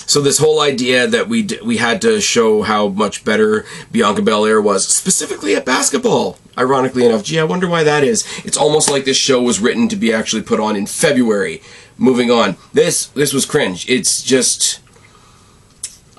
So 0.06 0.20
this 0.20 0.38
whole 0.38 0.60
idea 0.60 1.06
that 1.06 1.28
we 1.28 1.42
d- 1.44 1.60
we 1.64 1.76
had 1.76 2.02
to 2.02 2.20
show 2.20 2.62
how 2.62 2.88
much 2.88 3.24
better 3.24 3.64
Bianca 3.92 4.22
Belair 4.22 4.60
was, 4.60 4.86
specifically 4.86 5.54
at 5.54 5.64
basketball. 5.64 6.38
Ironically 6.56 7.04
enough, 7.04 7.24
gee, 7.24 7.40
I 7.40 7.44
wonder 7.44 7.66
why 7.66 7.82
that 7.84 8.04
is. 8.04 8.24
It's 8.44 8.56
almost 8.56 8.90
like 8.90 9.04
this 9.04 9.16
show 9.16 9.42
was 9.42 9.60
written 9.60 9.88
to 9.88 9.96
be 9.96 10.12
actually 10.12 10.42
put 10.42 10.60
on 10.60 10.76
in 10.76 10.86
February. 10.86 11.62
Moving 11.98 12.30
on, 12.30 12.56
this 12.72 13.06
this 13.06 13.32
was 13.32 13.46
cringe. 13.46 13.88
It's 13.88 14.22
just. 14.22 14.80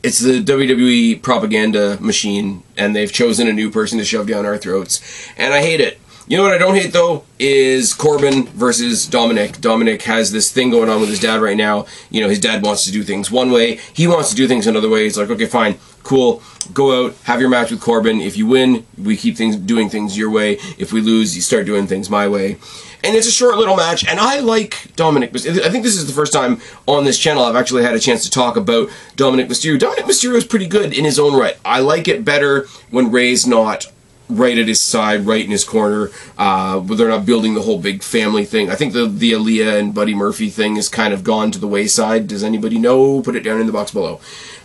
It's 0.05 0.19
the 0.19 0.43
WWE 0.43 1.23
propaganda 1.23 1.97
machine, 2.01 2.65
and 2.77 2.97
they've 2.97 3.13
chosen 3.13 3.47
a 3.47 3.53
new 3.53 3.71
person 3.71 3.99
to 3.99 4.05
shove 4.05 4.27
down 4.27 4.45
our 4.45 4.59
throats, 4.59 5.01
and 5.37 5.55
I 5.55 5.61
hate 5.63 5.81
it. 5.81 6.01
You 6.29 6.37
know 6.37 6.45
what 6.45 6.53
I 6.53 6.59
don't 6.59 6.77
hate 6.77 6.93
though 6.93 7.25
is 7.41 7.93
Corbin 7.93 8.47
versus 8.47 9.07
Dominic. 9.07 9.61
Dominic 9.61 10.03
has 10.03 10.31
this 10.31 10.53
thing 10.53 10.71
going 10.71 10.89
on 10.89 11.01
with 11.01 11.11
his 11.11 11.19
dad 11.19 11.41
right 11.41 11.57
now. 11.57 11.87
You 12.11 12.21
know, 12.21 12.29
his 12.29 12.39
dad 12.39 12.63
wants 12.63 12.85
to 12.85 12.93
do 12.93 13.03
things 13.03 13.31
one 13.31 13.51
way, 13.51 13.81
he 13.93 14.07
wants 14.07 14.31
to 14.31 14.37
do 14.37 14.47
things 14.47 14.69
another 14.69 14.89
way. 14.89 15.03
He's 15.03 15.19
like, 15.19 15.31
okay, 15.31 15.47
fine, 15.47 15.79
cool. 16.05 16.41
Go 16.73 17.07
out, 17.07 17.17
have 17.25 17.41
your 17.41 17.51
match 17.51 17.73
with 17.73 17.81
Corbin. 17.81 18.21
If 18.21 18.37
you 18.37 18.47
win, 18.47 18.87
we 18.97 19.17
keep 19.17 19.37
things 19.37 19.57
doing 19.57 19.89
things 19.89 20.17
your 20.17 20.31
way. 20.31 20.59
If 20.79 20.93
we 20.93 21.01
lose, 21.01 21.35
you 21.35 21.43
start 21.43 21.67
doing 21.67 21.89
things 21.89 22.09
my 22.09 22.29
way. 22.29 22.57
And 23.05 23.17
it's 23.17 23.27
a 23.27 23.33
short 23.33 23.57
little 23.57 23.75
match, 23.75 24.07
and 24.07 24.21
I 24.21 24.39
like 24.39 24.95
Dominic. 24.95 25.31
I 25.35 25.71
think 25.71 25.83
this 25.83 25.97
is 25.97 26.07
the 26.07 26.13
first 26.13 26.33
time 26.33 26.61
on 26.87 27.05
this 27.05 27.19
channel 27.19 27.43
I've 27.43 27.57
actually 27.57 27.83
had 27.83 27.97
a 27.97 27.99
chance 27.99 28.23
to 28.23 28.31
talk 28.31 28.57
about 28.57 28.91
Dominic 29.17 29.49
Mysterio. 29.49 29.77
Dominic 29.77 30.05
Mysterio 30.05 30.37
is 30.37 30.45
pretty 30.45 30.69
good 30.69 30.97
in 30.97 31.05
his 31.05 31.19
own 31.19 31.37
right. 31.37 31.57
I 31.65 31.81
like 31.81 32.07
it 32.07 32.25
better 32.25 32.69
when 32.91 33.11
Rey's 33.11 33.45
not 33.45 33.87
right 34.29 34.57
at 34.57 34.69
his 34.69 34.81
side, 34.81 35.27
right 35.27 35.45
in 35.45 35.51
his 35.51 35.65
corner. 35.65 36.11
Uh, 36.39 36.81
they're 36.81 37.09
not 37.09 37.27
building 37.27 37.55
the 37.55 37.63
whole 37.63 37.79
big 37.79 38.03
family 38.03 38.45
thing. 38.45 38.71
I 38.71 38.75
think 38.75 38.93
the 38.93 39.07
the 39.07 39.33
Aalyah 39.33 39.79
and 39.79 39.95
Buddy 39.95 40.15
Murphy 40.15 40.51
thing 40.51 40.77
has 40.77 40.89
kind 40.89 41.13
of 41.13 41.25
gone 41.25 41.51
to 41.51 41.59
the 41.59 41.69
wayside. 41.69 42.27
Does 42.27 42.43
anybody 42.43 42.79
know? 42.79 43.23
Put 43.23 43.37
it 43.37 43.41
down 43.41 43.61
in 43.61 43.67
the 43.67 43.73
box 43.73 43.91
below. 43.91 44.21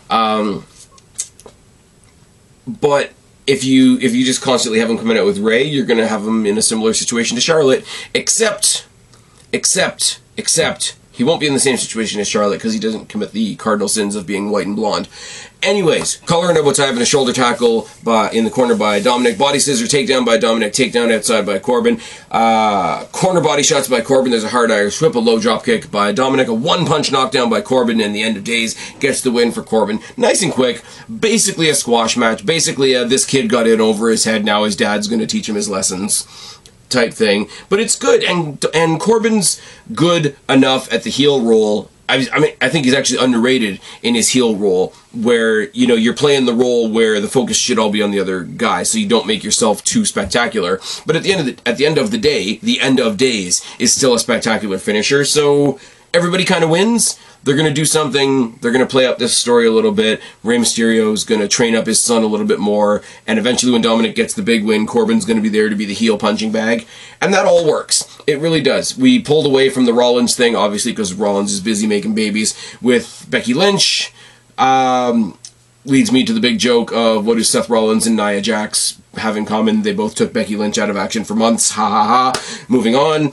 Um, 0.10 0.66
but 2.66 3.12
if 3.46 3.64
you 3.64 3.98
if 4.00 4.14
you 4.14 4.26
just 4.26 4.42
constantly 4.42 4.80
have 4.80 4.90
them 4.90 4.98
coming 4.98 5.18
out 5.18 5.26
with 5.26 5.40
Rey, 5.40 5.64
you're 5.64 5.86
going 5.86 6.00
to 6.00 6.08
have 6.08 6.24
them 6.24 6.46
in 6.46 6.58
a 6.58 6.62
similar 6.62 6.94
situation 6.94 7.36
to 7.36 7.42
Charlotte, 7.42 7.86
except 8.14 8.86
except 9.54 10.20
except 10.36 10.96
he 11.18 11.24
won't 11.24 11.40
be 11.40 11.48
in 11.48 11.54
the 11.54 11.60
same 11.60 11.78
situation 11.78 12.22
as 12.22 12.28
Charlotte 12.28 12.58
because 12.58 12.74
he 12.74 12.80
doesn't 12.80 13.10
commit 13.10 13.32
the 13.32 13.56
cardinal 13.56 13.88
sins 13.88 14.16
of 14.16 14.28
being 14.28 14.52
white 14.52 14.68
and 14.68 14.76
blonde. 14.76 15.10
Anyways, 15.64 16.18
collar 16.28 16.50
and 16.50 16.58
elbow 16.58 16.72
tie 16.72 16.88
and 16.88 17.00
a 17.00 17.06
shoulder 17.06 17.34
tackle 17.34 17.90
by, 18.04 18.30
in 18.30 18.44
the 18.44 18.52
corner 18.52 18.76
by 18.76 19.00
Dominic. 19.00 19.40
Body 19.40 19.58
scissor 19.58 19.86
takedown 19.86 20.24
by 20.24 20.38
Dominic. 20.38 20.74
Takedown 20.74 21.12
outside 21.12 21.48
by 21.48 21.58
Corbin. 21.58 22.00
Uh, 22.30 23.06
corner 23.06 23.42
body 23.42 23.64
shots 23.64 23.88
by 23.88 24.02
Corbin. 24.02 24.30
There's 24.30 24.44
a 24.44 24.50
hard 24.50 24.70
Irish 24.70 25.02
whip, 25.02 25.16
a 25.16 25.20
low 25.20 25.40
drop 25.40 25.66
kick 25.66 25.90
by 25.90 26.12
Dominic. 26.12 26.48
A 26.50 26.54
one 26.54 26.86
punch 26.86 27.12
knockdown 27.12 27.50
by 27.50 27.62
Corbin. 27.62 28.00
And 28.00 28.14
the 28.14 28.22
end 28.22 28.38
of 28.38 28.44
days 28.44 28.76
gets 29.00 29.22
the 29.22 29.32
win 29.32 29.52
for 29.52 29.64
Corbin. 29.64 30.00
Nice 30.16 30.44
and 30.44 30.54
quick. 30.54 30.84
Basically 31.20 31.68
a 31.70 31.74
squash 31.74 32.16
match. 32.16 32.46
Basically, 32.46 32.96
uh, 32.96 33.06
this 33.06 33.26
kid 33.26 33.50
got 33.50 33.66
in 33.66 33.82
over 33.82 34.12
his 34.12 34.26
head. 34.26 34.46
Now 34.46 34.64
his 34.64 34.76
dad's 34.76 35.08
going 35.08 35.22
to 35.22 35.28
teach 35.28 35.50
him 35.50 35.56
his 35.56 35.68
lessons 35.68 36.57
type 36.90 37.14
thing. 37.14 37.48
But 37.70 37.80
it's 37.80 37.96
good, 37.96 38.24
and 38.24 38.64
and 38.74 39.00
Corbin's 39.00 39.62
good 39.94 40.36
enough 40.48 40.92
at 40.92 41.04
the 41.04 41.10
heel 41.10 41.42
role. 41.42 41.90
I, 42.10 42.26
I 42.32 42.40
mean, 42.40 42.54
I 42.62 42.70
think 42.70 42.86
he's 42.86 42.94
actually 42.94 43.24
underrated 43.24 43.82
in 44.02 44.16
his 44.16 44.30
heel 44.30 44.56
role, 44.56 44.94
where 45.14 45.64
you 45.72 45.88
know 45.88 45.96
you're 45.96 46.14
playing 46.14 46.46
the 46.46 46.54
role 46.54 46.90
where 46.90 47.20
the 47.20 47.28
focus 47.28 47.58
should 47.58 47.78
all 47.78 47.90
be 47.90 48.02
on 48.02 48.12
the 48.12 48.20
other 48.20 48.44
guy, 48.44 48.84
so 48.84 48.98
you 48.98 49.08
don't 49.08 49.28
make 49.28 49.44
yourself 49.44 49.84
too 49.84 50.06
spectacular. 50.06 50.80
But 51.06 51.16
at 51.16 51.24
the 51.24 51.34
end 51.34 51.42
of 51.42 51.46
the 51.48 51.70
at 51.70 51.78
the 51.78 51.86
end 51.86 51.98
of 51.98 52.12
the 52.12 52.18
day, 52.18 52.58
the 52.58 52.80
end 52.80 53.00
of 53.00 53.18
days 53.18 53.64
is 53.78 53.94
still 53.94 54.14
a 54.14 54.20
spectacular 54.20 54.78
finisher. 54.78 55.26
So 55.26 55.80
everybody 56.14 56.46
kind 56.46 56.64
of 56.64 56.70
wins 56.70 57.20
they're 57.48 57.56
going 57.56 57.70
to 57.70 57.74
do 57.74 57.86
something. 57.86 58.58
They're 58.58 58.74
going 58.74 58.86
to 58.86 58.92
play 58.92 59.06
up 59.06 59.20
this 59.20 59.36
story 59.36 59.68
a 59.68 59.72
little 59.72 59.94
bit. 59.94 60.22
Rey 60.44 60.58
Mysterio 60.58 61.14
is 61.14 61.24
going 61.24 61.40
to 61.40 61.48
train 61.48 61.76
up 61.76 61.86
his 61.86 62.04
son 62.04 62.22
a 62.22 62.28
little 62.28 62.46
bit 62.46 62.60
more. 62.60 63.02
And 63.26 63.40
eventually, 63.40 63.72
when 63.72 63.82
Dominic 63.82 64.16
gets 64.16 64.34
the 64.34 64.42
big 64.42 64.66
win, 64.66 64.86
Corbin's 64.86 65.24
going 65.24 65.38
to 65.38 65.42
be 65.42 65.48
there 65.48 65.70
to 65.70 65.76
be 65.76 65.86
the 65.86 65.94
heel 65.94 66.18
punching 66.18 66.52
bag. 66.52 66.86
And 67.22 67.34
that 67.34 67.46
all 67.46 67.66
works. 67.66 68.18
It 68.28 68.40
really 68.40 68.62
does. 68.62 68.98
We 68.98 69.22
pulled 69.22 69.46
away 69.46 69.70
from 69.70 69.86
the 69.86 69.94
Rollins 69.94 70.36
thing, 70.36 70.58
obviously, 70.58 70.92
because 70.92 71.14
Rollins 71.14 71.54
is 71.54 71.62
busy 71.62 71.88
making 71.88 72.16
babies 72.16 72.54
with 72.82 73.26
Becky 73.30 73.54
Lynch. 73.54 74.14
Um, 74.58 75.38
leads 75.86 76.12
me 76.12 76.26
to 76.26 76.34
the 76.34 76.42
big 76.42 76.60
joke 76.60 76.92
of 76.92 77.26
what 77.26 77.38
do 77.38 77.44
Seth 77.44 77.70
Rollins 77.70 78.06
and 78.06 78.18
Nia 78.18 78.42
Jax 78.42 79.00
have 79.16 79.38
in 79.38 79.46
common? 79.46 79.84
They 79.84 79.94
both 79.94 80.16
took 80.16 80.34
Becky 80.34 80.58
Lynch 80.58 80.78
out 80.78 80.90
of 80.90 80.98
action 80.98 81.24
for 81.24 81.34
months. 81.34 81.72
Ha 81.72 81.90
ha 81.90 82.04
ha. 82.34 82.66
Moving 82.68 82.96
on. 82.96 83.32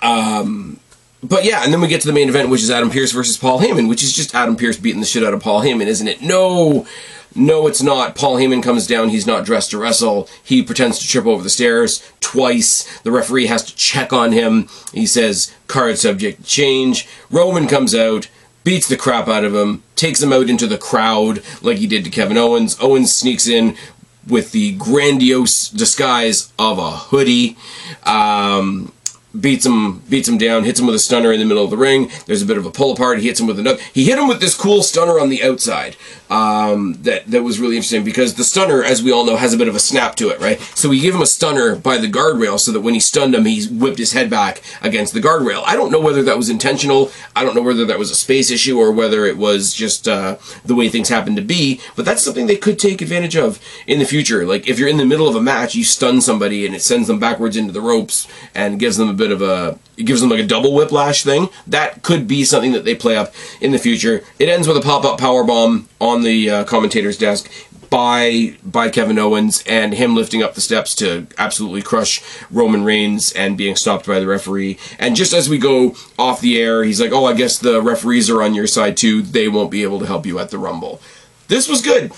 Um, 0.00 0.80
but 1.22 1.44
yeah, 1.44 1.64
and 1.64 1.72
then 1.72 1.80
we 1.80 1.88
get 1.88 2.00
to 2.02 2.06
the 2.06 2.12
main 2.12 2.28
event, 2.28 2.48
which 2.48 2.62
is 2.62 2.70
Adam 2.70 2.90
Pearce 2.90 3.12
versus 3.12 3.36
Paul 3.36 3.60
Heyman, 3.60 3.88
which 3.88 4.02
is 4.02 4.12
just 4.12 4.34
Adam 4.34 4.56
Pearce 4.56 4.76
beating 4.76 5.00
the 5.00 5.06
shit 5.06 5.24
out 5.24 5.34
of 5.34 5.42
Paul 5.42 5.62
Heyman, 5.62 5.86
isn't 5.86 6.06
it? 6.06 6.22
No, 6.22 6.86
no, 7.34 7.66
it's 7.66 7.82
not. 7.82 8.14
Paul 8.14 8.36
Heyman 8.36 8.62
comes 8.62 8.86
down. 8.86 9.08
He's 9.08 9.26
not 9.26 9.44
dressed 9.44 9.70
to 9.72 9.78
wrestle. 9.78 10.28
He 10.42 10.62
pretends 10.62 10.98
to 10.98 11.08
trip 11.08 11.26
over 11.26 11.42
the 11.42 11.50
stairs 11.50 12.08
twice. 12.20 13.00
The 13.00 13.10
referee 13.10 13.46
has 13.46 13.64
to 13.64 13.76
check 13.76 14.12
on 14.12 14.32
him. 14.32 14.68
He 14.92 15.06
says, 15.06 15.54
card 15.66 15.98
subject 15.98 16.44
change. 16.44 17.08
Roman 17.30 17.66
comes 17.66 17.94
out, 17.94 18.28
beats 18.64 18.88
the 18.88 18.96
crap 18.96 19.28
out 19.28 19.44
of 19.44 19.54
him, 19.54 19.82
takes 19.96 20.22
him 20.22 20.32
out 20.32 20.48
into 20.48 20.66
the 20.66 20.78
crowd 20.78 21.42
like 21.62 21.78
he 21.78 21.86
did 21.86 22.04
to 22.04 22.10
Kevin 22.10 22.38
Owens. 22.38 22.76
Owens 22.80 23.14
sneaks 23.14 23.46
in 23.46 23.76
with 24.26 24.52
the 24.52 24.72
grandiose 24.76 25.68
disguise 25.70 26.52
of 26.58 26.78
a 26.78 26.90
hoodie. 26.90 27.56
Um, 28.04 28.92
beats 29.38 29.66
him 29.66 30.00
beats 30.08 30.28
him 30.28 30.38
down, 30.38 30.64
hits 30.64 30.80
him 30.80 30.86
with 30.86 30.94
a 30.94 31.00
stunner 31.00 31.32
in 31.32 31.40
the 31.40 31.46
middle 31.46 31.64
of 31.64 31.70
the 31.70 31.76
ring. 31.76 32.10
There's 32.26 32.42
a 32.42 32.46
bit 32.46 32.58
of 32.58 32.66
a 32.66 32.70
pull 32.70 32.92
apart. 32.92 33.18
He 33.18 33.26
hits 33.26 33.40
him 33.40 33.46
with 33.46 33.58
another. 33.58 33.80
He 33.92 34.04
hit 34.04 34.18
him 34.18 34.28
with 34.28 34.40
this 34.40 34.54
cool 34.54 34.82
stunner 34.82 35.20
on 35.20 35.28
the 35.28 35.42
outside. 35.42 35.96
Um, 36.30 36.94
that 37.02 37.26
that 37.26 37.42
was 37.42 37.58
really 37.58 37.76
interesting 37.76 38.04
because 38.04 38.34
the 38.34 38.44
stunner, 38.44 38.82
as 38.82 39.02
we 39.02 39.12
all 39.12 39.24
know, 39.24 39.36
has 39.36 39.54
a 39.54 39.58
bit 39.58 39.68
of 39.68 39.74
a 39.74 39.80
snap 39.80 40.14
to 40.16 40.28
it, 40.28 40.40
right? 40.40 40.60
So 40.74 40.88
we 40.88 41.00
give 41.00 41.14
him 41.14 41.22
a 41.22 41.26
stunner 41.26 41.76
by 41.76 41.98
the 41.98 42.06
guardrail 42.06 42.60
so 42.60 42.72
that 42.72 42.80
when 42.80 42.94
he 42.94 43.00
stunned 43.00 43.34
him, 43.34 43.44
he 43.44 43.66
whipped 43.66 43.98
his 43.98 44.12
head 44.12 44.28
back 44.28 44.62
against 44.82 45.14
the 45.14 45.20
guardrail. 45.20 45.62
I 45.64 45.74
don't 45.74 45.90
know 45.90 46.00
whether 46.00 46.22
that 46.22 46.36
was 46.36 46.50
intentional. 46.50 47.10
I 47.34 47.44
don't 47.44 47.54
know 47.54 47.62
whether 47.62 47.84
that 47.86 47.98
was 47.98 48.10
a 48.10 48.14
space 48.14 48.50
issue 48.50 48.78
or 48.78 48.92
whether 48.92 49.24
it 49.24 49.38
was 49.38 49.72
just 49.72 50.06
uh, 50.06 50.36
the 50.64 50.74
way 50.74 50.88
things 50.88 51.08
happened 51.08 51.36
to 51.36 51.42
be. 51.42 51.80
But 51.96 52.04
that's 52.04 52.22
something 52.22 52.46
they 52.46 52.56
could 52.56 52.78
take 52.78 53.00
advantage 53.00 53.36
of 53.36 53.60
in 53.86 53.98
the 53.98 54.04
future. 54.04 54.44
Like 54.44 54.68
if 54.68 54.78
you're 54.78 54.88
in 54.88 54.98
the 54.98 55.06
middle 55.06 55.28
of 55.28 55.36
a 55.36 55.40
match, 55.40 55.74
you 55.74 55.84
stun 55.84 56.20
somebody 56.20 56.66
and 56.66 56.74
it 56.74 56.82
sends 56.82 57.08
them 57.08 57.18
backwards 57.18 57.56
into 57.56 57.72
the 57.72 57.80
ropes 57.80 58.28
and 58.54 58.78
gives 58.78 58.96
them 58.96 59.08
a 59.08 59.14
bit 59.18 59.30
of 59.30 59.42
a 59.42 59.78
it 59.96 60.04
gives 60.04 60.20
them 60.20 60.30
like 60.30 60.40
a 60.40 60.46
double 60.46 60.74
whiplash 60.74 61.24
thing. 61.24 61.48
That 61.66 62.02
could 62.02 62.26
be 62.26 62.44
something 62.44 62.72
that 62.72 62.84
they 62.84 62.94
play 62.94 63.16
up 63.16 63.34
in 63.60 63.72
the 63.72 63.78
future. 63.78 64.24
It 64.38 64.48
ends 64.48 64.66
with 64.68 64.76
a 64.76 64.80
pop 64.80 65.04
up 65.04 65.18
power 65.18 65.44
bomb 65.44 65.88
on 66.00 66.22
the 66.22 66.48
uh, 66.48 66.64
commentator's 66.64 67.18
desk 67.18 67.50
by 67.90 68.56
by 68.64 68.90
Kevin 68.90 69.18
Owens 69.18 69.62
and 69.66 69.94
him 69.94 70.14
lifting 70.14 70.42
up 70.42 70.54
the 70.54 70.60
steps 70.60 70.94
to 70.96 71.26
absolutely 71.38 71.82
crush 71.82 72.22
Roman 72.50 72.84
Reigns 72.84 73.32
and 73.32 73.56
being 73.56 73.76
stopped 73.76 74.06
by 74.06 74.20
the 74.20 74.26
referee. 74.26 74.78
And 74.98 75.16
just 75.16 75.32
as 75.32 75.48
we 75.48 75.58
go 75.58 75.94
off 76.18 76.40
the 76.40 76.60
air, 76.60 76.84
he's 76.84 77.00
like, 77.00 77.12
"Oh, 77.12 77.24
I 77.24 77.34
guess 77.34 77.58
the 77.58 77.82
referees 77.82 78.30
are 78.30 78.42
on 78.42 78.54
your 78.54 78.66
side 78.66 78.96
too. 78.96 79.22
They 79.22 79.48
won't 79.48 79.70
be 79.70 79.82
able 79.82 79.98
to 80.00 80.06
help 80.06 80.26
you 80.26 80.38
at 80.38 80.50
the 80.50 80.58
Rumble." 80.58 81.00
This 81.48 81.68
was 81.68 81.80
good. 81.80 82.12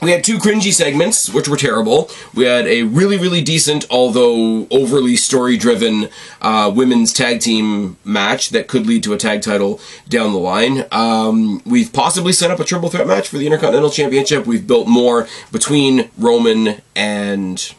We 0.00 0.12
had 0.12 0.22
two 0.22 0.38
cringy 0.38 0.72
segments, 0.72 1.28
which 1.28 1.48
were 1.48 1.56
terrible. 1.56 2.08
We 2.32 2.44
had 2.44 2.68
a 2.68 2.84
really, 2.84 3.18
really 3.18 3.42
decent, 3.42 3.84
although 3.90 4.68
overly 4.70 5.16
story 5.16 5.56
driven, 5.56 6.08
uh, 6.40 6.72
women's 6.72 7.12
tag 7.12 7.40
team 7.40 7.96
match 8.04 8.50
that 8.50 8.68
could 8.68 8.86
lead 8.86 9.02
to 9.02 9.12
a 9.12 9.16
tag 9.16 9.42
title 9.42 9.80
down 10.08 10.32
the 10.32 10.38
line. 10.38 10.84
Um, 10.92 11.62
we've 11.66 11.92
possibly 11.92 12.32
set 12.32 12.52
up 12.52 12.60
a 12.60 12.64
triple 12.64 12.88
threat 12.88 13.08
match 13.08 13.26
for 13.26 13.38
the 13.38 13.46
Intercontinental 13.46 13.90
Championship. 13.90 14.46
We've 14.46 14.64
built 14.64 14.86
more 14.86 15.26
between 15.50 16.10
Roman 16.16 16.80
and 16.94 17.74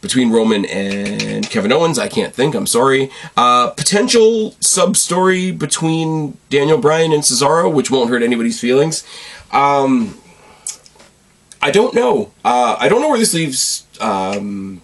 between 0.00 0.30
Roman 0.30 0.64
and 0.64 1.50
Kevin 1.50 1.72
Owens. 1.72 1.98
I 1.98 2.08
can't 2.08 2.32
think. 2.32 2.54
I'm 2.54 2.66
sorry. 2.66 3.10
Uh, 3.36 3.68
potential 3.70 4.54
sub 4.60 4.96
story 4.96 5.50
between 5.50 6.38
Daniel 6.48 6.78
Bryan 6.78 7.12
and 7.12 7.22
Cesaro, 7.22 7.70
which 7.70 7.90
won't 7.90 8.08
hurt 8.08 8.22
anybody's 8.22 8.58
feelings. 8.58 9.04
Um, 9.52 10.18
I 11.60 11.70
don't 11.70 11.94
know. 11.94 12.32
Uh, 12.44 12.76
I 12.78 12.88
don't 12.88 13.00
know 13.00 13.08
where 13.08 13.18
this 13.18 13.34
leaves 13.34 13.86
um, 14.00 14.80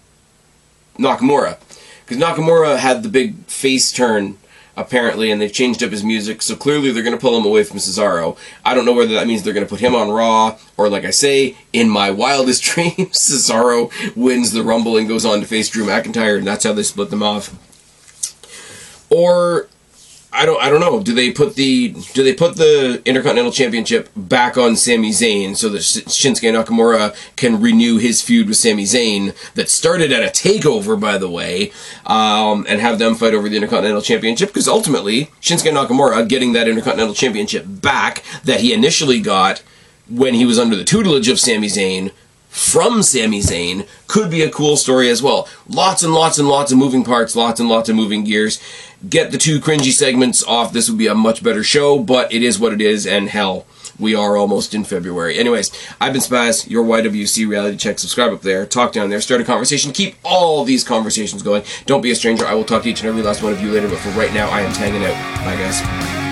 Nakamura. 0.98 1.58
Because 2.04 2.22
Nakamura 2.22 2.76
had 2.76 3.02
the 3.02 3.08
big 3.08 3.36
face 3.46 3.92
turn, 3.92 4.36
apparently, 4.76 5.30
and 5.30 5.40
they've 5.40 5.52
changed 5.52 5.82
up 5.82 5.90
his 5.90 6.04
music, 6.04 6.42
so 6.42 6.54
clearly 6.54 6.90
they're 6.90 7.02
going 7.02 7.16
to 7.16 7.20
pull 7.20 7.38
him 7.38 7.46
away 7.46 7.64
from 7.64 7.78
Cesaro. 7.78 8.36
I 8.64 8.74
don't 8.74 8.84
know 8.84 8.92
whether 8.92 9.14
that 9.14 9.26
means 9.26 9.42
they're 9.42 9.54
going 9.54 9.66
to 9.66 9.70
put 9.70 9.80
him 9.80 9.94
on 9.94 10.10
Raw, 10.10 10.58
or 10.76 10.88
like 10.88 11.04
I 11.04 11.10
say, 11.10 11.56
in 11.72 11.88
my 11.88 12.10
wildest 12.10 12.62
dreams, 12.74 13.18
Cesaro 13.18 13.90
wins 14.16 14.52
the 14.52 14.62
Rumble 14.62 14.96
and 14.96 15.08
goes 15.08 15.24
on 15.24 15.40
to 15.40 15.46
face 15.46 15.68
Drew 15.68 15.86
McIntyre, 15.86 16.36
and 16.36 16.46
that's 16.46 16.64
how 16.64 16.72
they 16.72 16.82
split 16.82 17.10
them 17.10 17.22
off. 17.22 17.54
Or 19.10 19.68
I 20.34 20.46
don't 20.46 20.60
I 20.60 20.68
don't 20.68 20.80
know. 20.80 21.00
Do 21.00 21.14
they 21.14 21.30
put 21.30 21.54
the 21.54 21.94
do 22.12 22.24
they 22.24 22.34
put 22.34 22.56
the 22.56 23.00
Intercontinental 23.04 23.52
Championship 23.52 24.10
back 24.16 24.58
on 24.58 24.74
Sami 24.74 25.10
Zayn 25.10 25.56
so 25.56 25.68
that 25.68 25.78
Shinsuke 25.78 26.52
Nakamura 26.52 27.14
can 27.36 27.60
renew 27.60 27.98
his 27.98 28.20
feud 28.20 28.48
with 28.48 28.56
Sami 28.56 28.82
Zayn 28.82 29.34
that 29.54 29.70
started 29.70 30.10
at 30.10 30.24
a 30.24 30.26
takeover 30.26 30.98
by 30.98 31.18
the 31.18 31.30
way, 31.30 31.70
um, 32.06 32.66
and 32.68 32.80
have 32.80 32.98
them 32.98 33.14
fight 33.14 33.32
over 33.32 33.48
the 33.48 33.56
Intercontinental 33.56 34.02
Championship 34.02 34.48
because 34.48 34.66
ultimately 34.66 35.26
Shinsuke 35.40 35.72
Nakamura 35.72 36.28
getting 36.28 36.52
that 36.54 36.66
Intercontinental 36.66 37.14
Championship 37.14 37.64
back 37.68 38.24
that 38.42 38.60
he 38.60 38.72
initially 38.72 39.20
got 39.20 39.62
when 40.10 40.34
he 40.34 40.44
was 40.44 40.58
under 40.58 40.74
the 40.74 40.84
tutelage 40.84 41.28
of 41.28 41.38
Sami 41.38 41.68
Zayn 41.68 42.10
from 42.54 43.02
Sami 43.02 43.40
Zayn 43.40 43.84
could 44.06 44.30
be 44.30 44.42
a 44.42 44.50
cool 44.50 44.76
story 44.76 45.10
as 45.10 45.20
well. 45.20 45.48
Lots 45.68 46.04
and 46.04 46.14
lots 46.14 46.38
and 46.38 46.48
lots 46.48 46.70
of 46.70 46.78
moving 46.78 47.02
parts, 47.02 47.34
lots 47.34 47.58
and 47.58 47.68
lots 47.68 47.88
of 47.88 47.96
moving 47.96 48.22
gears. 48.22 48.62
Get 49.08 49.32
the 49.32 49.38
two 49.38 49.58
cringy 49.58 49.90
segments 49.90 50.44
off. 50.44 50.72
This 50.72 50.88
would 50.88 50.96
be 50.96 51.08
a 51.08 51.16
much 51.16 51.42
better 51.42 51.64
show, 51.64 51.98
but 51.98 52.32
it 52.32 52.44
is 52.44 52.60
what 52.60 52.72
it 52.72 52.80
is, 52.80 53.08
and 53.08 53.28
hell, 53.28 53.66
we 53.98 54.14
are 54.14 54.36
almost 54.36 54.72
in 54.72 54.84
February. 54.84 55.36
Anyways, 55.36 55.72
I've 56.00 56.12
been 56.12 56.22
Spaz, 56.22 56.70
your 56.70 56.84
YWC 56.84 57.48
reality 57.48 57.76
check. 57.76 57.98
Subscribe 57.98 58.32
up 58.32 58.42
there, 58.42 58.66
talk 58.66 58.92
down 58.92 59.10
there, 59.10 59.20
start 59.20 59.40
a 59.40 59.44
conversation. 59.44 59.90
Keep 59.90 60.14
all 60.22 60.64
these 60.64 60.84
conversations 60.84 61.42
going. 61.42 61.64
Don't 61.86 62.02
be 62.02 62.12
a 62.12 62.14
stranger. 62.14 62.46
I 62.46 62.54
will 62.54 62.64
talk 62.64 62.84
to 62.84 62.88
each 62.88 63.00
and 63.00 63.08
every 63.08 63.22
last 63.22 63.42
one 63.42 63.52
of 63.52 63.60
you 63.60 63.72
later, 63.72 63.88
but 63.88 63.98
for 63.98 64.10
right 64.10 64.32
now, 64.32 64.48
I 64.48 64.60
am 64.60 64.72
tagging 64.72 65.04
out. 65.04 65.44
Bye, 65.44 65.56
guys. 65.56 66.23